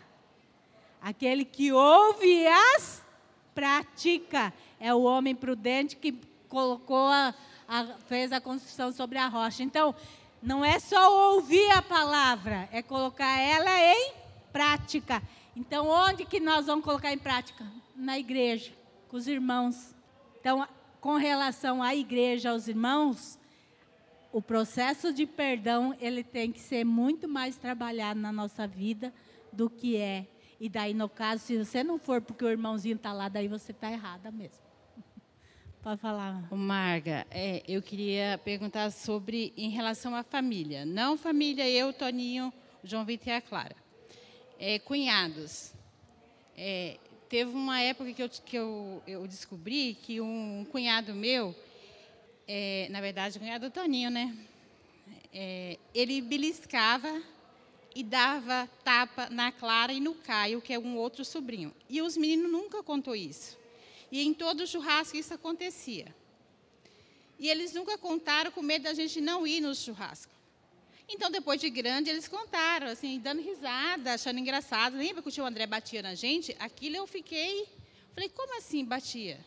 Aquele 1.01 1.45
que 1.45 1.71
ouve 1.71 2.25
e 2.25 2.47
as 2.47 3.05
pratica 3.53 4.53
é 4.79 4.93
o 4.93 5.03
homem 5.03 5.35
prudente 5.35 5.95
que 5.95 6.13
colocou 6.47 7.07
a, 7.07 7.35
a, 7.67 7.85
fez 8.07 8.31
a 8.31 8.41
construção 8.41 8.91
sobre 8.91 9.17
a 9.17 9.27
rocha. 9.27 9.61
Então, 9.61 9.93
não 10.41 10.63
é 10.63 10.79
só 10.79 11.33
ouvir 11.33 11.69
a 11.71 11.81
palavra, 11.81 12.67
é 12.71 12.81
colocar 12.81 13.39
ela 13.39 13.77
em 13.79 14.18
prática. 14.51 15.21
Então, 15.55 15.87
onde 15.87 16.25
que 16.25 16.39
nós 16.39 16.65
vamos 16.65 16.85
colocar 16.85 17.11
em 17.11 17.17
prática? 17.17 17.65
Na 17.95 18.17
igreja, 18.17 18.71
com 19.07 19.17
os 19.17 19.27
irmãos. 19.27 19.95
Então, 20.39 20.67
com 21.01 21.15
relação 21.17 21.81
à 21.81 21.95
igreja, 21.95 22.51
aos 22.51 22.67
irmãos, 22.67 23.39
o 24.31 24.41
processo 24.41 25.13
de 25.13 25.25
perdão, 25.25 25.95
ele 25.99 26.23
tem 26.23 26.51
que 26.51 26.59
ser 26.59 26.83
muito 26.83 27.27
mais 27.27 27.57
trabalhado 27.57 28.19
na 28.19 28.31
nossa 28.31 28.67
vida 28.67 29.13
do 29.51 29.69
que 29.69 29.97
é. 29.97 30.27
E 30.59 30.69
daí, 30.69 30.93
no 30.93 31.07
caso, 31.07 31.43
se 31.43 31.57
você 31.57 31.83
não 31.83 31.97
for 31.97 32.21
porque 32.21 32.43
o 32.43 32.49
irmãozinho 32.49 32.95
está 32.95 33.13
lá, 33.13 33.29
daí 33.29 33.47
você 33.47 33.71
está 33.71 33.91
errada 33.91 34.29
mesmo. 34.29 34.63
Pode 35.81 36.01
falar. 36.01 36.53
Marga, 36.53 37.25
é, 37.31 37.63
eu 37.67 37.81
queria 37.81 38.37
perguntar 38.43 38.91
sobre 38.91 39.53
em 39.55 39.69
relação 39.69 40.13
à 40.13 40.21
família. 40.21 40.85
Não 40.85 41.17
família, 41.17 41.67
eu, 41.69 41.93
Toninho, 41.93 42.53
João 42.83 43.05
Vitor 43.05 43.29
e 43.29 43.31
a 43.31 43.41
Clara 43.41 43.88
é, 44.59 44.77
cunhados. 44.77 45.71
É, 46.57 46.97
teve 47.29 47.51
uma 47.51 47.79
época 47.79 48.11
que, 48.11 48.21
eu, 48.21 48.29
que 48.29 48.55
eu, 48.57 49.03
eu 49.07 49.25
descobri 49.25 49.97
que 50.03 50.19
um, 50.19 50.65
cunhado 50.69 51.15
meu, 51.15 51.55
é, 52.45 52.87
na 52.91 52.99
verdade, 52.99 53.37
o 53.37 53.39
cunhado 53.39 53.69
do 53.69 53.73
Toninho, 53.73 54.11
né? 54.11 54.35
É, 55.33 55.77
ele 55.95 56.21
beliscava 56.21 57.23
e 57.95 58.03
dava 58.03 58.69
tapa 58.83 59.29
na 59.29 59.51
Clara 59.51 59.93
e 59.93 59.99
no 59.99 60.13
Caio, 60.13 60.61
que 60.61 60.73
é 60.73 60.79
um 60.79 60.97
outro 60.97 61.23
sobrinho. 61.23 61.73
E 61.89 62.01
os 62.01 62.17
meninos 62.17 62.51
nunca 62.51 62.83
contou 62.83 63.15
isso. 63.15 63.57
E 64.11 64.21
em 64.21 64.33
todo 64.33 64.67
churrasco 64.67 65.15
isso 65.15 65.33
acontecia. 65.33 66.13
E 67.37 67.47
eles 67.49 67.73
nunca 67.73 67.97
contaram 67.97 68.51
com 68.51 68.61
medo 68.61 68.83
da 68.83 68.93
gente 68.93 69.21
não 69.21 69.47
ir 69.47 69.61
no 69.61 69.73
churrasco. 69.73 70.38
Então, 71.11 71.31
depois 71.31 71.59
de 71.59 71.71
grande, 71.71 72.11
eles 72.11 72.27
contaram, 72.27 72.87
assim, 72.87 73.19
dando 73.19 73.41
risada, 73.41 74.13
achando 74.13 74.39
engraçado. 74.39 74.95
Lembra 74.95 75.23
que 75.23 75.29
o 75.29 75.31
tio 75.31 75.43
André 75.43 75.65
batia 75.65 76.03
na 76.03 76.13
gente? 76.13 76.55
Aquilo 76.59 76.97
eu 76.97 77.07
fiquei. 77.07 77.67
Falei, 78.13 78.29
como 78.29 78.55
assim 78.55 78.85
batia? 78.85 79.39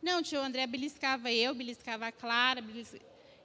Não, 0.00 0.20
o 0.20 0.22
tio 0.22 0.40
André 0.40 0.64
beliscava 0.64 1.30
eu, 1.32 1.54
beliscava 1.54 2.06
a 2.06 2.12
Clara, 2.12 2.62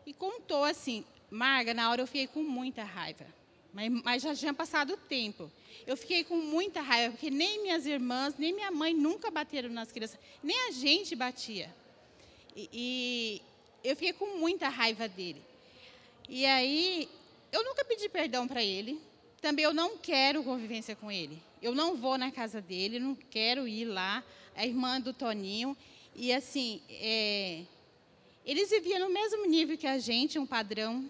e 0.06 0.14
contou 0.14 0.64
assim. 0.64 1.04
Marga, 1.32 1.74
na 1.74 1.90
hora 1.90 2.02
eu 2.02 2.08
fiquei 2.08 2.28
com 2.28 2.44
muita 2.44 2.84
raiva. 2.84 3.26
mas, 3.74 3.92
mas 4.04 4.22
já 4.22 4.36
tinha 4.36 4.54
passado 4.54 4.94
o 4.94 4.98
tempo. 4.98 5.52
Eu 5.86 5.98
fiquei 5.98 6.24
com 6.24 6.38
muita 6.38 6.82
raiva, 6.82 7.14
porque 7.14 7.32
nem 7.32 7.62
minhas 7.64 7.86
irmãs, 7.86 8.36
nem 8.38 8.54
minha 8.54 8.70
mãe 8.70 8.94
nunca 8.94 9.32
bateram 9.32 9.70
nas 9.70 9.92
crianças, 9.92 10.20
nem 10.44 10.68
a 10.68 10.72
gente 10.72 11.16
batia. 11.16 11.74
E, 12.56 12.70
e 12.72 13.42
eu 13.84 13.96
fiquei 13.96 14.14
com 14.14 14.38
muita 14.38 14.70
raiva 14.70 15.08
dele. 15.08 15.42
E 16.30 16.46
aí, 16.46 17.10
eu 17.58 17.64
nunca 17.64 17.84
pedi 17.84 18.08
perdão 18.08 18.48
para 18.48 18.64
ele. 18.64 19.02
Também 19.42 19.66
eu 19.66 19.74
não 19.74 19.98
quero 19.98 20.44
convivência 20.44 20.96
com 20.96 21.12
ele. 21.12 21.42
Eu 21.62 21.74
não 21.74 21.96
vou 21.96 22.18
na 22.18 22.32
casa 22.32 22.62
dele, 22.62 23.00
não 23.00 23.16
quero 23.16 23.68
ir 23.68 23.86
lá. 23.86 24.24
A 24.56 24.66
irmã 24.66 25.02
do 25.02 25.12
Toninho. 25.12 25.76
E 26.16 26.32
assim, 26.32 26.82
é, 26.90 27.64
eles 28.46 28.70
viviam 28.70 29.00
no 29.00 29.10
mesmo 29.10 29.46
nível 29.46 29.78
que 29.78 29.88
a 29.88 29.98
gente, 29.98 30.38
um 30.38 30.46
padrão 30.46 31.10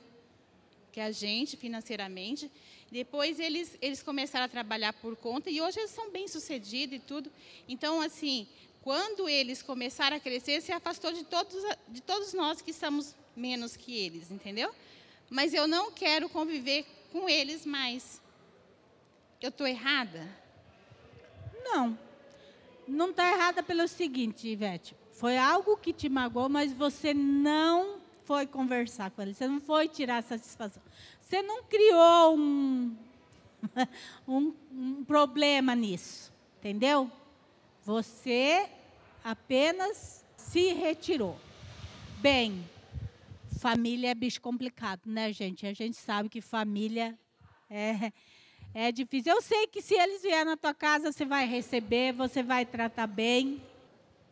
que 0.91 0.99
a 1.01 1.11
gente 1.11 1.57
financeiramente. 1.57 2.49
Depois 2.89 3.39
eles, 3.39 3.77
eles 3.81 4.01
começaram 4.01 4.45
a 4.45 4.49
trabalhar 4.49 4.93
por 4.93 5.15
conta 5.17 5.49
e 5.49 5.61
hoje 5.61 5.79
eles 5.79 5.91
são 5.91 6.09
bem-sucedidos 6.09 6.95
e 6.95 6.99
tudo. 6.99 7.31
Então, 7.67 7.99
assim, 7.99 8.47
quando 8.81 9.27
eles 9.27 9.61
começaram 9.61 10.15
a 10.15 10.19
crescer, 10.19 10.61
se 10.61 10.71
afastou 10.71 11.11
de 11.11 11.25
todos, 11.25 11.61
de 11.89 12.01
todos 12.01 12.33
nós 12.33 12.61
que 12.61 12.71
estamos 12.71 13.13
menos 13.35 13.75
que 13.75 13.93
eles, 13.97 14.31
entendeu? 14.31 14.73
Mas 15.29 15.53
eu 15.53 15.67
não 15.67 15.91
quero 15.91 16.29
conviver 16.29 16.85
com 17.11 17.27
eles 17.27 17.65
mais. 17.65 18.21
Eu 19.41 19.49
estou 19.49 19.67
errada? 19.67 20.27
Não. 21.63 21.97
Não 22.87 23.09
está 23.09 23.29
errada 23.31 23.61
pelo 23.61 23.87
seguinte, 23.87 24.47
Ivete. 24.47 24.95
Foi 25.11 25.37
algo 25.37 25.77
que 25.77 25.91
te 25.91 26.07
magoou, 26.07 26.47
mas 26.47 26.71
você 26.71 27.13
não 27.13 27.99
foi 28.23 28.45
conversar 28.45 29.11
com 29.11 29.21
ele. 29.21 29.33
Você 29.33 29.47
não 29.47 29.59
foi 29.59 29.87
tirar 29.87 30.23
satisfação. 30.23 30.81
Você 31.21 31.41
não 31.41 31.63
criou 31.63 32.37
um, 32.37 32.95
um, 34.27 34.53
um 34.71 35.03
problema 35.03 35.75
nisso. 35.75 36.31
Entendeu? 36.59 37.11
Você 37.83 38.69
apenas 39.23 40.23
se 40.37 40.73
retirou. 40.73 41.37
Bem, 42.19 42.63
família 43.57 44.11
é 44.11 44.15
bicho 44.15 44.39
complicado, 44.39 45.01
né, 45.05 45.33
gente? 45.33 45.65
A 45.65 45.73
gente 45.73 45.97
sabe 45.97 46.29
que 46.29 46.39
família 46.41 47.17
é, 47.69 48.11
é 48.73 48.91
difícil. 48.91 49.33
Eu 49.33 49.41
sei 49.41 49.67
que 49.67 49.81
se 49.81 49.95
eles 49.95 50.21
vierem 50.21 50.45
na 50.45 50.55
tua 50.57 50.73
casa, 50.73 51.11
você 51.11 51.25
vai 51.25 51.45
receber, 51.45 52.13
você 52.13 52.43
vai 52.43 52.65
tratar 52.65 53.07
bem. 53.07 53.61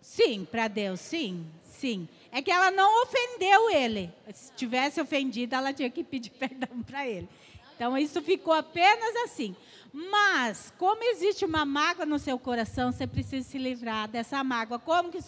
Sim, 0.02 0.46
para 0.50 0.68
Deus, 0.68 1.00
sim, 1.00 1.46
sim. 1.64 2.08
É 2.32 2.42
que 2.42 2.52
ela 2.52 2.70
não 2.70 3.04
ofendeu 3.04 3.72
ele. 3.72 4.12
Se 4.34 4.52
tivesse 4.54 5.02
ofendido, 5.02 5.56
ela 5.56 5.74
tinha 5.74 5.90
que 5.90 6.04
pedir 6.04 6.30
perdão 6.38 6.84
para 6.84 7.08
ele. 7.08 7.28
Então, 7.76 7.98
isso 7.98 8.22
ficou 8.22 8.54
apenas 8.54 9.16
assim. 9.24 9.56
Mas, 9.94 10.74
como 10.78 11.04
existe 11.04 11.46
uma 11.46 11.66
mágoa 11.66 12.06
no 12.06 12.20
seu 12.20 12.38
coração, 12.38 12.92
você 12.92 13.08
precisa 13.08 13.48
se 13.48 13.58
livrar 13.58 14.10
dessa 14.10 14.44
mágoa. 14.44 14.78
Como 14.78 15.10
que. 15.10 15.20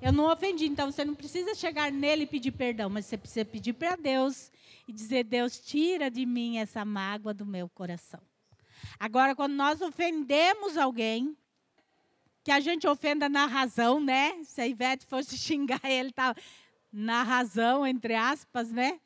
Eu 0.00 0.12
não 0.12 0.30
ofendi, 0.30 0.66
então 0.66 0.90
você 0.90 1.04
não 1.04 1.14
precisa 1.14 1.54
chegar 1.54 1.90
nele 1.92 2.22
e 2.22 2.26
pedir 2.26 2.52
perdão, 2.52 2.88
mas 2.88 3.06
você 3.06 3.18
precisa 3.18 3.44
pedir 3.44 3.74
para 3.74 3.96
Deus 3.96 4.50
e 4.88 4.92
dizer: 4.92 5.24
Deus, 5.24 5.58
tira 5.58 6.10
de 6.10 6.24
mim 6.24 6.58
essa 6.58 6.84
mágoa 6.84 7.34
do 7.34 7.44
meu 7.44 7.68
coração. 7.68 8.20
Agora, 8.98 9.34
quando 9.34 9.54
nós 9.54 9.80
ofendemos 9.82 10.78
alguém, 10.78 11.36
que 12.42 12.50
a 12.50 12.60
gente 12.60 12.86
ofenda 12.86 13.28
na 13.28 13.46
razão, 13.46 13.98
né? 13.98 14.42
Se 14.44 14.60
a 14.60 14.66
Ivete 14.66 15.06
fosse 15.06 15.36
xingar 15.38 15.80
ele, 15.84 16.12
tá 16.12 16.34
na 16.92 17.22
razão, 17.22 17.86
entre 17.86 18.14
aspas, 18.14 18.70
né? 18.70 19.00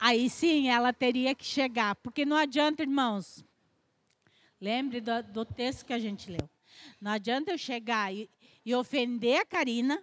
Aí 0.00 0.30
sim 0.30 0.70
ela 0.70 0.94
teria 0.94 1.34
que 1.34 1.44
chegar. 1.44 1.94
Porque 1.96 2.24
não 2.24 2.38
adianta, 2.38 2.82
irmãos. 2.82 3.44
Lembre 4.58 4.98
do, 5.02 5.22
do 5.24 5.44
texto 5.44 5.84
que 5.84 5.92
a 5.92 5.98
gente 5.98 6.30
leu. 6.30 6.48
Não 6.98 7.10
adianta 7.10 7.50
eu 7.50 7.58
chegar 7.58 8.12
e, 8.12 8.28
e 8.64 8.74
ofender 8.74 9.42
a 9.42 9.44
Karina, 9.44 10.02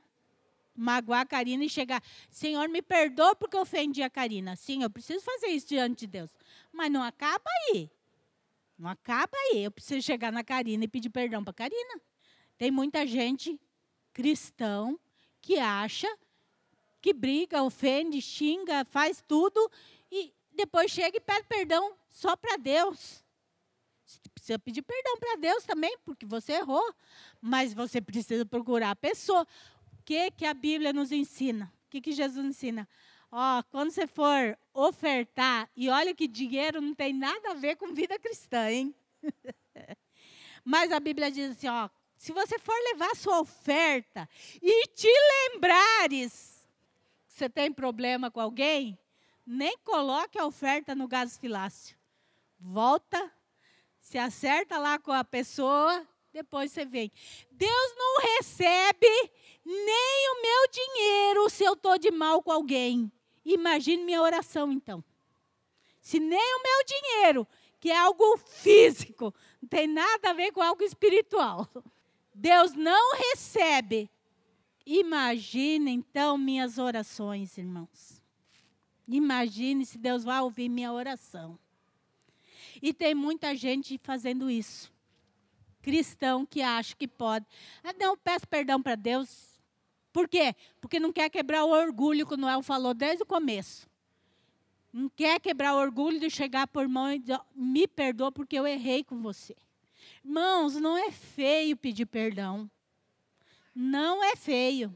magoar 0.76 1.22
a 1.22 1.26
Karina 1.26 1.66
e 1.66 1.70
chegar, 1.70 2.04
Senhor, 2.30 2.70
me 2.70 2.84
perdoa 2.84 3.36
porque 3.36 3.58
eu 3.58 3.62
ofendi 3.62 4.04
a 4.04 4.10
Karina. 4.10 4.56
Sim, 4.56 4.84
eu 4.84 4.90
preciso 4.90 5.26
fazer 5.26 5.48
isso 5.48 5.70
diante 5.70 6.02
de 6.02 6.08
Deus. 6.08 6.32
Mas 6.72 6.92
não 6.92 7.02
acaba 7.02 7.50
aí. 7.72 7.90
Não 8.78 8.90
acaba 8.90 9.36
aí. 9.36 9.64
Eu 9.64 9.72
preciso 9.72 10.06
chegar 10.06 10.32
na 10.32 10.44
Karina 10.44 10.84
e 10.84 10.88
pedir 10.88 11.10
perdão 11.10 11.44
para 11.44 11.52
a 11.52 11.56
Karina. 11.56 12.02
Tem 12.56 12.70
muita 12.70 13.06
gente 13.08 13.60
cristão 14.14 15.00
que 15.42 15.58
acha 15.58 16.08
que 17.02 17.14
briga, 17.14 17.64
ofende, 17.64 18.22
xinga, 18.22 18.86
faz 18.86 19.24
tudo 19.28 19.72
e 20.12 20.34
depois 20.54 20.92
chega 20.92 21.18
e 21.18 21.22
pede 21.22 21.46
perdão 21.48 21.96
só 22.10 22.36
para 22.36 22.58
Deus. 22.58 23.24
Você 24.06 24.30
precisa 24.34 24.60
pedir 24.60 24.82
perdão 24.82 25.18
para 25.18 25.36
Deus 25.36 25.64
também, 25.66 25.98
porque 26.06 26.26
você 26.26 26.54
errou, 26.54 26.96
mas 27.42 27.74
você 27.74 28.00
precisa 28.02 28.46
procurar 28.46 28.92
a 28.92 28.96
pessoa. 28.96 29.46
O 29.94 30.04
que, 30.04 30.32
que 30.32 30.46
a 30.46 30.54
Bíblia 30.54 30.94
nos 30.94 31.12
ensina? 31.12 31.72
O 31.86 31.90
que, 31.90 32.02
que 32.02 32.12
Jesus 32.12 32.46
ensina? 32.46 32.88
Ó, 33.30 33.62
quando 33.64 33.92
você 33.92 34.08
for 34.08 34.58
ofertar, 34.74 35.70
e 35.76 35.90
olha 35.90 36.16
que 36.16 36.28
dinheiro 36.28 36.80
não 36.80 36.96
tem 36.96 37.14
nada 37.14 37.52
a 37.52 37.54
ver 37.54 37.76
com 37.76 37.94
vida 37.94 38.18
cristã, 38.18 38.70
hein? 38.72 38.96
Mas 40.64 40.92
a 40.92 41.00
Bíblia 41.00 41.30
diz 41.30 41.52
assim, 41.52 41.68
ó, 41.68 41.90
se 42.16 42.32
você 42.32 42.58
for 42.58 42.76
levar 42.92 43.16
sua 43.16 43.42
oferta 43.42 44.28
e 44.62 44.88
te 44.88 45.08
lembrares 45.54 46.57
você 47.38 47.48
tem 47.48 47.72
problema 47.72 48.32
com 48.32 48.42
alguém, 48.42 48.98
nem 49.46 49.78
coloque 49.84 50.40
a 50.40 50.46
oferta 50.46 50.96
no 50.96 51.08
gasofilácio. 51.08 51.96
Volta, 52.60 53.32
se 54.00 54.18
acerta 54.18 54.80
lá 54.80 54.98
com 54.98 55.12
a 55.12 55.24
pessoa, 55.24 56.04
depois 56.34 56.72
você 56.72 56.84
vem. 56.84 57.12
Deus 57.52 57.94
não 57.96 58.22
recebe 58.22 59.32
nem 59.64 60.32
o 60.32 60.42
meu 60.42 60.72
dinheiro 60.72 61.50
se 61.52 61.64
eu 61.64 61.74
estou 61.74 62.00
de 62.00 62.10
mal 62.10 62.42
com 62.42 62.52
alguém. 62.52 63.12
Imagine 63.46 64.04
minha 64.04 64.22
oração, 64.24 64.72
então. 64.72 65.04
Se 66.02 66.20
nem 66.20 66.56
o 66.56 66.64
meu 66.64 66.86
dinheiro, 66.86 67.48
que 67.80 67.92
é 67.92 67.98
algo 68.00 68.36
físico, 68.38 69.32
não 69.62 69.70
tem 69.70 69.86
nada 69.86 70.32
a 70.32 70.34
ver 70.34 70.52
com 70.52 70.62
algo 70.64 70.82
espiritual. 70.82 71.70
Deus 72.34 72.74
não 72.74 73.16
recebe. 73.16 74.10
Imagine, 74.90 75.92
então, 75.92 76.38
minhas 76.38 76.78
orações, 76.78 77.58
irmãos. 77.58 78.24
Imagine 79.06 79.86
se 79.86 79.98
Deus 79.98 80.24
vai 80.24 80.40
ouvir 80.40 80.70
minha 80.70 80.94
oração. 80.94 81.60
E 82.82 82.94
tem 82.94 83.14
muita 83.14 83.54
gente 83.54 84.00
fazendo 84.02 84.50
isso. 84.50 84.90
Cristão 85.82 86.46
que 86.46 86.62
acha 86.62 86.96
que 86.96 87.06
pode. 87.06 87.46
Ah, 87.84 87.92
não, 88.00 88.16
peço 88.16 88.48
perdão 88.48 88.82
para 88.82 88.96
Deus. 88.96 89.60
Por 90.14 90.26
quê? 90.26 90.56
Porque 90.80 91.02
não 91.02 91.12
quer 91.12 91.30
quebrar 91.30 91.66
o 91.66 91.72
orgulho 91.72 92.26
que 92.26 92.36
o 92.36 92.38
Noel 92.38 92.62
falou 92.64 92.94
desde 92.94 93.24
o 93.24 93.26
começo. 93.26 93.90
Não 94.94 95.10
quer 95.10 95.38
quebrar 95.42 95.76
o 95.76 95.82
orgulho 95.82 96.18
de 96.18 96.30
chegar 96.30 96.66
por 96.66 96.84
irmão 96.84 97.12
e 97.12 97.20
dizer, 97.20 97.42
me 97.54 97.90
perdoa 97.90 98.32
porque 98.32 98.58
eu 98.58 98.66
errei 98.66 99.04
com 99.04 99.22
você. 99.22 99.54
Irmãos, 100.24 100.76
não 100.76 100.98
é 100.98 101.12
feio 101.12 101.76
pedir 101.76 102.06
perdão. 102.06 102.72
Não 103.80 104.24
é 104.24 104.36
feio. 104.36 104.92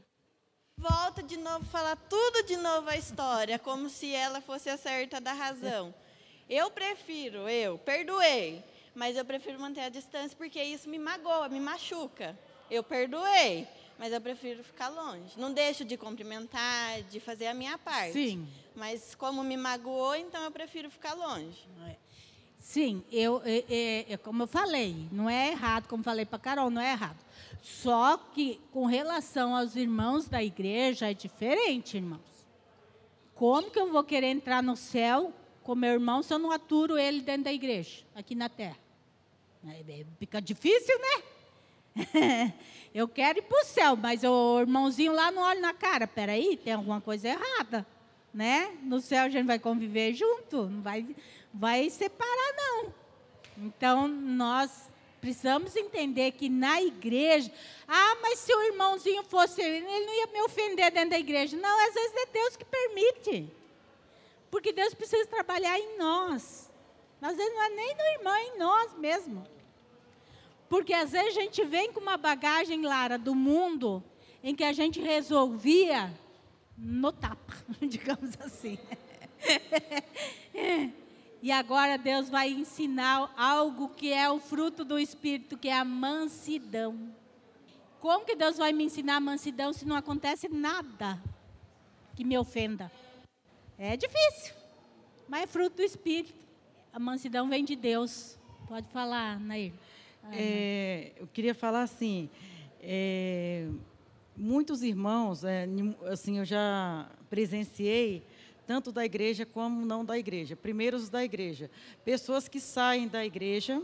Volta 0.76 1.22
de 1.22 1.36
novo, 1.36 1.64
falar 1.66 1.94
tudo 1.94 2.42
de 2.42 2.56
novo 2.56 2.90
a 2.90 2.96
história, 2.96 3.56
como 3.56 3.88
se 3.88 4.12
ela 4.12 4.40
fosse 4.40 4.68
a 4.68 4.76
certa 4.76 5.20
da 5.20 5.32
razão. 5.32 5.94
Eu 6.50 6.68
prefiro, 6.68 7.48
eu 7.48 7.78
perdoei, 7.78 8.60
mas 8.92 9.16
eu 9.16 9.24
prefiro 9.24 9.60
manter 9.60 9.82
a 9.82 9.88
distância 9.88 10.36
porque 10.36 10.60
isso 10.60 10.88
me 10.88 10.98
magoa, 10.98 11.48
me 11.48 11.60
machuca. 11.60 12.36
Eu 12.68 12.82
perdoei, 12.82 13.68
mas 13.96 14.12
eu 14.12 14.20
prefiro 14.20 14.64
ficar 14.64 14.88
longe. 14.88 15.38
Não 15.38 15.52
deixo 15.52 15.84
de 15.84 15.96
cumprimentar, 15.96 17.02
de 17.04 17.20
fazer 17.20 17.46
a 17.46 17.54
minha 17.54 17.78
parte. 17.78 18.14
Sim. 18.14 18.48
Mas 18.74 19.14
como 19.14 19.44
me 19.44 19.56
magoou, 19.56 20.16
então 20.16 20.42
eu 20.42 20.50
prefiro 20.50 20.90
ficar 20.90 21.14
longe. 21.14 21.68
Sim, 22.62 23.04
eu, 23.10 23.42
é, 23.44 23.64
é, 23.68 24.12
é, 24.12 24.16
como 24.16 24.44
eu 24.44 24.46
falei, 24.46 25.08
não 25.10 25.28
é 25.28 25.50
errado, 25.50 25.88
como 25.88 26.02
falei 26.02 26.24
para 26.24 26.38
Carol, 26.38 26.70
não 26.70 26.80
é 26.80 26.92
errado. 26.92 27.18
Só 27.62 28.16
que 28.16 28.60
com 28.72 28.86
relação 28.86 29.54
aos 29.54 29.76
irmãos 29.76 30.28
da 30.28 30.42
igreja 30.42 31.08
é 31.08 31.14
diferente, 31.14 31.96
irmãos. 31.96 32.20
Como 33.36 33.70
que 33.70 33.78
eu 33.78 33.92
vou 33.92 34.02
querer 34.02 34.26
entrar 34.26 34.60
no 34.60 34.76
céu 34.76 35.32
com 35.62 35.76
meu 35.76 35.92
irmão 35.92 36.24
se 36.24 36.34
eu 36.34 36.40
não 36.40 36.50
aturo 36.50 36.98
ele 36.98 37.20
dentro 37.20 37.44
da 37.44 37.52
igreja, 37.52 38.04
aqui 38.16 38.34
na 38.34 38.48
terra? 38.48 38.76
É, 39.64 39.80
é, 39.88 40.06
fica 40.18 40.42
difícil, 40.42 40.98
né? 40.98 41.22
eu 42.92 43.06
quero 43.06 43.38
ir 43.38 43.42
para 43.42 43.62
o 43.62 43.64
céu, 43.64 43.94
mas 43.94 44.24
o 44.24 44.60
irmãozinho 44.60 45.12
lá 45.12 45.30
não 45.30 45.42
olha 45.42 45.60
na 45.60 45.72
cara. 45.72 46.08
Peraí, 46.08 46.56
tem 46.56 46.72
alguma 46.72 47.00
coisa 47.00 47.28
errada, 47.28 47.86
né? 48.34 48.76
No 48.82 49.00
céu 49.00 49.26
a 49.26 49.28
gente 49.28 49.46
vai 49.46 49.60
conviver 49.60 50.14
junto, 50.14 50.64
não 50.68 50.82
vai, 50.82 51.06
vai 51.54 51.88
separar 51.90 52.54
não. 52.56 52.92
Então 53.56 54.08
nós 54.08 54.90
precisamos 55.22 55.76
entender 55.76 56.32
que 56.32 56.48
na 56.48 56.82
igreja, 56.82 57.50
ah, 57.86 58.16
mas 58.20 58.40
se 58.40 58.52
o 58.52 58.62
irmãozinho 58.64 59.22
fosse, 59.22 59.62
ele 59.62 59.80
não 59.80 60.14
ia 60.14 60.26
me 60.26 60.42
ofender 60.42 60.90
dentro 60.90 61.10
da 61.10 61.18
igreja. 61.18 61.56
Não, 61.56 61.88
às 61.88 61.94
vezes 61.94 62.16
é 62.16 62.26
Deus 62.26 62.56
que 62.56 62.64
permite. 62.64 63.48
Porque 64.50 64.72
Deus 64.72 64.92
precisa 64.92 65.24
trabalhar 65.28 65.78
em 65.78 65.96
nós. 65.96 66.68
Às 67.22 67.36
vezes 67.36 67.54
não 67.54 67.62
é 67.62 67.68
nem 67.70 67.94
no 67.94 68.02
irmão, 68.18 68.34
é 68.34 68.42
em 68.42 68.58
nós 68.58 68.98
mesmo. 68.98 69.46
Porque 70.68 70.92
às 70.92 71.12
vezes 71.12 71.36
a 71.36 71.40
gente 71.40 71.64
vem 71.64 71.92
com 71.92 72.00
uma 72.00 72.16
bagagem, 72.16 72.82
Lara, 72.82 73.16
do 73.16 73.32
mundo, 73.32 74.02
em 74.42 74.56
que 74.56 74.64
a 74.64 74.72
gente 74.72 75.00
resolvia 75.00 76.12
no 76.76 77.12
tapa, 77.12 77.54
digamos 77.80 78.36
assim. 78.40 78.76
E 81.42 81.50
agora 81.50 81.98
Deus 81.98 82.28
vai 82.30 82.50
ensinar 82.50 83.34
algo 83.36 83.88
que 83.88 84.12
é 84.12 84.30
o 84.30 84.38
fruto 84.38 84.84
do 84.84 84.96
Espírito, 84.96 85.58
que 85.58 85.68
é 85.68 85.76
a 85.76 85.84
mansidão. 85.84 87.12
Como 88.00 88.24
que 88.24 88.36
Deus 88.36 88.58
vai 88.58 88.72
me 88.72 88.84
ensinar 88.84 89.16
a 89.16 89.20
mansidão 89.20 89.72
se 89.72 89.84
não 89.84 89.96
acontece 89.96 90.48
nada 90.48 91.20
que 92.14 92.22
me 92.22 92.38
ofenda? 92.38 92.92
É 93.76 93.96
difícil, 93.96 94.54
mas 95.28 95.42
é 95.42 95.46
fruto 95.48 95.78
do 95.78 95.82
Espírito. 95.82 96.32
A 96.92 97.00
mansidão 97.00 97.48
vem 97.48 97.64
de 97.64 97.74
Deus. 97.74 98.38
Pode 98.68 98.86
falar, 98.90 99.40
Nair. 99.40 99.72
É, 100.30 101.10
eu 101.16 101.26
queria 101.26 101.54
falar 101.54 101.82
assim, 101.82 102.30
é, 102.80 103.66
muitos 104.36 104.84
irmãos, 104.84 105.42
é, 105.42 105.66
assim, 106.08 106.38
eu 106.38 106.44
já 106.44 107.10
presenciei 107.28 108.24
tanto 108.72 108.90
da 108.90 109.04
igreja 109.04 109.44
como 109.44 109.84
não 109.84 110.02
da 110.02 110.18
igreja. 110.18 110.56
Primeiro 110.56 110.96
os 110.96 111.10
da 111.10 111.22
igreja. 111.22 111.70
Pessoas 112.06 112.48
que 112.48 112.58
saem 112.58 113.06
da 113.06 113.22
igreja 113.22 113.82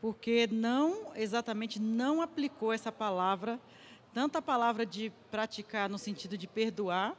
porque 0.00 0.46
não, 0.46 1.10
exatamente, 1.16 1.80
não 1.80 2.22
aplicou 2.22 2.72
essa 2.72 2.92
palavra, 2.92 3.58
tanto 4.14 4.38
a 4.38 4.42
palavra 4.42 4.86
de 4.86 5.10
praticar 5.28 5.88
no 5.90 5.98
sentido 5.98 6.38
de 6.38 6.46
perdoar, 6.46 7.16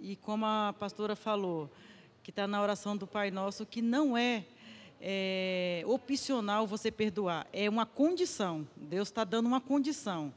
e 0.00 0.16
como 0.16 0.46
a 0.46 0.74
pastora 0.78 1.14
falou, 1.14 1.70
que 2.22 2.30
está 2.30 2.46
na 2.46 2.62
oração 2.62 2.96
do 2.96 3.06
Pai 3.06 3.30
Nosso, 3.30 3.66
que 3.66 3.82
não 3.82 4.16
é, 4.16 4.46
é 4.98 5.82
opcional 5.84 6.66
você 6.66 6.90
perdoar, 6.90 7.46
é 7.52 7.68
uma 7.68 7.84
condição. 7.84 8.66
Deus 8.74 9.08
está 9.08 9.24
dando 9.24 9.44
uma 9.44 9.60
condição. 9.60 10.32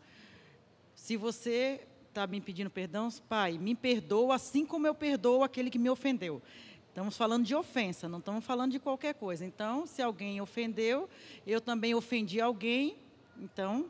Se 0.95 1.15
você 1.15 1.87
está 2.13 2.27
me 2.27 2.39
pedindo 2.39 2.69
perdão, 2.69 3.09
Pai, 3.27 3.57
me 3.57 3.73
perdoa 3.73 4.35
assim 4.35 4.67
como 4.67 4.85
eu 4.85 4.93
perdoo 4.93 5.43
aquele 5.43 5.71
que 5.71 5.79
me 5.79 5.89
ofendeu. 5.89 6.43
Estamos 6.89 7.17
falando 7.17 7.43
de 7.43 7.55
ofensa, 7.55 8.07
não 8.07 8.19
estamos 8.19 8.45
falando 8.45 8.71
de 8.71 8.79
qualquer 8.79 9.15
coisa. 9.15 9.43
Então, 9.43 9.87
se 9.87 9.99
alguém 9.99 10.39
ofendeu, 10.39 11.09
eu 11.45 11.59
também 11.59 11.95
ofendi 11.95 12.39
alguém, 12.39 12.95
então, 13.41 13.87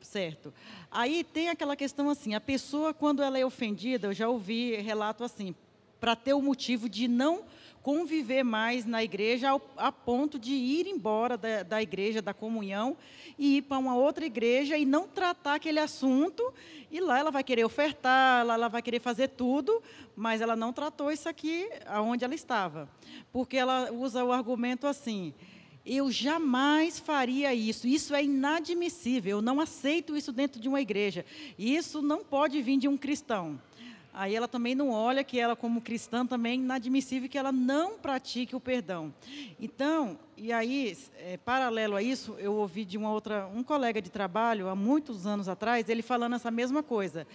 certo. 0.00 0.54
Aí 0.88 1.24
tem 1.24 1.48
aquela 1.48 1.74
questão 1.74 2.08
assim, 2.08 2.32
a 2.32 2.40
pessoa 2.40 2.94
quando 2.94 3.24
ela 3.24 3.36
é 3.36 3.44
ofendida, 3.44 4.06
eu 4.06 4.14
já 4.14 4.28
ouvi 4.28 4.76
relato 4.76 5.24
assim, 5.24 5.52
para 5.98 6.14
ter 6.14 6.32
o 6.32 6.40
motivo 6.40 6.88
de 6.88 7.08
não 7.08 7.42
conviver 7.86 8.42
mais 8.42 8.84
na 8.84 9.04
igreja 9.04 9.50
ao, 9.50 9.62
a 9.76 9.92
ponto 9.92 10.40
de 10.40 10.50
ir 10.50 10.88
embora 10.88 11.38
da, 11.38 11.62
da 11.62 11.80
igreja, 11.80 12.20
da 12.20 12.34
comunhão, 12.34 12.96
e 13.38 13.58
ir 13.58 13.62
para 13.62 13.78
uma 13.78 13.94
outra 13.94 14.26
igreja 14.26 14.76
e 14.76 14.84
não 14.84 15.06
tratar 15.06 15.54
aquele 15.54 15.78
assunto, 15.78 16.52
e 16.90 16.98
lá 16.98 17.20
ela 17.20 17.30
vai 17.30 17.44
querer 17.44 17.64
ofertar, 17.64 18.44
lá 18.44 18.54
ela 18.54 18.66
vai 18.66 18.82
querer 18.82 18.98
fazer 18.98 19.28
tudo, 19.28 19.80
mas 20.16 20.40
ela 20.40 20.56
não 20.56 20.72
tratou 20.72 21.12
isso 21.12 21.28
aqui 21.28 21.70
aonde 21.86 22.24
ela 22.24 22.34
estava. 22.34 22.90
Porque 23.32 23.56
ela 23.56 23.92
usa 23.92 24.24
o 24.24 24.32
argumento 24.32 24.88
assim: 24.88 25.32
eu 25.84 26.10
jamais 26.10 26.98
faria 26.98 27.54
isso. 27.54 27.86
Isso 27.86 28.16
é 28.16 28.24
inadmissível. 28.24 29.36
Eu 29.36 29.42
não 29.42 29.60
aceito 29.60 30.16
isso 30.16 30.32
dentro 30.32 30.60
de 30.60 30.68
uma 30.68 30.80
igreja. 30.80 31.24
Isso 31.56 32.02
não 32.02 32.24
pode 32.24 32.60
vir 32.60 32.78
de 32.78 32.88
um 32.88 32.96
cristão 32.96 33.60
aí 34.16 34.34
ela 34.34 34.48
também 34.48 34.74
não 34.74 34.90
olha 34.90 35.22
que 35.22 35.38
ela, 35.38 35.54
como 35.54 35.80
cristã, 35.80 36.26
também 36.26 36.52
é 36.52 36.54
inadmissível 36.56 37.28
que 37.28 37.36
ela 37.36 37.52
não 37.52 37.98
pratique 37.98 38.56
o 38.56 38.60
perdão. 38.60 39.14
Então, 39.60 40.18
e 40.36 40.52
aí, 40.52 40.96
é, 41.18 41.36
paralelo 41.36 41.94
a 41.94 42.02
isso, 42.02 42.34
eu 42.38 42.54
ouvi 42.54 42.84
de 42.84 42.96
uma 42.96 43.12
outra, 43.12 43.46
um 43.54 43.62
colega 43.62 44.00
de 44.00 44.10
trabalho, 44.10 44.68
há 44.68 44.74
muitos 44.74 45.26
anos 45.26 45.48
atrás, 45.48 45.88
ele 45.90 46.00
falando 46.00 46.34
essa 46.34 46.50
mesma 46.50 46.82
coisa. 46.82 47.26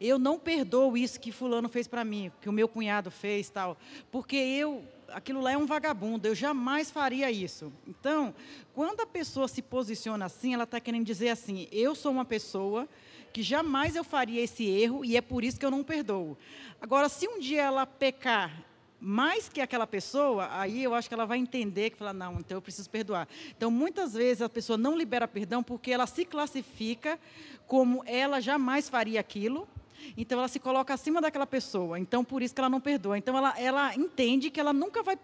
Eu 0.00 0.18
não 0.18 0.38
perdoo 0.38 0.96
isso 0.96 1.20
que 1.20 1.30
fulano 1.30 1.68
fez 1.68 1.86
para 1.86 2.04
mim, 2.04 2.32
que 2.40 2.48
o 2.48 2.52
meu 2.52 2.66
cunhado 2.66 3.10
fez, 3.10 3.50
tal, 3.50 3.76
porque 4.10 4.36
eu 4.36 4.82
aquilo 5.08 5.40
lá 5.40 5.52
é 5.52 5.56
um 5.56 5.66
vagabundo, 5.66 6.26
eu 6.26 6.34
jamais 6.34 6.90
faria 6.90 7.30
isso. 7.30 7.72
Então, 7.86 8.34
quando 8.74 9.00
a 9.00 9.06
pessoa 9.06 9.46
se 9.48 9.62
posiciona 9.62 10.24
assim, 10.24 10.54
ela 10.54 10.64
está 10.64 10.80
querendo 10.80 11.04
dizer 11.04 11.28
assim: 11.28 11.68
eu 11.70 11.94
sou 11.94 12.12
uma 12.12 12.24
pessoa 12.24 12.88
que 13.36 13.42
jamais 13.42 13.94
eu 13.94 14.02
faria 14.02 14.42
esse 14.42 14.64
erro 14.64 15.04
e 15.04 15.14
é 15.14 15.20
por 15.20 15.44
isso 15.44 15.60
que 15.60 15.66
eu 15.66 15.70
não 15.70 15.84
perdoo. 15.84 16.38
Agora, 16.80 17.06
se 17.06 17.28
um 17.28 17.38
dia 17.38 17.64
ela 17.64 17.84
pecar 17.84 18.64
mais 18.98 19.46
que 19.46 19.60
aquela 19.60 19.86
pessoa, 19.86 20.48
aí 20.52 20.82
eu 20.82 20.94
acho 20.94 21.06
que 21.06 21.12
ela 21.12 21.26
vai 21.26 21.36
entender 21.36 21.90
que 21.90 21.98
fala, 21.98 22.14
não, 22.14 22.38
então 22.38 22.56
eu 22.56 22.62
preciso 22.62 22.88
perdoar. 22.88 23.28
Então, 23.54 23.70
muitas 23.70 24.14
vezes 24.14 24.40
a 24.40 24.48
pessoa 24.48 24.78
não 24.78 24.96
libera 24.96 25.28
perdão 25.28 25.62
porque 25.62 25.90
ela 25.90 26.06
se 26.06 26.24
classifica 26.24 27.20
como 27.66 28.02
ela 28.06 28.40
jamais 28.40 28.88
faria 28.88 29.20
aquilo. 29.20 29.68
Então 30.16 30.38
ela 30.38 30.48
se 30.48 30.58
coloca 30.58 30.94
acima 30.94 31.20
daquela 31.20 31.46
pessoa. 31.46 31.98
Então 31.98 32.24
por 32.24 32.40
isso 32.42 32.54
que 32.54 32.60
ela 32.62 32.70
não 32.70 32.80
perdoa. 32.80 33.18
Então 33.18 33.36
ela, 33.36 33.60
ela 33.60 33.94
entende 33.94 34.50
que 34.50 34.58
ela 34.58 34.72
nunca 34.72 35.02
vai 35.02 35.16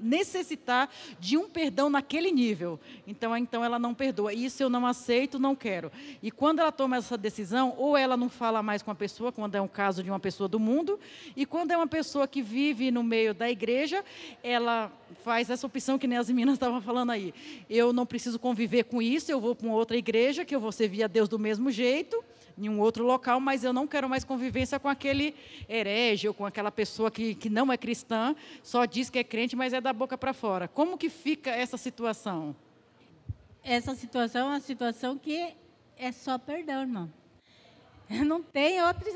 necessitar 0.00 0.88
de 1.18 1.36
um 1.36 1.48
perdão 1.48 1.90
naquele 1.90 2.30
nível. 2.30 2.78
Então, 3.06 3.36
então 3.36 3.64
ela 3.64 3.78
não 3.78 3.94
perdoa. 3.94 4.32
Isso 4.32 4.62
eu 4.62 4.68
não 4.68 4.86
aceito, 4.86 5.38
não 5.38 5.54
quero. 5.54 5.90
E 6.22 6.30
quando 6.30 6.60
ela 6.60 6.72
toma 6.72 6.96
essa 6.96 7.16
decisão, 7.16 7.74
ou 7.76 7.96
ela 7.96 8.16
não 8.16 8.28
fala 8.28 8.62
mais 8.62 8.82
com 8.82 8.90
a 8.90 8.94
pessoa, 8.94 9.32
quando 9.32 9.54
é 9.54 9.60
um 9.60 9.68
caso 9.68 10.02
de 10.02 10.10
uma 10.10 10.20
pessoa 10.20 10.48
do 10.48 10.60
mundo, 10.60 10.98
e 11.36 11.44
quando 11.44 11.70
é 11.70 11.76
uma 11.76 11.86
pessoa 11.86 12.26
que 12.26 12.42
vive 12.42 12.90
no 12.90 13.02
meio 13.02 13.34
da 13.34 13.50
igreja, 13.50 14.04
ela 14.42 14.92
faz 15.24 15.50
essa 15.50 15.66
opção 15.66 15.98
que 15.98 16.06
nem 16.06 16.18
as 16.18 16.28
meninas 16.28 16.54
estavam 16.54 16.80
falando 16.80 17.10
aí. 17.10 17.34
Eu 17.68 17.92
não 17.92 18.06
preciso 18.06 18.38
conviver 18.38 18.84
com 18.84 19.00
isso, 19.02 19.30
eu 19.30 19.40
vou 19.40 19.54
para 19.54 19.66
uma 19.66 19.76
outra 19.76 19.96
igreja, 19.96 20.44
que 20.44 20.54
eu 20.54 20.60
vou 20.60 20.72
servir 20.72 21.02
a 21.02 21.06
Deus 21.06 21.28
do 21.28 21.38
mesmo 21.38 21.70
jeito 21.70 22.22
em 22.58 22.68
um 22.68 22.80
outro 22.80 23.04
local, 23.04 23.40
mas 23.40 23.62
eu 23.64 23.72
não 23.72 23.86
quero 23.86 24.08
mais 24.08 24.24
convivência 24.24 24.78
com 24.78 24.88
aquele 24.88 25.34
herege 25.68 26.28
ou 26.28 26.34
com 26.34 26.44
aquela 26.44 26.70
pessoa 26.70 27.10
que, 27.10 27.34
que 27.34 27.48
não 27.48 27.72
é 27.72 27.76
cristã, 27.76 28.34
só 28.62 28.84
diz 28.84 29.08
que 29.08 29.18
é 29.18 29.24
crente, 29.24 29.54
mas 29.54 29.72
é 29.72 29.80
da 29.80 29.92
boca 29.92 30.18
para 30.18 30.32
fora. 30.32 30.66
Como 30.66 30.98
que 30.98 31.08
fica 31.08 31.50
essa 31.50 31.76
situação? 31.76 32.54
Essa 33.62 33.94
situação 33.94 34.48
é 34.48 34.50
uma 34.50 34.60
situação 34.60 35.16
que 35.16 35.54
é 35.96 36.12
só 36.12 36.38
perdão, 36.38 36.82
irmão. 36.82 37.12
Não 38.08 38.42
tem 38.42 38.82
outra, 38.82 39.10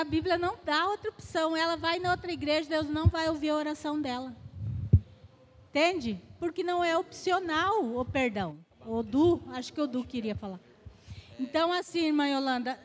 a 0.00 0.04
Bíblia 0.04 0.38
não 0.38 0.56
dá 0.64 0.86
outra 0.86 1.10
opção. 1.10 1.56
Ela 1.56 1.76
vai 1.76 1.98
na 1.98 2.12
outra 2.12 2.30
igreja, 2.30 2.68
Deus 2.68 2.88
não 2.88 3.08
vai 3.08 3.28
ouvir 3.28 3.50
a 3.50 3.56
oração 3.56 4.00
dela. 4.00 4.34
Entende? 5.68 6.22
Porque 6.38 6.62
não 6.62 6.84
é 6.84 6.96
opcional 6.96 7.84
o 7.84 8.04
perdão. 8.04 8.56
O 8.86 9.02
Du, 9.02 9.42
acho 9.48 9.72
que 9.72 9.80
o 9.80 9.86
Du 9.86 10.04
queria 10.04 10.36
falar. 10.36 10.60
Então, 11.40 11.72
assim, 11.72 12.06
irmã 12.06 12.28
Yolanda, 12.28 12.78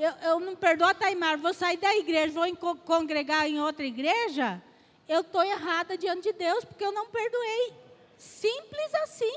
eu, 0.00 0.12
eu 0.22 0.40
não 0.40 0.56
perdoo 0.56 0.88
a 0.88 0.94
Taimar, 0.94 1.36
vou 1.36 1.52
sair 1.52 1.76
da 1.76 1.94
igreja, 1.94 2.32
vou 2.32 2.74
congregar 2.76 3.46
em 3.46 3.60
outra 3.60 3.84
igreja, 3.84 4.62
eu 5.06 5.20
estou 5.20 5.42
errada 5.42 5.98
diante 5.98 6.22
de 6.22 6.32
Deus, 6.32 6.64
porque 6.64 6.82
eu 6.82 6.92
não 6.92 7.06
perdoei. 7.06 7.74
Simples 8.16 8.94
assim. 8.94 9.36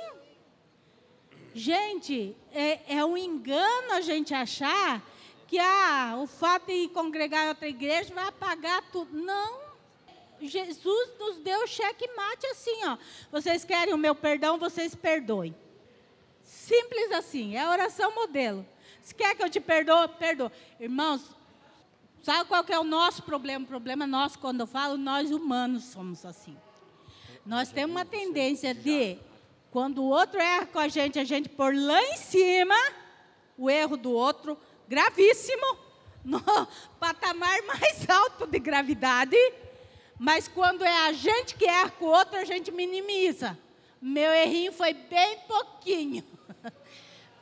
Gente, 1.53 2.35
é, 2.53 2.97
é 2.97 3.05
um 3.05 3.17
engano 3.17 3.91
a 3.91 4.01
gente 4.01 4.33
achar 4.33 5.03
que 5.47 5.59
ah, 5.59 6.15
o 6.21 6.27
fato 6.27 6.67
de 6.67 6.87
congregar 6.87 7.45
em 7.45 7.49
outra 7.49 7.67
igreja 7.67 8.13
vai 8.13 8.27
apagar 8.27 8.81
tudo. 8.89 9.11
Não. 9.17 9.59
Jesus 10.41 11.11
nos 11.19 11.39
deu 11.39 11.67
cheque 11.67 12.09
mate 12.15 12.47
assim, 12.47 12.85
ó. 12.85 12.97
Vocês 13.31 13.65
querem 13.65 13.93
o 13.93 13.97
meu 13.97 14.15
perdão, 14.15 14.57
vocês 14.57 14.95
perdoem. 14.95 15.53
Simples 16.43 17.11
assim, 17.11 17.55
é 17.55 17.61
a 17.61 17.69
oração 17.69 18.15
modelo. 18.15 18.65
Se 19.03 19.13
quer 19.13 19.35
que 19.35 19.43
eu 19.43 19.49
te 19.49 19.59
perdoe, 19.59 20.07
perdoa. 20.07 20.51
Irmãos, 20.79 21.21
sabe 22.21 22.47
qual 22.47 22.63
que 22.63 22.71
é 22.71 22.79
o 22.79 22.85
nosso 22.85 23.21
problema? 23.23 23.65
O 23.65 23.67
problema 23.67 24.07
nosso, 24.07 24.39
quando 24.39 24.61
eu 24.61 24.67
falo, 24.67 24.97
nós 24.97 25.29
humanos 25.29 25.83
somos 25.83 26.25
assim. 26.25 26.57
Nós 27.45 27.69
temos 27.69 27.93
uma 27.93 28.05
tendência 28.05 28.73
de, 28.73 29.17
quando 29.69 30.01
o 30.01 30.07
outro 30.07 30.39
erra 30.39 30.65
com 30.65 30.79
a 30.79 30.87
gente, 30.87 31.19
a 31.19 31.25
gente 31.25 31.49
pôr 31.49 31.75
lá 31.75 32.01
em 32.01 32.15
cima 32.15 32.75
o 33.57 33.69
erro 33.69 33.97
do 33.97 34.11
outro, 34.11 34.57
gravíssimo, 34.87 35.77
no 36.23 36.41
patamar 36.97 37.61
mais 37.63 38.09
alto 38.09 38.47
de 38.47 38.57
gravidade. 38.57 39.35
Mas 40.17 40.47
quando 40.47 40.85
é 40.85 41.07
a 41.07 41.11
gente 41.11 41.55
que 41.55 41.65
erra 41.65 41.89
com 41.89 42.05
o 42.05 42.09
outro, 42.09 42.37
a 42.37 42.45
gente 42.45 42.71
minimiza. 42.71 43.59
Meu 44.01 44.31
errinho 44.31 44.71
foi 44.71 44.93
bem 44.93 45.39
pouquinho. 45.39 46.23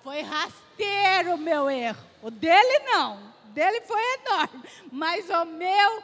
Foi 0.03 0.21
rasteiro 0.21 1.35
o 1.35 1.37
meu 1.37 1.69
erro. 1.69 2.03
O 2.21 2.31
dele 2.31 2.79
não. 2.85 3.17
O 3.45 3.49
dele 3.49 3.81
foi 3.81 4.01
enorme. 4.15 4.63
Mas 4.91 5.29
o 5.29 5.45
meu, 5.45 6.03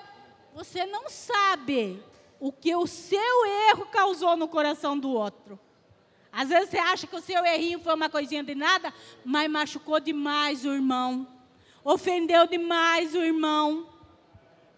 você 0.54 0.86
não 0.86 1.10
sabe 1.10 2.04
o 2.40 2.52
que 2.52 2.76
o 2.76 2.86
seu 2.86 3.46
erro 3.70 3.88
causou 3.88 4.36
no 4.36 4.48
coração 4.48 4.98
do 4.98 5.10
outro. 5.10 5.60
Às 6.32 6.50
vezes 6.50 6.70
você 6.70 6.78
acha 6.78 7.08
que 7.08 7.16
o 7.16 7.22
seu 7.22 7.44
errinho 7.44 7.80
foi 7.80 7.96
uma 7.96 8.10
coisinha 8.10 8.44
de 8.44 8.54
nada, 8.54 8.94
mas 9.26 9.50
machucou 9.50 10.00
demais 10.00 10.66
o 10.66 10.72
irmão. 10.72 11.28
Ofendeu 11.84 12.46
demais 12.46 13.16
o 13.16 13.20
irmão. 13.20 13.88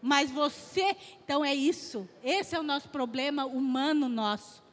Mas 0.02 0.32
você, 0.32 0.96
então 1.24 1.44
é 1.44 1.54
isso. 1.54 2.08
Esse 2.24 2.56
é 2.56 2.60
o 2.60 2.64
nosso 2.64 2.88
problema 2.88 3.46
humano 3.46 4.08
nosso. 4.08 4.64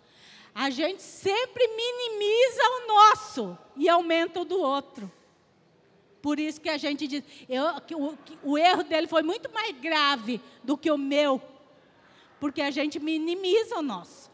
A 0.58 0.70
gente 0.70 1.02
sempre 1.02 1.68
minimiza 1.68 2.62
o 2.62 2.88
nosso 2.88 3.58
e 3.76 3.90
aumenta 3.90 4.40
o 4.40 4.44
do 4.46 4.58
outro. 4.58 5.12
Por 6.22 6.40
isso 6.40 6.58
que 6.58 6.70
a 6.70 6.78
gente 6.78 7.06
diz, 7.06 7.22
eu, 7.46 7.62
o, 7.94 8.18
o 8.42 8.56
erro 8.56 8.82
dele 8.82 9.06
foi 9.06 9.22
muito 9.22 9.52
mais 9.52 9.78
grave 9.78 10.40
do 10.64 10.74
que 10.78 10.90
o 10.90 10.96
meu, 10.96 11.42
porque 12.40 12.62
a 12.62 12.70
gente 12.70 12.98
minimiza 12.98 13.76
o 13.76 13.82
nosso. 13.82 14.30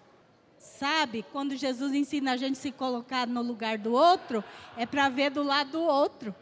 Sabe, 0.57 1.27
quando 1.33 1.57
Jesus 1.57 1.93
ensina 1.93 2.35
a 2.35 2.37
gente 2.37 2.57
se 2.57 2.71
colocar 2.71 3.27
no 3.27 3.43
lugar 3.43 3.77
do 3.77 3.93
outro, 3.93 4.45
é 4.77 4.87
para 4.87 5.09
ver 5.09 5.33
do 5.33 5.43
lado 5.43 5.73
do 5.73 5.83
outro. 5.83 6.33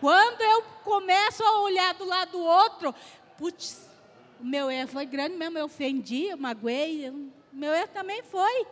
Quando 0.00 0.40
eu 0.40 0.62
começo 0.82 1.44
a 1.44 1.60
olhar 1.60 1.92
do 1.92 2.06
lado 2.06 2.32
do 2.32 2.42
outro, 2.42 2.94
putz, 3.36 3.90
o 4.40 4.44
meu 4.46 4.70
erro 4.70 4.88
foi 4.88 5.04
grande 5.04 5.36
mesmo, 5.36 5.58
eu 5.58 5.66
ofendi, 5.66 6.28
eu 6.28 6.38
magoei, 6.38 7.10
o 7.10 7.43
meu 7.54 7.72
erro 7.72 7.88
também 7.88 8.22
foi. 8.22 8.66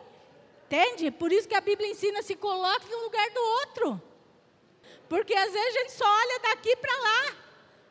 Entende? 0.67 1.11
Por 1.11 1.33
isso 1.33 1.49
que 1.49 1.55
a 1.55 1.61
Bíblia 1.61 1.91
ensina 1.91 2.23
se 2.23 2.35
coloque 2.35 2.89
no 2.91 3.05
lugar 3.05 3.31
do 3.31 3.41
outro. 3.41 4.03
Porque 5.09 5.35
às 5.35 5.53
vezes 5.53 5.77
a 5.77 5.79
gente 5.81 5.93
só 5.93 6.05
olha 6.05 6.41
daqui 6.41 6.75
para 6.77 6.97
lá. 6.99 7.37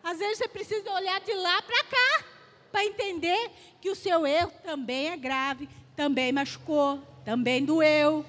Às 0.04 0.18
vezes 0.20 0.40
você 0.40 0.48
precisa 0.48 0.92
olhar 0.92 1.22
de 1.22 1.34
lá 1.34 1.62
para 1.62 1.84
cá 1.84 2.26
para 2.72 2.86
entender 2.86 3.52
que 3.80 3.90
o 3.90 3.96
seu 3.96 4.26
erro 4.26 4.52
também 4.64 5.10
é 5.10 5.18
grave, 5.18 5.70
também 5.96 6.32
machucou, 6.32 7.00
também 7.24 7.64
doeu. 7.64 8.26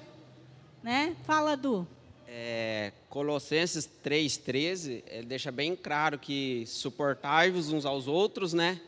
Né? 0.83 1.15
Fala, 1.25 1.57
Du. 1.57 1.87
É, 2.27 2.91
Colossenses 3.09 3.89
3,13, 4.03 5.03
ele 5.07 5.25
deixa 5.25 5.51
bem 5.51 5.75
claro 5.75 6.17
que 6.19 6.63
suportai-vos 6.67 7.71
uns 7.71 7.85
aos 7.85 8.07
outros, 8.07 8.53
né? 8.53 8.81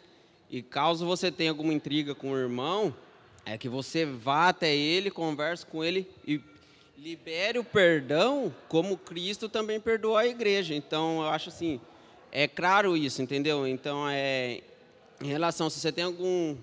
E 0.50 0.62
caso 0.62 1.06
você 1.06 1.32
tenha 1.32 1.52
alguma 1.52 1.74
intriga 1.74 2.14
com 2.14 2.32
o 2.32 2.38
irmão, 2.38 2.96
é 3.46 3.58
que 3.58 3.70
você 3.70 4.06
vá 4.06 4.50
até 4.50 4.76
ele, 4.76 5.12
converse 5.12 5.66
com 5.66 5.84
ele 5.84 6.10
e 6.28 6.42
libere 6.98 7.60
o 7.60 7.64
perdão, 7.64 8.54
como 8.68 8.98
Cristo 8.98 9.48
também 9.48 9.80
perdoou 9.80 10.18
a 10.18 10.26
igreja. 10.26 10.74
Então, 10.74 11.22
eu 11.22 11.30
acho 11.30 11.50
assim, 11.50 11.80
é 12.32 12.48
claro 12.48 12.98
isso, 12.98 13.22
entendeu? 13.22 13.68
Então, 13.68 14.10
é, 14.10 14.62
em 15.22 15.28
relação, 15.28 15.70
se 15.70 15.80
você 15.80 15.92
tem 15.92 16.04
algum, 16.04 16.58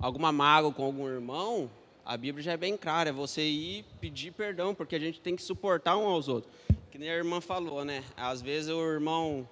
alguma 0.00 0.32
mágoa 0.32 0.72
com 0.72 0.84
algum 0.84 1.06
irmão, 1.06 1.70
a 2.04 2.16
Bíblia 2.16 2.42
já 2.42 2.52
é 2.52 2.56
bem 2.56 2.76
clara, 2.76 3.10
é 3.10 3.12
você 3.12 3.42
ir 3.42 3.84
pedir 4.00 4.32
perdão, 4.32 4.74
porque 4.74 4.96
a 4.96 4.98
gente 4.98 5.20
tem 5.20 5.36
que 5.36 5.42
suportar 5.42 5.96
um 5.96 6.06
aos 6.06 6.28
outros. 6.28 6.52
Que 6.90 6.98
nem 6.98 7.10
a 7.10 7.14
irmã 7.14 7.40
falou, 7.40 7.84
né? 7.84 8.02
Às 8.16 8.40
vezes 8.40 8.70
o 8.70 8.82
irmão 8.82 9.48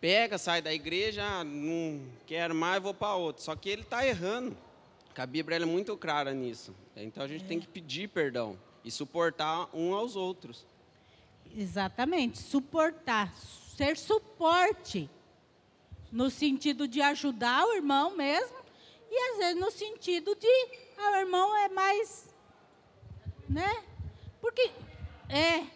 pega, 0.00 0.38
sai 0.38 0.60
da 0.60 0.72
igreja, 0.72 1.22
ah, 1.22 1.44
não 1.44 2.00
quero 2.26 2.54
mais, 2.54 2.82
vou 2.82 2.92
para 2.92 3.14
outro. 3.14 3.42
Só 3.42 3.54
que 3.54 3.68
ele 3.68 3.82
está 3.82 4.06
errando. 4.06 4.56
A 5.20 5.26
Bíblia 5.26 5.58
é 5.58 5.64
muito 5.64 5.96
clara 5.96 6.32
nisso. 6.32 6.74
Então 6.96 7.22
a 7.22 7.28
gente 7.28 7.44
é. 7.44 7.48
tem 7.48 7.60
que 7.60 7.68
pedir 7.68 8.08
perdão 8.08 8.58
e 8.84 8.90
suportar 8.90 9.68
um 9.74 9.94
aos 9.94 10.16
outros. 10.16 10.66
Exatamente, 11.54 12.38
suportar, 12.38 13.34
ser 13.76 13.96
suporte 13.96 15.08
no 16.10 16.30
sentido 16.30 16.88
de 16.88 17.00
ajudar 17.02 17.64
o 17.66 17.74
irmão 17.74 18.16
mesmo 18.16 18.56
e 19.10 19.30
às 19.30 19.38
vezes 19.38 19.60
no 19.60 19.70
sentido 19.70 20.34
de 20.34 20.48
ah, 20.96 21.12
o 21.12 21.16
irmão 21.16 21.56
é 21.56 21.68
mais 21.68 22.32
né? 23.52 23.84
Porque 24.40 24.70
é, 25.28 25.66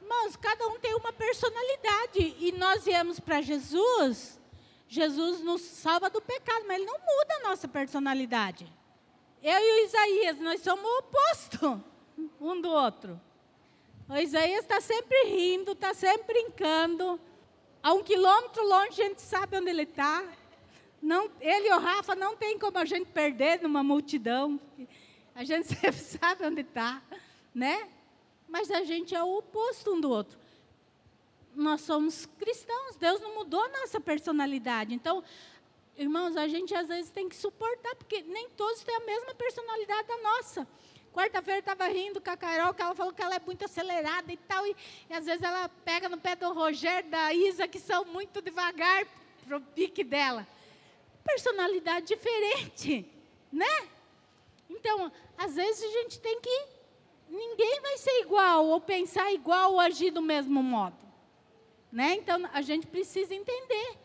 irmãos, 0.00 0.36
cada 0.36 0.68
um 0.68 0.78
tem 0.78 0.94
uma 0.94 1.12
personalidade 1.12 2.36
e 2.38 2.52
nós 2.52 2.84
viemos 2.84 3.18
para 3.18 3.42
Jesus, 3.42 4.40
Jesus 4.88 5.40
nos 5.40 5.62
salva 5.62 6.08
do 6.08 6.20
pecado, 6.20 6.64
mas 6.66 6.76
ele 6.76 6.86
não 6.86 6.98
muda 6.98 7.34
a 7.36 7.48
nossa 7.48 7.66
personalidade. 7.66 8.72
Eu 9.42 9.58
e 9.58 9.72
o 9.72 9.84
Isaías, 9.86 10.38
nós 10.38 10.60
somos 10.60 10.84
o 10.84 10.98
oposto 10.98 11.84
um 12.40 12.60
do 12.60 12.70
outro. 12.70 13.20
O 14.08 14.16
Isaías 14.16 14.60
está 14.60 14.80
sempre 14.80 15.24
rindo, 15.24 15.72
está 15.72 15.92
sempre 15.92 16.34
brincando. 16.34 17.20
A 17.82 17.92
um 17.92 18.02
quilômetro 18.02 18.66
longe 18.66 19.02
a 19.02 19.06
gente 19.06 19.20
sabe 19.20 19.56
onde 19.58 19.70
ele 19.70 19.82
está. 19.82 20.24
Ele 21.40 21.68
e 21.68 21.72
o 21.72 21.78
Rafa 21.78 22.14
não 22.14 22.36
tem 22.36 22.58
como 22.58 22.78
a 22.78 22.84
gente 22.84 23.06
perder 23.06 23.60
numa 23.60 23.82
multidão. 23.82 24.60
A 25.34 25.44
gente 25.44 25.66
sempre 25.74 26.00
sabe 26.00 26.46
onde 26.46 26.62
está, 26.62 27.02
né? 27.54 27.88
Mas 28.48 28.70
a 28.70 28.84
gente 28.84 29.14
é 29.14 29.22
o 29.22 29.38
oposto 29.38 29.94
um 29.94 30.00
do 30.00 30.10
outro. 30.10 30.38
Nós 31.56 31.80
somos 31.80 32.26
cristãos, 32.38 32.96
Deus 32.96 33.18
não 33.20 33.34
mudou 33.34 33.60
a 33.62 33.68
nossa 33.68 33.98
personalidade. 33.98 34.94
Então, 34.94 35.24
irmãos, 35.96 36.36
a 36.36 36.46
gente 36.46 36.74
às 36.74 36.86
vezes 36.86 37.10
tem 37.10 37.28
que 37.30 37.34
suportar, 37.34 37.96
porque 37.96 38.20
nem 38.22 38.50
todos 38.50 38.84
têm 38.84 38.94
a 38.94 39.00
mesma 39.00 39.34
personalidade 39.34 40.06
da 40.06 40.18
nossa. 40.18 40.68
Quarta-feira 41.14 41.60
estava 41.60 41.86
rindo 41.86 42.20
com 42.20 42.28
a 42.28 42.36
Carol, 42.36 42.74
que 42.74 42.82
ela 42.82 42.94
falou 42.94 43.10
que 43.10 43.22
ela 43.22 43.36
é 43.36 43.40
muito 43.40 43.64
acelerada 43.64 44.30
e 44.30 44.36
tal. 44.36 44.66
E, 44.66 44.76
e 45.08 45.14
às 45.14 45.24
vezes 45.24 45.42
ela 45.42 45.66
pega 45.82 46.10
no 46.10 46.18
pé 46.18 46.36
do 46.36 46.52
Rogério, 46.52 47.08
da 47.08 47.32
Isa, 47.32 47.66
que 47.66 47.78
são 47.78 48.04
muito 48.04 48.42
devagar 48.42 49.06
para 49.46 49.56
o 49.56 49.60
pique 49.62 50.04
dela. 50.04 50.46
Personalidade 51.24 52.08
diferente, 52.08 53.10
né? 53.50 53.88
Então, 54.68 55.10
às 55.38 55.54
vezes 55.54 55.82
a 55.82 56.02
gente 56.02 56.20
tem 56.20 56.38
que. 56.38 56.66
Ninguém 57.30 57.80
vai 57.80 57.96
ser 57.96 58.20
igual, 58.20 58.66
ou 58.66 58.78
pensar 58.78 59.32
igual, 59.32 59.72
ou 59.72 59.80
agir 59.80 60.10
do 60.10 60.20
mesmo 60.20 60.62
modo. 60.62 61.05
Né? 61.96 62.16
Então, 62.16 62.46
a 62.52 62.60
gente 62.60 62.86
precisa 62.86 63.34
entender. 63.34 63.96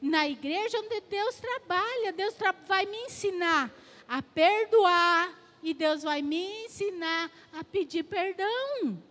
Na 0.00 0.26
igreja 0.26 0.80
onde 0.80 1.02
Deus 1.02 1.38
trabalha, 1.38 2.10
Deus 2.10 2.32
tra 2.32 2.52
vai 2.66 2.86
me 2.86 2.96
ensinar 2.96 3.70
a 4.08 4.22
perdoar, 4.22 5.38
e 5.62 5.74
Deus 5.74 6.02
vai 6.02 6.22
me 6.22 6.64
ensinar 6.64 7.30
a 7.52 7.62
pedir 7.62 8.04
perdão. 8.04 9.02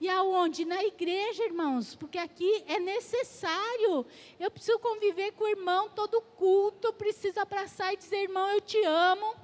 E 0.00 0.08
aonde? 0.08 0.64
Na 0.64 0.84
igreja, 0.84 1.44
irmãos, 1.44 1.96
porque 1.96 2.18
aqui 2.18 2.62
é 2.68 2.78
necessário. 2.78 4.06
Eu 4.38 4.48
preciso 4.48 4.78
conviver 4.78 5.32
com 5.32 5.42
o 5.42 5.48
irmão 5.48 5.88
todo 5.88 6.22
culto, 6.22 6.92
preciso 6.92 7.40
abraçar 7.40 7.94
e 7.94 7.96
dizer, 7.96 8.18
irmão, 8.18 8.48
eu 8.48 8.60
te 8.60 8.80
amo. 8.84 9.34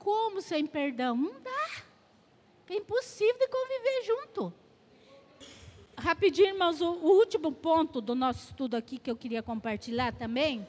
Como 0.00 0.42
sem 0.42 0.66
perdão? 0.66 1.16
Não 1.16 1.40
dá. 1.40 1.84
É 2.70 2.74
impossível 2.74 3.38
de 3.38 3.46
conviver 3.46 4.02
junto. 4.02 4.63
Rapidinho, 5.96 6.48
irmãos, 6.48 6.80
o, 6.80 6.92
último 6.92 7.52
ponto 7.52 8.00
do 8.00 8.14
nosso 8.14 8.48
estudo 8.48 8.76
aqui 8.76 8.98
que 8.98 9.10
eu 9.10 9.16
queria 9.16 9.42
compartilhar 9.42 10.12
também 10.12 10.66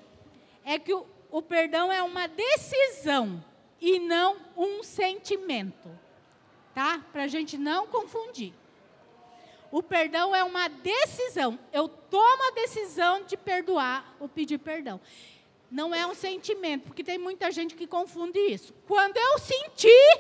é 0.64 0.78
que 0.78 0.94
o, 0.94 1.06
o 1.32 1.42
perdão 1.42 1.92
é 1.92 2.02
uma 2.02 2.28
decisão 2.28 3.44
e 3.82 4.00
não 4.00 4.38
um 4.56 4.84
sentimento, 4.84 5.90
tá? 6.74 7.04
Para 7.12 7.24
a 7.24 7.28
gente 7.28 7.58
não 7.58 7.88
confundir. 7.88 8.54
O 9.72 9.84
perdão 9.84 10.36
é 10.36 10.44
uma 10.44 10.68
decisão. 10.68 11.60
Eu 11.74 11.88
tomo 11.88 12.48
a 12.48 12.52
decisão 12.52 13.24
de 13.24 13.36
perdoar 13.36 14.16
ou 14.20 14.30
pedir 14.30 14.58
perdão. 14.58 15.02
Não 15.70 15.94
é 15.94 16.06
um 16.08 16.14
sentimento, 16.14 16.84
porque 16.84 17.04
tem 17.04 17.18
muita 17.18 17.52
gente 17.52 17.76
que 17.76 17.88
confunde 17.88 18.40
isso. 18.40 18.74
Quando 18.88 19.18
eu 19.18 19.40
sentir, 19.40 20.20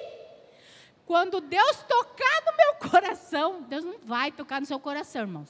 quando 1.05 1.39
Deus 1.39 1.83
tocar 1.83 2.43
no 2.45 2.57
meu 2.57 2.89
coração, 2.89 3.61
Deus 3.63 3.83
não 3.83 3.99
vai 3.99 4.31
tocar 4.31 4.59
no 4.59 4.65
seu 4.65 4.79
coração, 4.79 5.21
irmãos. 5.21 5.49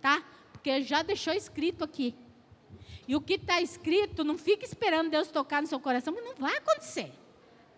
Tá? 0.00 0.24
Porque 0.52 0.82
já 0.82 1.02
deixou 1.02 1.34
escrito 1.34 1.84
aqui. 1.84 2.14
E 3.06 3.14
o 3.14 3.20
que 3.20 3.34
está 3.34 3.60
escrito, 3.60 4.24
não 4.24 4.38
fique 4.38 4.64
esperando 4.64 5.10
Deus 5.10 5.28
tocar 5.28 5.60
no 5.60 5.68
seu 5.68 5.80
coração, 5.80 6.14
porque 6.14 6.28
não 6.28 6.36
vai 6.36 6.56
acontecer. 6.56 7.12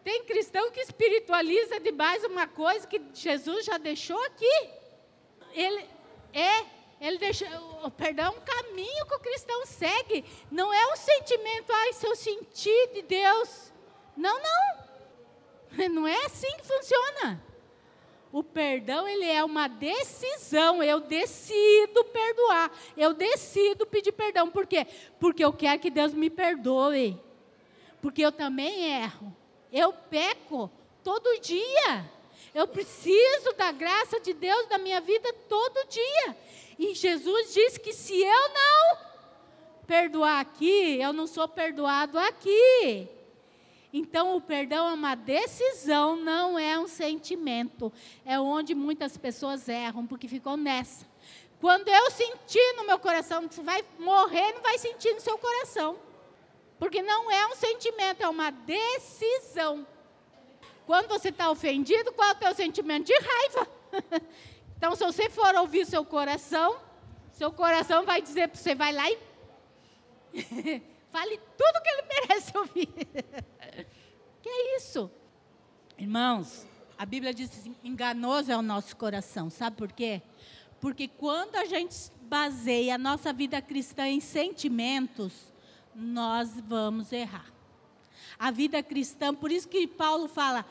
Tem 0.05 0.25
cristão 0.25 0.71
que 0.71 0.81
espiritualiza 0.81 1.81
demais 1.81 2.25
uma 2.25 2.47
coisa 2.47 2.87
que 2.87 3.01
Jesus 3.15 3.65
já 3.65 3.79
deixou 3.79 4.21
aqui. 4.27 4.69
Ele 5.55 5.89
é, 6.33 6.65
ele 7.01 7.19
deixou, 7.19 7.49
perdão, 7.97 8.33
um 8.33 8.41
caminho 8.41 9.07
que 9.07 9.15
o 9.15 9.21
cristão 9.21 9.65
segue. 9.67 10.25
Não 10.51 10.73
é 10.73 10.93
um 10.93 10.97
sentimento, 10.97 11.73
ai, 11.73 11.93
se 11.93 12.07
eu 12.07 12.15
sentir 12.15 12.91
de 12.95 13.03
Deus. 13.03 13.73
Não, 14.17 14.39
não. 14.39 14.82
Não 15.91 16.07
é 16.07 16.27
assim 16.27 16.51
que 16.59 16.67
funciona. 16.67 17.43
O 18.33 18.43
perdão, 18.43 19.07
ele 19.07 19.27
é 19.27 19.45
uma 19.45 19.69
decisão. 19.69 20.83
Eu 20.83 21.01
decido 21.01 22.05
perdoar. 22.05 22.71
Eu 22.97 23.13
decido 23.13 23.87
pedir 23.87 24.13
perdão. 24.13 24.49
Por 24.49 24.67
quê? 24.67 24.87
Porque 25.21 25.45
eu 25.45 25.53
quero 25.53 25.81
que 25.81 25.91
Deus 25.91 26.15
me 26.15 26.31
perdoe. 26.31 27.21
Porque 28.01 28.23
eu 28.23 28.33
também 28.33 29.03
erro. 29.03 29.37
Eu 29.71 29.93
peco 29.93 30.71
todo 31.05 31.41
dia. 31.41 32.11
Eu 32.55 32.67
preciso 32.67 33.53
da 33.57 33.71
graça 33.71 34.19
de 34.19 34.33
Deus 34.33 34.67
na 34.69 34.79
minha 34.79 35.01
vida 35.01 35.31
todo 35.49 35.89
dia. 35.89 36.37
E 36.79 36.95
Jesus 36.95 37.53
disse 37.53 37.79
que 37.79 37.93
se 37.93 38.19
eu 38.19 38.49
não 38.49 38.99
perdoar 39.87 40.41
aqui, 40.41 40.99
eu 41.01 41.13
não 41.13 41.27
sou 41.27 41.47
perdoado 41.47 42.19
aqui. 42.19 43.09
Então, 43.93 44.35
o 44.35 44.41
perdão 44.41 44.89
é 44.89 44.95
uma 44.95 45.15
decisão, 45.15 46.17
não 46.17 46.59
é 46.59 46.79
um 46.79 46.89
sentimento. 46.89 47.93
É 48.25 48.41
onde 48.41 48.75
muitas 48.75 49.19
pessoas 49.19 49.69
erram, 49.69 50.07
porque 50.07 50.27
ficam 50.27 50.57
nessa. 50.57 51.07
Quando 51.61 51.89
eu 51.89 52.11
sentir 52.11 52.75
no 52.77 52.85
meu 52.85 52.99
coração 52.99 53.43
você 53.43 53.63
vai 53.63 53.85
morrer, 53.99 54.53
não 54.53 54.63
vai 54.63 54.79
sentir 54.79 55.13
no 55.13 55.21
seu 55.21 55.39
coração. 55.39 55.97
Porque 56.79 57.01
não 57.03 57.31
é 57.31 57.47
um 57.47 57.55
sentimento, 57.55 58.23
é 58.23 58.29
uma 58.29 58.51
decisão. 58.51 59.87
Quando 60.87 61.09
você 61.09 61.29
está 61.29 61.51
ofendido, 61.51 62.13
qual 62.13 62.31
é 62.31 62.33
o 62.33 62.37
teu 62.37 62.55
sentimento 62.55 63.07
de 63.07 63.15
raiva? 63.15 63.69
então, 64.77 64.97
se 64.97 65.05
você 65.05 65.31
for 65.31 65.55
ouvir 65.55 65.87
seu 65.87 66.05
coração, 66.05 66.81
seu 67.31 67.53
coração 67.53 68.05
vai 68.05 68.21
dizer 68.21 68.49
para 68.49 68.59
você, 68.59 68.75
vai 68.75 68.93
lá 68.93 69.09
e 69.09 69.19
fale 71.13 71.39
tudo 71.57 71.83
que 71.83 71.89
ele 71.91 72.03
merece 72.09 72.59
ouvir. 72.59 72.89
que 74.43 74.49
é 74.49 74.77
isso? 74.77 75.11
Irmãos, 75.97 76.67
a 76.99 77.07
Bíblia 77.07 77.33
diz 77.33 77.51
assim, 77.51 77.77
enganoso 77.83 78.51
é 78.51 78.57
o 78.57 78.63
nosso 78.63 78.97
coração. 78.97 79.49
Sabe 79.49 79.77
por 79.77 79.93
quê? 79.93 80.21
Porque 80.81 81.07
quando 81.07 81.55
a 81.57 81.65
gente 81.65 81.95
baseia 82.23 82.97
a 82.97 82.99
nossa 82.99 83.33
vida 83.33 83.63
cristã 83.63 84.09
em 84.09 84.21
sentimentos, 84.21 85.53
nós 85.95 86.61
vamos 86.67 87.13
errar. 87.13 87.47
A 88.39 88.51
vida 88.51 88.83
cristã, 88.83 89.33
por 89.33 89.53
isso 89.53 89.69
que 89.69 89.87
Paulo 89.87 90.27
fala: 90.27 90.67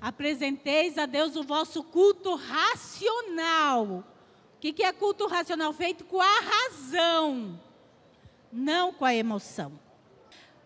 apresenteis 0.00 0.98
a 0.98 1.06
Deus 1.06 1.34
o 1.34 1.42
vosso 1.42 1.82
culto 1.82 2.34
racional. 2.34 3.86
O 3.86 4.04
que, 4.60 4.72
que 4.72 4.82
é 4.82 4.92
culto 4.92 5.26
racional? 5.26 5.72
Feito 5.72 6.04
com 6.04 6.20
a 6.20 6.40
razão, 6.40 7.58
não 8.52 8.92
com 8.92 9.04
a 9.04 9.14
emoção. 9.14 9.83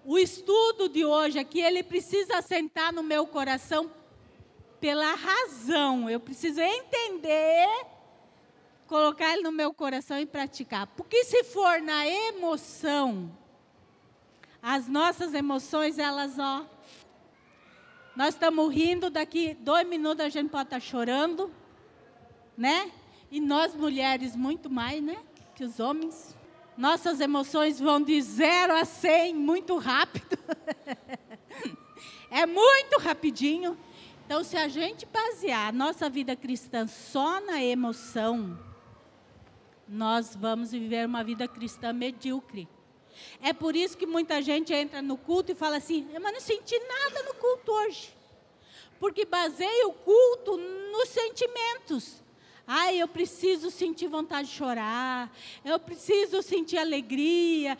O 0.05 0.19
estudo 0.19 0.89
de 0.89 1.05
hoje 1.05 1.39
aqui, 1.39 1.61
ele 1.61 1.83
precisa 1.83 2.41
sentar 2.41 2.93
no 2.93 3.03
meu 3.03 3.27
coração 3.27 3.91
pela 4.81 5.15
razão. 5.15 6.09
Eu 6.09 6.21
preciso 6.21 6.61
entender, 6.61 7.69
colocar 8.87 9.33
ele 9.33 9.43
no 9.43 9.53
meu 9.53 9.73
coração 9.73 10.19
e 10.19 10.27
praticar. 10.27 10.87
Porque 10.89 11.25
se 11.25 11.45
for 11.45 11.81
na 11.81 12.07
emoção, 12.07 13.31
as 14.63 14.89
nossas 14.89 15.35
emoções, 15.35 15.99
elas, 15.99 16.39
ó. 16.39 16.65
Nós 18.17 18.35
estamos 18.35 18.75
rindo, 18.75 19.11
daqui 19.11 19.55
dois 19.61 19.87
minutos 19.87 20.25
a 20.25 20.29
gente 20.29 20.51
pode 20.51 20.65
estar 20.65 20.81
chorando, 20.81 21.53
né? 22.57 22.91
E 23.31 23.41
nós 23.41 23.75
mulheres 23.75 24.35
muito 24.35 24.69
mais, 24.69 25.03
né? 25.03 25.23
Que 25.55 25.65
os 25.65 25.79
homens. 25.79 26.38
Nossas 26.79 27.20
emoções 27.20 27.81
vão 27.81 28.01
de 28.01 28.22
zero 28.22 28.72
a 28.72 28.85
cem 28.85 29.35
muito 29.35 29.76
rápido. 29.79 30.39
é 32.31 32.47
muito 32.47 33.01
rapidinho. 33.01 33.76
Então, 34.24 34.45
se 34.45 34.57
a 34.57 34.68
gente 34.68 35.05
basear 35.05 35.70
a 35.70 35.72
nossa 35.72 36.09
vida 36.09 36.37
cristã 36.37 36.87
só 36.87 37.41
na 37.41 37.61
emoção, 37.61 38.57
nós 39.89 40.37
vamos 40.37 40.70
viver 40.70 41.05
uma 41.05 41.24
vida 41.24 41.49
cristã 41.49 41.93
medíocre. 41.93 42.68
É 43.43 43.53
por 43.53 43.74
isso 43.74 43.99
que 43.99 44.07
muita 44.07 44.41
gente 44.41 44.72
entra 44.72 45.03
no 45.03 45.16
culto 45.16 45.51
e 45.51 45.57
fala 45.57 45.79
assim: 45.79 46.09
mas 46.22 46.33
não 46.33 46.41
senti 46.41 46.79
nada 46.79 47.24
no 47.24 47.35
culto 47.35 47.72
hoje. 47.72 48.14
Porque 49.01 49.24
baseia 49.24 49.89
o 49.89 49.93
culto 49.93 50.57
nos 50.57 51.09
sentimentos. 51.09 52.22
Ai, 52.71 53.01
eu 53.01 53.09
preciso 53.09 53.71
sentir 53.71 54.09
vontade 54.09 54.49
de 54.49 54.55
chorar, 54.55 55.33
eu 55.64 55.79
preciso 55.79 56.43
sentir 56.43 56.77
alegria, 56.77 57.79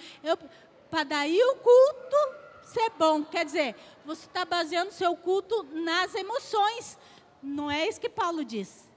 para 0.91 1.05
daí 1.05 1.39
o 1.39 1.57
culto 1.57 2.17
ser 2.65 2.91
bom. 2.99 3.23
Quer 3.23 3.45
dizer, 3.45 3.77
você 4.03 4.25
está 4.25 4.47
baseando 4.47 4.91
seu 4.91 5.15
culto 5.15 5.63
nas 5.75 6.15
emoções. 6.15 6.99
Não 7.43 7.71
é 7.71 7.87
isso 7.87 8.01
que 8.01 8.09
Paulo 8.09 8.43
diz. 8.43 8.89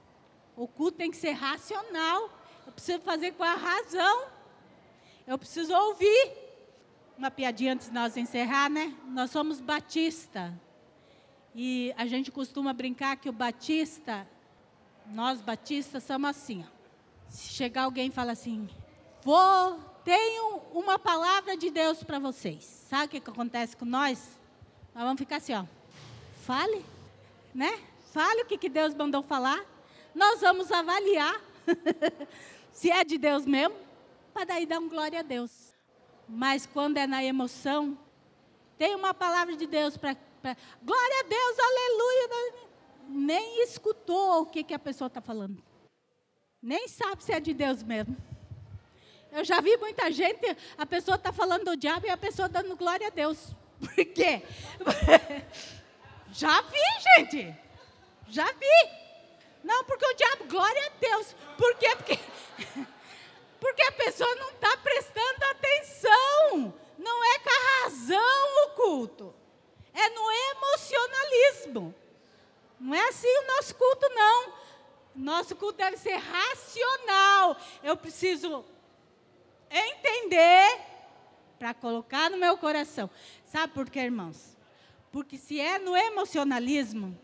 O 0.56 0.66
culto 0.66 0.96
tem 0.96 1.10
que 1.10 1.16
ser 1.18 1.32
racional. 1.32 2.30
Eu 2.66 2.72
preciso 2.72 3.00
fazer 3.00 3.32
com 3.32 3.44
a 3.44 3.54
razão. 3.54 4.28
Eu 5.26 5.38
preciso 5.38 5.74
ouvir. 5.74 6.32
Uma 7.18 7.30
piadinha 7.30 7.74
antes 7.74 7.88
de 7.88 7.92
nós 7.92 8.16
encerrar, 8.16 8.70
né? 8.70 8.96
Nós 9.08 9.30
somos 9.30 9.60
batista. 9.60 10.58
E 11.54 11.92
a 11.98 12.06
gente 12.06 12.30
costuma 12.30 12.72
brincar 12.72 13.16
que 13.16 13.28
o 13.28 13.32
batista, 13.32 14.26
nós 15.06 15.40
batistas 15.40 16.02
somos 16.02 16.30
assim. 16.30 16.64
Ó. 16.66 16.72
Se 17.28 17.48
chegar 17.52 17.84
alguém 17.84 18.08
e 18.08 18.10
falar 18.10 18.32
assim, 18.32 18.68
vou 19.22 19.92
tenho 20.04 20.60
uma 20.72 20.98
palavra 20.98 21.56
de 21.56 21.70
Deus 21.70 22.02
para 22.02 22.18
vocês. 22.18 22.64
Sabe 22.88 23.06
o 23.06 23.08
que, 23.08 23.20
que 23.20 23.30
acontece 23.30 23.76
com 23.76 23.84
nós? 23.84 24.38
Nós 24.94 25.04
vamos 25.04 25.18
ficar 25.18 25.36
assim, 25.36 25.54
ó. 25.54 25.64
Fale, 26.44 26.84
né? 27.54 27.80
Fale 28.12 28.42
o 28.42 28.46
que, 28.46 28.58
que 28.58 28.68
Deus 28.68 28.94
mandou 28.94 29.22
falar. 29.22 29.64
Nós 30.14 30.40
vamos 30.40 30.70
avaliar 30.72 31.40
se 32.72 32.90
é 32.90 33.04
de 33.04 33.16
Deus 33.16 33.46
mesmo, 33.46 33.76
para 34.34 34.44
daí 34.44 34.66
dar 34.66 34.80
um 34.80 34.88
glória 34.88 35.20
a 35.20 35.22
Deus. 35.22 35.72
Mas 36.28 36.66
quando 36.66 36.96
é 36.96 37.06
na 37.06 37.22
emoção, 37.22 37.96
tem 38.76 38.94
uma 38.94 39.14
palavra 39.14 39.56
de 39.56 39.66
Deus 39.66 39.96
para. 39.96 40.16
Glória 40.82 41.20
a 41.20 41.28
Deus, 41.28 41.56
aleluia. 41.58 42.71
Nem 43.08 43.62
escutou 43.62 44.42
o 44.42 44.46
que, 44.46 44.64
que 44.64 44.74
a 44.74 44.78
pessoa 44.78 45.08
está 45.08 45.20
falando. 45.20 45.62
Nem 46.62 46.86
sabe 46.88 47.24
se 47.24 47.32
é 47.32 47.40
de 47.40 47.52
Deus 47.52 47.82
mesmo. 47.82 48.16
Eu 49.32 49.44
já 49.44 49.60
vi 49.60 49.76
muita 49.78 50.12
gente, 50.12 50.56
a 50.76 50.84
pessoa 50.84 51.14
está 51.16 51.32
falando 51.32 51.64
do 51.64 51.76
diabo 51.76 52.06
e 52.06 52.10
a 52.10 52.16
pessoa 52.16 52.48
dando 52.48 52.76
glória 52.76 53.06
a 53.06 53.10
Deus. 53.10 53.56
Por 53.80 53.94
quê? 54.04 54.42
já 56.30 56.60
vi, 56.62 56.78
gente. 57.16 57.56
Já 58.28 58.46
vi. 58.52 59.02
Não, 59.64 59.84
porque 59.84 60.06
o 60.06 60.14
diabo, 60.14 60.44
glória 60.44 60.86
a 60.86 60.90
Deus. 61.00 61.34
Por 61.56 61.74
quê? 61.76 61.96
Porque, 61.96 62.18
porque 63.58 63.82
a 63.82 63.92
pessoa 63.92 64.34
não 64.36 64.50
está 64.50 64.76
prestando 64.76 65.44
atenção. 65.50 66.74
Não 66.98 67.24
é 67.24 67.38
com 67.38 67.50
a 67.50 67.82
razão 67.84 68.66
o 68.66 68.70
culto. 68.74 69.34
É 69.94 70.08
no 70.10 70.30
emocionalismo. 70.30 71.94
Não 72.82 72.92
é 72.92 73.08
assim 73.08 73.28
o 73.28 73.46
nosso 73.56 73.76
culto, 73.76 74.08
não. 74.08 74.52
Nosso 75.14 75.54
culto 75.54 75.78
deve 75.78 75.96
ser 75.96 76.16
racional. 76.16 77.56
Eu 77.80 77.96
preciso 77.96 78.64
entender 79.70 80.80
para 81.60 81.72
colocar 81.72 82.28
no 82.28 82.36
meu 82.36 82.58
coração. 82.58 83.08
Sabe 83.46 83.72
por 83.72 83.88
quê, 83.88 84.00
irmãos? 84.00 84.56
Porque 85.12 85.38
se 85.38 85.60
é 85.60 85.78
no 85.78 85.96
emocionalismo, 85.96 87.16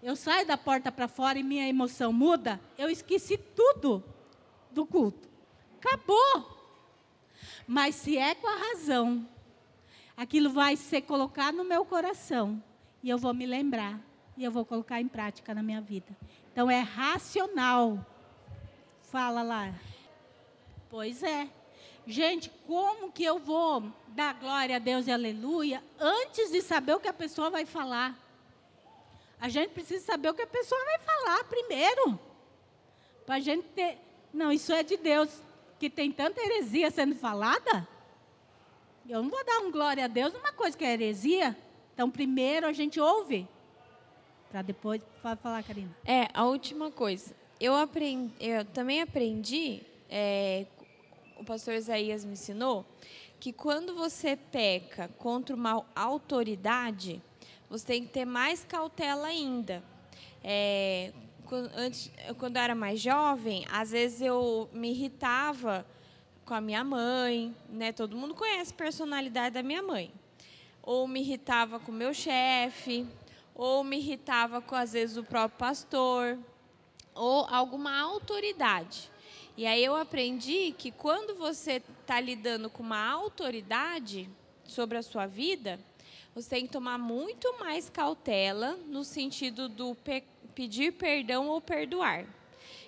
eu 0.00 0.14
saio 0.14 0.46
da 0.46 0.56
porta 0.56 0.92
para 0.92 1.08
fora 1.08 1.40
e 1.40 1.42
minha 1.42 1.68
emoção 1.68 2.12
muda, 2.12 2.60
eu 2.78 2.88
esqueci 2.88 3.36
tudo 3.36 4.04
do 4.70 4.86
culto. 4.86 5.28
Acabou. 5.78 6.56
Mas 7.66 7.96
se 7.96 8.16
é 8.16 8.36
com 8.36 8.46
a 8.46 8.56
razão, 8.56 9.28
aquilo 10.16 10.50
vai 10.50 10.76
ser 10.76 11.02
colocado 11.02 11.56
no 11.56 11.64
meu 11.64 11.84
coração 11.84 12.62
e 13.02 13.10
eu 13.10 13.18
vou 13.18 13.34
me 13.34 13.44
lembrar 13.44 13.98
e 14.36 14.44
eu 14.44 14.50
vou 14.50 14.64
colocar 14.64 15.00
em 15.00 15.08
prática 15.08 15.54
na 15.54 15.62
minha 15.62 15.80
vida. 15.80 16.16
Então 16.52 16.70
é 16.70 16.80
racional. 16.80 18.04
Fala 19.02 19.42
lá. 19.42 19.72
Pois 20.90 21.22
é. 21.22 21.48
Gente, 22.06 22.50
como 22.66 23.10
que 23.10 23.24
eu 23.24 23.38
vou 23.38 23.82
dar 24.08 24.34
glória 24.34 24.76
a 24.76 24.78
Deus 24.78 25.06
e 25.06 25.12
aleluia 25.12 25.82
antes 25.98 26.50
de 26.50 26.60
saber 26.60 26.94
o 26.94 27.00
que 27.00 27.08
a 27.08 27.12
pessoa 27.12 27.48
vai 27.48 27.64
falar? 27.64 28.18
A 29.40 29.48
gente 29.48 29.70
precisa 29.70 30.04
saber 30.04 30.30
o 30.30 30.34
que 30.34 30.42
a 30.42 30.46
pessoa 30.46 30.82
vai 30.84 30.98
falar 30.98 31.44
primeiro. 31.44 32.18
Para 33.24 33.36
a 33.36 33.40
gente 33.40 33.66
ter. 33.68 33.98
Não, 34.32 34.52
isso 34.52 34.72
é 34.72 34.82
de 34.82 34.96
Deus. 34.96 35.30
Que 35.78 35.88
tem 35.88 36.12
tanta 36.12 36.40
heresia 36.40 36.90
sendo 36.90 37.14
falada. 37.14 37.88
Eu 39.08 39.22
não 39.22 39.30
vou 39.30 39.44
dar 39.44 39.58
um 39.60 39.70
glória 39.70 40.04
a 40.04 40.08
Deus 40.08 40.32
numa 40.32 40.52
coisa 40.52 40.76
que 40.76 40.84
é 40.84 40.92
heresia. 40.92 41.56
Então, 41.92 42.10
primeiro 42.10 42.66
a 42.66 42.72
gente 42.72 42.98
ouve. 42.98 43.48
Para 44.54 44.62
depois. 44.62 45.02
falar, 45.42 45.64
Karina. 45.64 45.90
É, 46.04 46.28
a 46.32 46.44
última 46.44 46.88
coisa. 46.88 47.34
Eu, 47.58 47.74
aprendi, 47.74 48.32
eu 48.38 48.64
também 48.64 49.02
aprendi 49.02 49.82
é, 50.08 50.64
o 51.36 51.44
pastor 51.44 51.74
Isaías 51.74 52.24
me 52.24 52.34
ensinou 52.34 52.86
que 53.40 53.52
quando 53.52 53.96
você 53.96 54.36
peca 54.36 55.08
contra 55.18 55.56
uma 55.56 55.84
autoridade, 55.92 57.20
você 57.68 57.84
tem 57.84 58.04
que 58.04 58.12
ter 58.12 58.24
mais 58.24 58.64
cautela 58.64 59.26
ainda. 59.26 59.82
É, 60.40 61.12
quando, 61.46 61.72
antes, 61.74 62.12
quando 62.38 62.54
eu 62.54 62.62
era 62.62 62.76
mais 62.76 63.00
jovem, 63.00 63.66
às 63.72 63.90
vezes 63.90 64.20
eu 64.20 64.70
me 64.72 64.90
irritava 64.90 65.84
com 66.44 66.54
a 66.54 66.60
minha 66.60 66.84
mãe, 66.84 67.52
né? 67.68 67.90
Todo 67.90 68.16
mundo 68.16 68.36
conhece 68.36 68.72
a 68.72 68.76
personalidade 68.76 69.54
da 69.54 69.64
minha 69.64 69.82
mãe. 69.82 70.12
Ou 70.80 71.08
me 71.08 71.22
irritava 71.22 71.80
com 71.80 71.90
o 71.90 71.94
meu 71.94 72.14
chefe, 72.14 73.04
ou 73.54 73.84
me 73.84 73.98
irritava 73.98 74.60
com 74.60 74.74
às 74.74 74.92
vezes 74.92 75.16
o 75.16 75.24
próprio 75.24 75.58
pastor, 75.58 76.38
ou 77.14 77.46
alguma 77.48 77.96
autoridade. 78.00 79.10
E 79.56 79.66
aí 79.66 79.84
eu 79.84 79.94
aprendi 79.94 80.74
que 80.76 80.90
quando 80.90 81.36
você 81.36 81.80
está 82.00 82.20
lidando 82.20 82.68
com 82.68 82.82
uma 82.82 83.08
autoridade 83.08 84.28
sobre 84.64 84.98
a 84.98 85.02
sua 85.02 85.26
vida, 85.26 85.78
você 86.34 86.50
tem 86.50 86.66
que 86.66 86.72
tomar 86.72 86.98
muito 86.98 87.56
mais 87.60 87.88
cautela 87.88 88.76
no 88.88 89.04
sentido 89.04 89.68
do 89.68 89.94
pe 89.94 90.24
pedir 90.54 90.92
perdão 90.92 91.48
ou 91.48 91.60
perdoar. 91.60 92.24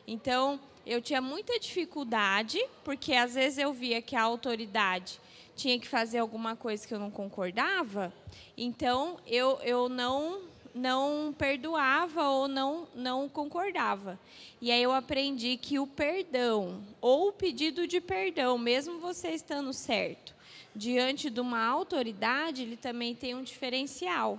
Então, 0.06 0.60
eu 0.86 1.02
tinha 1.02 1.20
muita 1.20 1.58
dificuldade, 1.58 2.64
porque 2.84 3.12
às 3.12 3.34
vezes 3.34 3.58
eu 3.58 3.72
via 3.72 4.00
que 4.00 4.14
a 4.14 4.22
autoridade 4.22 5.20
tinha 5.56 5.76
que 5.80 5.88
fazer 5.88 6.18
alguma 6.18 6.54
coisa 6.54 6.86
que 6.86 6.94
eu 6.94 6.98
não 7.00 7.10
concordava, 7.10 8.12
então 8.56 9.18
eu, 9.26 9.58
eu 9.62 9.88
não 9.88 10.42
não 10.76 11.34
perdoava 11.36 12.28
ou 12.28 12.46
não, 12.46 12.86
não 12.94 13.28
concordava. 13.28 14.20
E 14.60 14.70
aí 14.70 14.82
eu 14.82 14.92
aprendi 14.92 15.56
que 15.56 15.78
o 15.78 15.86
perdão, 15.86 16.84
ou 17.00 17.28
o 17.28 17.32
pedido 17.32 17.86
de 17.86 18.00
perdão, 18.00 18.58
mesmo 18.58 18.98
você 18.98 19.30
estando 19.30 19.72
certo, 19.72 20.34
diante 20.74 21.30
de 21.30 21.40
uma 21.40 21.64
autoridade, 21.64 22.62
ele 22.62 22.76
também 22.76 23.14
tem 23.14 23.34
um 23.34 23.42
diferencial. 23.42 24.38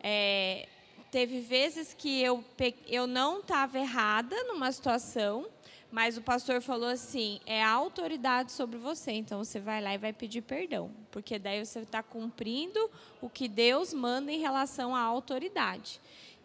É, 0.00 0.68
teve 1.10 1.40
vezes 1.40 1.92
que 1.92 2.22
eu, 2.22 2.44
eu 2.86 3.06
não 3.06 3.40
estava 3.40 3.78
errada 3.78 4.36
numa 4.44 4.70
situação, 4.70 5.46
mas 5.94 6.18
o 6.18 6.22
pastor 6.22 6.60
falou 6.60 6.88
assim: 6.88 7.38
é 7.46 7.62
a 7.62 7.70
autoridade 7.70 8.50
sobre 8.50 8.76
você, 8.76 9.12
então 9.12 9.44
você 9.44 9.60
vai 9.60 9.80
lá 9.80 9.94
e 9.94 9.98
vai 9.98 10.12
pedir 10.12 10.42
perdão, 10.42 10.90
porque 11.12 11.38
daí 11.38 11.64
você 11.64 11.78
está 11.78 12.02
cumprindo 12.02 12.90
o 13.22 13.30
que 13.30 13.46
Deus 13.46 13.94
manda 13.94 14.32
em 14.32 14.40
relação 14.40 14.92
à 14.92 15.00
autoridade. 15.00 16.00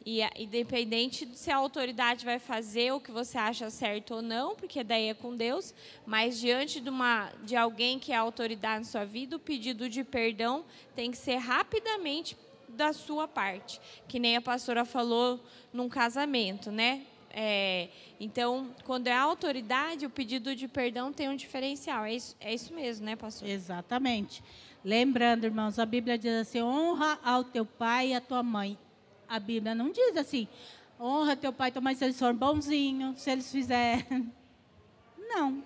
E 0.06 0.22
independente 0.40 1.26
de 1.26 1.36
se 1.36 1.50
a 1.50 1.56
autoridade 1.56 2.24
vai 2.26 2.38
fazer 2.38 2.94
o 2.94 3.00
que 3.00 3.12
você 3.12 3.40
acha 3.40 3.72
certo 3.72 4.14
ou 4.14 4.22
não, 4.22 4.56
porque 4.56 4.84
daí 4.84 5.08
é 5.08 5.16
com 5.16 5.36
Deus, 5.36 5.74
mas 6.06 6.40
diante 6.40 6.80
de, 6.80 6.90
uma, 6.90 7.32
de 7.44 7.56
alguém 7.56 7.98
que 7.98 8.12
é 8.12 8.16
autoridade 8.16 8.86
na 8.86 8.86
sua 8.86 9.04
vida, 9.04 9.36
o 9.36 9.40
pedido 9.40 9.90
de 9.90 10.04
perdão 10.04 10.64
tem 10.96 11.10
que 11.10 11.18
ser 11.18 11.38
rapidamente 11.38 12.38
da 12.68 12.94
sua 12.94 13.28
parte. 13.28 13.82
Que 14.08 14.20
nem 14.20 14.38
a 14.38 14.42
pastora 14.42 14.86
falou 14.86 15.40
num 15.74 15.90
casamento, 15.90 16.72
né? 16.72 17.04
É, 17.32 17.90
então, 18.20 18.74
quando 18.86 19.08
é 19.08 19.16
autoridade, 19.16 20.06
o 20.06 20.10
pedido 20.10 20.56
de 20.56 20.68
perdão 20.68 21.14
tem 21.14 21.30
um 21.30 21.36
diferencial. 21.36 22.06
É 22.06 22.14
isso, 22.14 22.36
é 22.40 22.54
isso 22.54 22.74
mesmo, 22.74 23.06
né, 23.06 23.16
pastor? 23.16 23.48
Exatamente. 23.48 24.44
Lembrando, 24.84 25.44
irmãos, 25.44 25.78
a 25.78 25.86
Bíblia 25.86 26.18
diz 26.18 26.34
assim: 26.34 26.62
honra 26.62 27.20
ao 27.24 27.44
teu 27.44 27.66
pai 27.66 28.10
e 28.10 28.14
à 28.14 28.22
tua 28.22 28.42
mãe. 28.42 28.78
A 29.28 29.40
Bíblia 29.40 29.76
não 29.76 29.92
diz 29.92 30.18
assim: 30.18 30.48
honra 31.00 31.36
teu 31.36 31.54
pai 31.54 31.70
e 31.70 31.72
tua 31.72 31.82
mãe 31.82 31.96
se 31.96 32.06
eles 32.06 32.18
forem 32.18 32.36
bonzinhos, 32.36 33.22
se 33.22 33.30
eles 33.30 33.52
fizerem. 33.52 34.34
Não. 35.18 35.64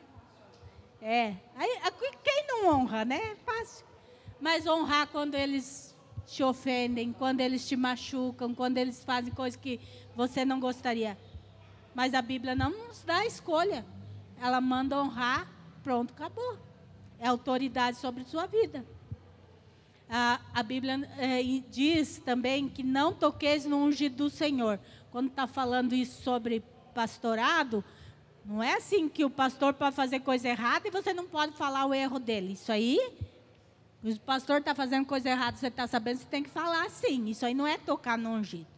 É. 1.01 1.35
Aí, 1.55 1.79
quem 2.23 2.45
não 2.47 2.67
honra, 2.67 3.03
né? 3.03 3.17
É 3.17 3.35
fácil. 3.35 3.85
Mas 4.39 4.65
honrar 4.65 5.07
quando 5.07 5.35
eles 5.35 5.93
te 6.25 6.43
ofendem, 6.43 7.13
quando 7.13 7.41
eles 7.41 7.67
te 7.67 7.75
machucam, 7.75 8.53
quando 8.55 8.77
eles 8.77 9.03
fazem 9.03 9.33
coisas 9.33 9.59
que 9.59 9.79
você 10.15 10.45
não 10.45 10.59
gostaria. 10.59 11.17
Mas 11.93 12.13
a 12.13 12.21
Bíblia 12.21 12.55
não 12.55 12.71
nos 12.71 13.03
dá 13.03 13.25
escolha. 13.25 13.85
Ela 14.41 14.59
manda 14.59 15.01
honrar, 15.01 15.47
pronto, 15.83 16.13
acabou. 16.13 16.57
É 17.19 17.27
autoridade 17.27 17.97
sobre 17.97 18.23
sua 18.23 18.45
vida. 18.45 18.85
A, 20.09 20.39
a 20.53 20.63
Bíblia 20.63 21.09
é, 21.17 21.41
diz 21.69 22.19
também 22.19 22.67
que 22.67 22.83
não 22.83 23.13
toqueis 23.13 23.65
no 23.65 23.77
ungido 23.77 24.25
do 24.25 24.29
Senhor. 24.29 24.79
Quando 25.11 25.29
está 25.29 25.47
falando 25.47 25.93
isso 25.93 26.21
sobre 26.21 26.63
pastorado, 26.93 27.83
não 28.45 28.61
é 28.61 28.75
assim 28.75 29.07
que 29.07 29.23
o 29.23 29.29
pastor 29.29 29.73
pode 29.73 29.95
fazer 29.95 30.19
coisa 30.19 30.49
errada 30.49 30.87
e 30.87 30.91
você 30.91 31.13
não 31.13 31.25
pode 31.25 31.53
falar 31.53 31.85
o 31.85 31.93
erro 31.93 32.19
dele. 32.19 32.53
Isso 32.53 32.71
aí, 32.71 32.99
o 34.03 34.19
pastor 34.19 34.59
está 34.59 34.75
fazendo 34.75 35.05
coisa 35.05 35.29
errada, 35.29 35.55
você 35.55 35.67
está 35.67 35.87
sabendo, 35.87 36.17
você 36.17 36.25
tem 36.25 36.43
que 36.43 36.49
falar 36.49 36.89
sim. 36.89 37.29
Isso 37.29 37.45
aí 37.45 37.53
não 37.53 37.65
é 37.65 37.77
tocar 37.77 38.17
no 38.17 38.31
ungido. 38.31 38.72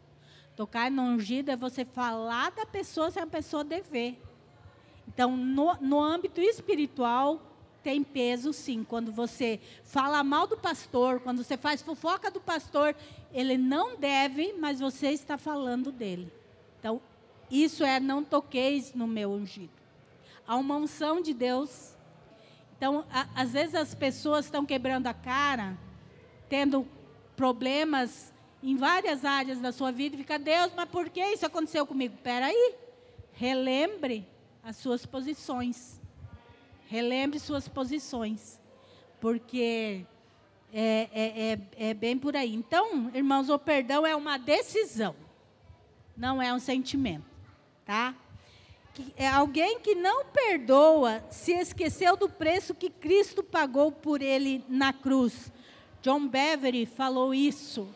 Tocar 0.56 0.90
no 0.90 1.02
ungido 1.02 1.52
é 1.52 1.56
você 1.56 1.84
falar 1.84 2.52
da 2.52 2.66
pessoa 2.66 3.12
sem 3.12 3.22
a 3.22 3.28
pessoa 3.28 3.64
dever. 3.64 4.18
Então, 5.08 5.36
no, 5.36 5.76
no 5.82 6.00
âmbito 6.02 6.40
espiritual, 6.42 7.42
tem 7.84 8.04
peso 8.04 8.54
sim. 8.54 8.84
Quando 8.84 9.12
você 9.12 9.60
fala 9.84 10.24
mal 10.24 10.48
do 10.48 10.58
pastor, 10.58 11.20
quando 11.20 11.44
você 11.44 11.58
faz 11.58 11.82
fofoca 11.82 12.32
do 12.32 12.40
pastor, 12.40 12.96
ele 13.34 13.58
não 13.58 13.98
deve, 13.98 14.54
mas 14.54 14.80
você 14.80 15.10
está 15.10 15.38
falando 15.38 15.92
dele. 15.92 16.32
Então, 16.80 17.02
isso 17.52 17.84
é 17.84 18.00
não 18.00 18.24
toqueis 18.24 18.94
no 18.94 19.06
meu 19.06 19.32
ungido. 19.32 19.74
Há 20.48 20.56
uma 20.56 20.78
unção 20.78 21.22
de 21.22 21.34
Deus. 21.34 21.96
Então, 22.78 23.06
a, 23.12 23.28
às 23.36 23.52
vezes 23.52 23.76
as 23.76 23.94
pessoas 23.94 24.46
estão 24.46 24.66
quebrando 24.66 25.08
a 25.08 25.14
cara, 25.14 25.78
tendo 26.48 26.88
problemas 27.36 28.34
em 28.62 28.76
várias 28.76 29.24
áreas 29.24 29.60
da 29.60 29.72
sua 29.72 29.92
vida 29.92 30.16
e 30.16 30.20
fica, 30.20 30.40
Deus, 30.40 30.72
mas 30.76 30.90
por 30.90 31.10
que 31.10 31.24
isso 31.24 31.46
aconteceu 31.46 31.86
comigo? 31.86 32.16
Espera 32.16 32.48
aí, 32.48 32.76
relembre 33.34 34.28
as 34.64 34.78
suas 34.78 35.06
posições. 35.06 36.02
Relembre 36.88 37.40
suas 37.40 37.68
posições, 37.68 38.60
porque 39.20 40.06
é, 40.74 41.10
é, 41.14 41.52
é, 41.52 41.90
é 41.90 41.94
bem 41.94 42.18
por 42.18 42.36
aí. 42.36 42.54
Então, 42.54 43.12
irmãos, 43.14 43.50
o 43.50 43.58
perdão 43.58 44.06
é 44.06 44.16
uma 44.16 44.38
decisão, 44.38 45.16
não 46.16 46.42
é 46.42 46.54
um 46.54 46.60
sentimento, 46.60 47.26
tá? 47.86 48.16
É 49.18 49.28
alguém 49.28 49.80
que 49.80 49.94
não 49.94 50.26
perdoa 50.26 51.24
se 51.30 51.52
esqueceu 51.52 52.16
do 52.16 52.30
preço 52.30 52.74
que 52.74 52.90
Cristo 52.90 53.44
pagou 53.44 53.92
por 53.92 54.22
ele 54.22 54.64
na 54.70 54.94
cruz. 54.94 55.52
John 56.02 56.28
Beverly 56.28 56.86
falou 56.86 57.34
isso 57.34 57.90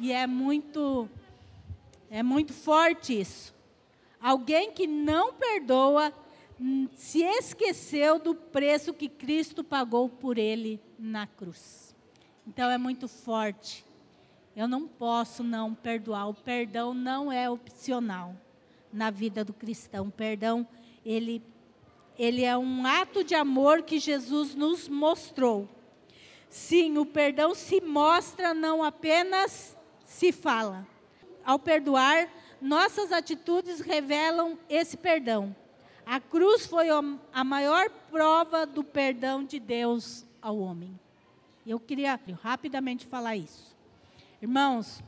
e 0.00 0.12
é 0.12 0.26
muito 0.26 1.08
é 2.10 2.22
muito 2.22 2.52
forte 2.52 3.20
isso. 3.20 3.54
Alguém 4.20 4.72
que 4.72 4.86
não 4.86 5.34
perdoa 5.34 6.12
hum, 6.60 6.88
se 6.94 7.22
esqueceu 7.22 8.18
do 8.18 8.34
preço 8.34 8.92
que 8.92 9.08
Cristo 9.08 9.62
pagou 9.62 10.08
por 10.08 10.36
ele 10.36 10.80
na 10.98 11.26
cruz. 11.26 11.94
Então 12.46 12.68
é 12.68 12.76
muito 12.76 13.06
forte. 13.06 13.84
Eu 14.56 14.66
não 14.66 14.88
posso 14.88 15.44
não 15.44 15.72
perdoar. 15.74 16.28
O 16.28 16.34
perdão 16.34 16.92
não 16.92 17.30
é 17.30 17.48
opcional 17.48 18.34
na 18.92 19.10
vida 19.10 19.44
do 19.44 19.52
cristão. 19.52 20.08
O 20.08 20.10
perdão, 20.10 20.66
ele 21.04 21.42
ele 22.18 22.44
é 22.44 22.54
um 22.58 22.84
ato 22.84 23.24
de 23.24 23.34
amor 23.34 23.82
que 23.82 23.98
Jesus 23.98 24.54
nos 24.54 24.88
mostrou. 24.88 25.66
Sim, 26.50 26.98
o 26.98 27.06
perdão 27.06 27.54
se 27.54 27.80
mostra 27.80 28.52
não 28.52 28.82
apenas 28.82 29.74
se 30.10 30.32
fala. 30.32 30.84
Ao 31.44 31.56
perdoar, 31.56 32.28
nossas 32.60 33.12
atitudes 33.12 33.80
revelam 33.80 34.58
esse 34.68 34.96
perdão. 34.96 35.54
A 36.04 36.18
cruz 36.18 36.66
foi 36.66 36.88
a 37.32 37.44
maior 37.44 37.88
prova 38.10 38.66
do 38.66 38.82
perdão 38.82 39.44
de 39.44 39.60
Deus 39.60 40.26
ao 40.42 40.58
homem. 40.58 40.98
Eu 41.64 41.78
queria 41.78 42.18
rapidamente 42.42 43.06
falar 43.06 43.36
isso. 43.36 43.76
Irmãos, 44.42 45.00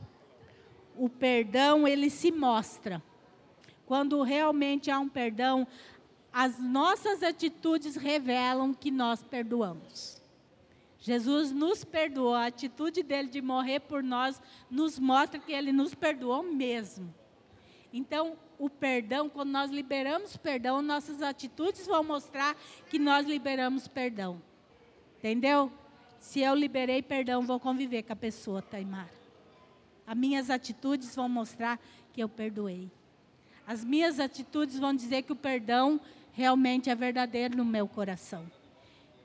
o 0.97 1.09
perdão 1.09 1.85
ele 1.85 2.09
se 2.09 2.31
mostra. 2.31 3.03
Quando 3.85 4.21
realmente 4.21 4.89
há 4.89 4.97
um 4.99 5.09
perdão, 5.09 5.67
as 6.31 6.57
nossas 6.57 7.21
atitudes 7.21 7.97
revelam 7.97 8.73
que 8.73 8.89
nós 8.89 9.21
perdoamos. 9.21 10.22
Jesus 11.03 11.51
nos 11.51 11.83
perdoou, 11.83 12.33
a 12.33 12.45
atitude 12.45 13.03
dele 13.03 13.27
de 13.27 13.41
morrer 13.41 13.81
por 13.81 14.01
nós 14.01 14.41
nos 14.71 14.97
mostra 14.97 15.37
que 15.37 15.51
ele 15.51 15.73
nos 15.73 15.93
perdoou 15.93 16.41
mesmo. 16.43 17.13
Então, 17.91 18.37
o 18.57 18.69
perdão, 18.69 19.27
quando 19.27 19.49
nós 19.49 19.69
liberamos 19.69 20.37
perdão, 20.37 20.81
nossas 20.81 21.21
atitudes 21.21 21.85
vão 21.85 22.05
mostrar 22.05 22.55
que 22.89 22.97
nós 22.97 23.27
liberamos 23.27 23.85
perdão. 23.85 24.41
Entendeu? 25.17 25.69
Se 26.21 26.39
eu 26.39 26.55
liberei 26.55 27.01
perdão, 27.01 27.45
vou 27.45 27.59
conviver 27.59 28.03
com 28.03 28.13
a 28.13 28.15
pessoa, 28.15 28.61
Taimara. 28.61 29.11
As 30.07 30.15
minhas 30.15 30.49
atitudes 30.49 31.13
vão 31.13 31.27
mostrar 31.27 31.81
que 32.13 32.23
eu 32.23 32.29
perdoei. 32.29 32.89
As 33.67 33.83
minhas 33.83 34.21
atitudes 34.21 34.79
vão 34.79 34.95
dizer 34.95 35.23
que 35.23 35.33
o 35.33 35.35
perdão 35.35 35.99
realmente 36.31 36.89
é 36.89 36.95
verdadeiro 36.95 37.57
no 37.57 37.65
meu 37.65 37.89
coração. 37.89 38.49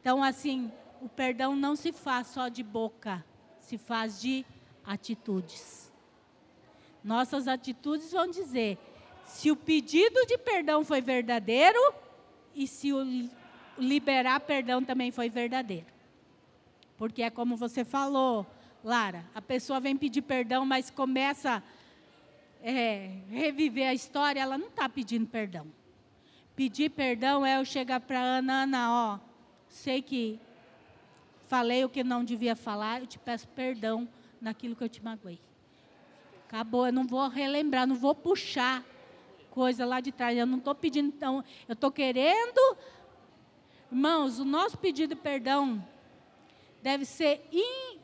Então, 0.01 0.25
assim, 0.25 0.73
o 1.01 1.09
perdão 1.09 1.55
não 1.55 1.77
se 1.77 1.93
faz 1.93 2.29
só 2.29 2.49
de 2.49 2.63
boca, 2.63 3.25
se 3.61 3.79
faz 3.79 4.21
de 4.21 4.45
atitudes. 4.85 5.93
Nossas 7.03 7.47
atitudes 7.47 8.13
vão 8.13 8.29
dizer 8.31 8.79
se 9.25 9.51
o 9.51 9.57
pedido 9.57 10.27
de 10.27 10.39
perdão 10.39 10.85
foi 10.85 11.01
verdadeiro 11.01 11.79
e 12.55 12.67
se 12.67 12.93
o 12.93 13.29
liberar 13.79 14.41
perdão 14.41 14.83
também 14.83 15.11
foi 15.11 15.29
verdadeiro. 15.29 15.87
Porque 16.97 17.23
é 17.23 17.31
como 17.31 17.57
você 17.57 17.85
falou, 17.85 18.47
Lara, 18.83 19.25
a 19.35 19.41
pessoa 19.41 19.79
vem 19.79 19.97
pedir 19.97 20.23
perdão, 20.23 20.67
mas 20.67 20.91
começa 20.91 21.57
a 21.57 21.63
é, 22.61 23.21
reviver 23.31 23.89
a 23.89 23.95
história, 23.95 24.41
ela 24.41 24.59
não 24.59 24.69
está 24.69 24.89
pedindo 24.89 25.27
perdão. 25.27 25.67
Pedir 26.57 26.91
perdão 26.91 27.47
é 27.47 27.61
eu 27.61 27.65
chegar 27.65 28.01
para 28.01 28.19
Ana, 28.19 28.63
Ana, 28.63 28.93
ó, 28.93 29.19
sei 29.69 30.03
que 30.03 30.41
falei 31.49 31.85
o 31.85 31.89
que 31.89 32.05
não 32.05 32.23
devia 32.23 32.55
falar, 32.55 33.01
eu 33.01 33.07
te 33.07 33.19
peço 33.19 33.49
perdão 33.49 34.07
naquilo 34.41 34.77
que 34.77 34.85
eu 34.85 34.89
te 34.89 35.03
magoei. 35.03 35.41
Acabou, 36.47 36.87
eu 36.87 36.93
não 36.93 37.07
vou 37.07 37.27
relembrar, 37.29 37.87
não 37.87 37.97
vou 37.97 38.15
puxar 38.15 38.85
coisa 39.51 39.85
lá 39.85 40.01
de 40.01 40.13
trás. 40.13 40.37
Eu 40.37 40.47
não 40.47 40.59
estou 40.59 40.75
pedindo, 40.75 41.09
então, 41.09 41.45
eu 41.67 41.73
estou 41.73 41.91
querendo. 41.91 42.77
Irmãos, 43.91 44.39
o 44.39 44.45
nosso 44.45 44.79
pedido 44.79 45.15
de 45.15 45.21
perdão 45.21 45.85
deve 46.83 47.05
ser 47.05 47.45
in, 47.51 47.99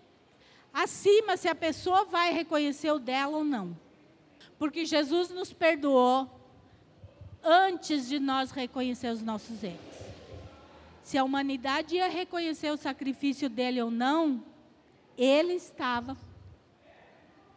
acima 0.72 1.36
se 1.36 1.47
a 1.47 1.55
pessoa 1.55 2.05
vai 2.05 2.32
reconhecer 2.32 2.90
o 2.90 2.99
dela 2.99 3.36
ou 3.36 3.45
não. 3.45 3.76
Porque 4.59 4.84
Jesus 4.84 5.30
nos 5.30 5.53
perdoou 5.53 6.28
antes 7.42 8.09
de 8.09 8.18
nós 8.18 8.51
reconhecer 8.51 9.09
os 9.12 9.22
nossos 9.22 9.62
erros. 9.62 9.93
Se 11.05 11.18
a 11.18 11.22
humanidade 11.22 11.96
ia 11.96 12.09
reconhecer 12.09 12.70
o 12.70 12.78
sacrifício 12.78 13.50
dele 13.50 13.80
ou 13.82 13.90
não, 13.90 14.42
ele 15.18 15.52
estava 15.52 16.16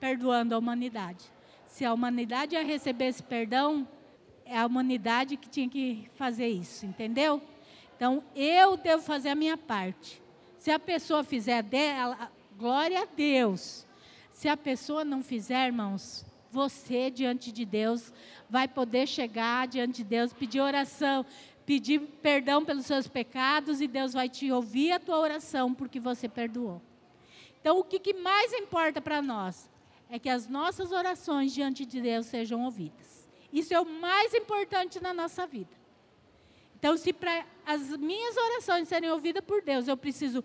perdoando 0.01 0.53
a 0.53 0.57
humanidade. 0.57 1.23
Se 1.65 1.85
a 1.85 1.93
humanidade 1.93 2.55
ia 2.55 2.63
receber 2.63 3.05
esse 3.05 3.23
perdão, 3.23 3.87
é 4.45 4.57
a 4.57 4.65
humanidade 4.65 5.37
que 5.37 5.49
tinha 5.49 5.69
que 5.69 6.09
fazer 6.15 6.49
isso, 6.49 6.85
entendeu? 6.85 7.41
Então, 7.95 8.21
eu 8.35 8.75
devo 8.75 9.01
fazer 9.01 9.29
a 9.29 9.35
minha 9.35 9.55
parte. 9.55 10.21
Se 10.57 10.69
a 10.69 10.77
pessoa 10.77 11.23
fizer 11.23 11.63
dela, 11.63 12.29
glória 12.57 13.03
a 13.03 13.05
Deus. 13.05 13.87
Se 14.29 14.49
a 14.49 14.57
pessoa 14.57 15.05
não 15.05 15.23
fizer, 15.23 15.67
irmãos, 15.67 16.25
você 16.51 17.09
diante 17.09 17.53
de 17.53 17.63
Deus 17.63 18.11
vai 18.49 18.67
poder 18.67 19.07
chegar 19.07 19.69
diante 19.69 20.03
de 20.03 20.09
Deus, 20.09 20.33
pedir 20.33 20.59
oração, 20.59 21.25
pedir 21.67 21.99
perdão 21.99 22.63
pelos 22.63 22.85
seus 22.85 23.09
pecados 23.09 23.81
e 23.81 23.89
Deus 23.89 24.13
vai 24.13 24.29
te 24.29 24.49
ouvir 24.49 24.93
a 24.93 24.99
tua 25.01 25.19
oração 25.19 25.73
porque 25.73 25.99
você 25.99 26.29
perdoou. 26.29 26.81
Então, 27.59 27.77
o 27.77 27.83
que, 27.83 27.99
que 27.99 28.13
mais 28.13 28.53
importa 28.53 29.01
para 29.01 29.21
nós 29.21 29.69
é 30.09 30.17
que 30.17 30.29
as 30.29 30.47
nossas 30.47 30.93
orações 30.93 31.53
diante 31.53 31.85
de 31.85 31.99
Deus 31.99 32.27
sejam 32.27 32.63
ouvidas. 32.63 33.27
Isso 33.51 33.73
é 33.73 33.81
o 33.81 33.85
mais 33.85 34.33
importante 34.33 35.01
na 35.01 35.13
nossa 35.13 35.45
vida. 35.45 35.75
Então, 36.79 36.95
se 36.95 37.11
para 37.11 37.45
as 37.65 37.97
minhas 37.97 38.37
orações 38.37 38.87
serem 38.87 39.11
ouvidas 39.11 39.43
por 39.43 39.61
Deus, 39.61 39.89
eu 39.89 39.97
preciso 39.97 40.41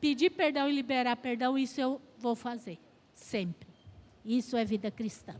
pedir 0.00 0.30
perdão 0.30 0.68
e 0.68 0.72
liberar 0.72 1.16
perdão, 1.16 1.58
isso 1.58 1.80
eu 1.80 2.00
vou 2.16 2.36
fazer, 2.36 2.78
sempre. 3.12 3.68
Isso 4.24 4.56
é 4.56 4.64
vida 4.64 4.88
cristã. 4.88 5.34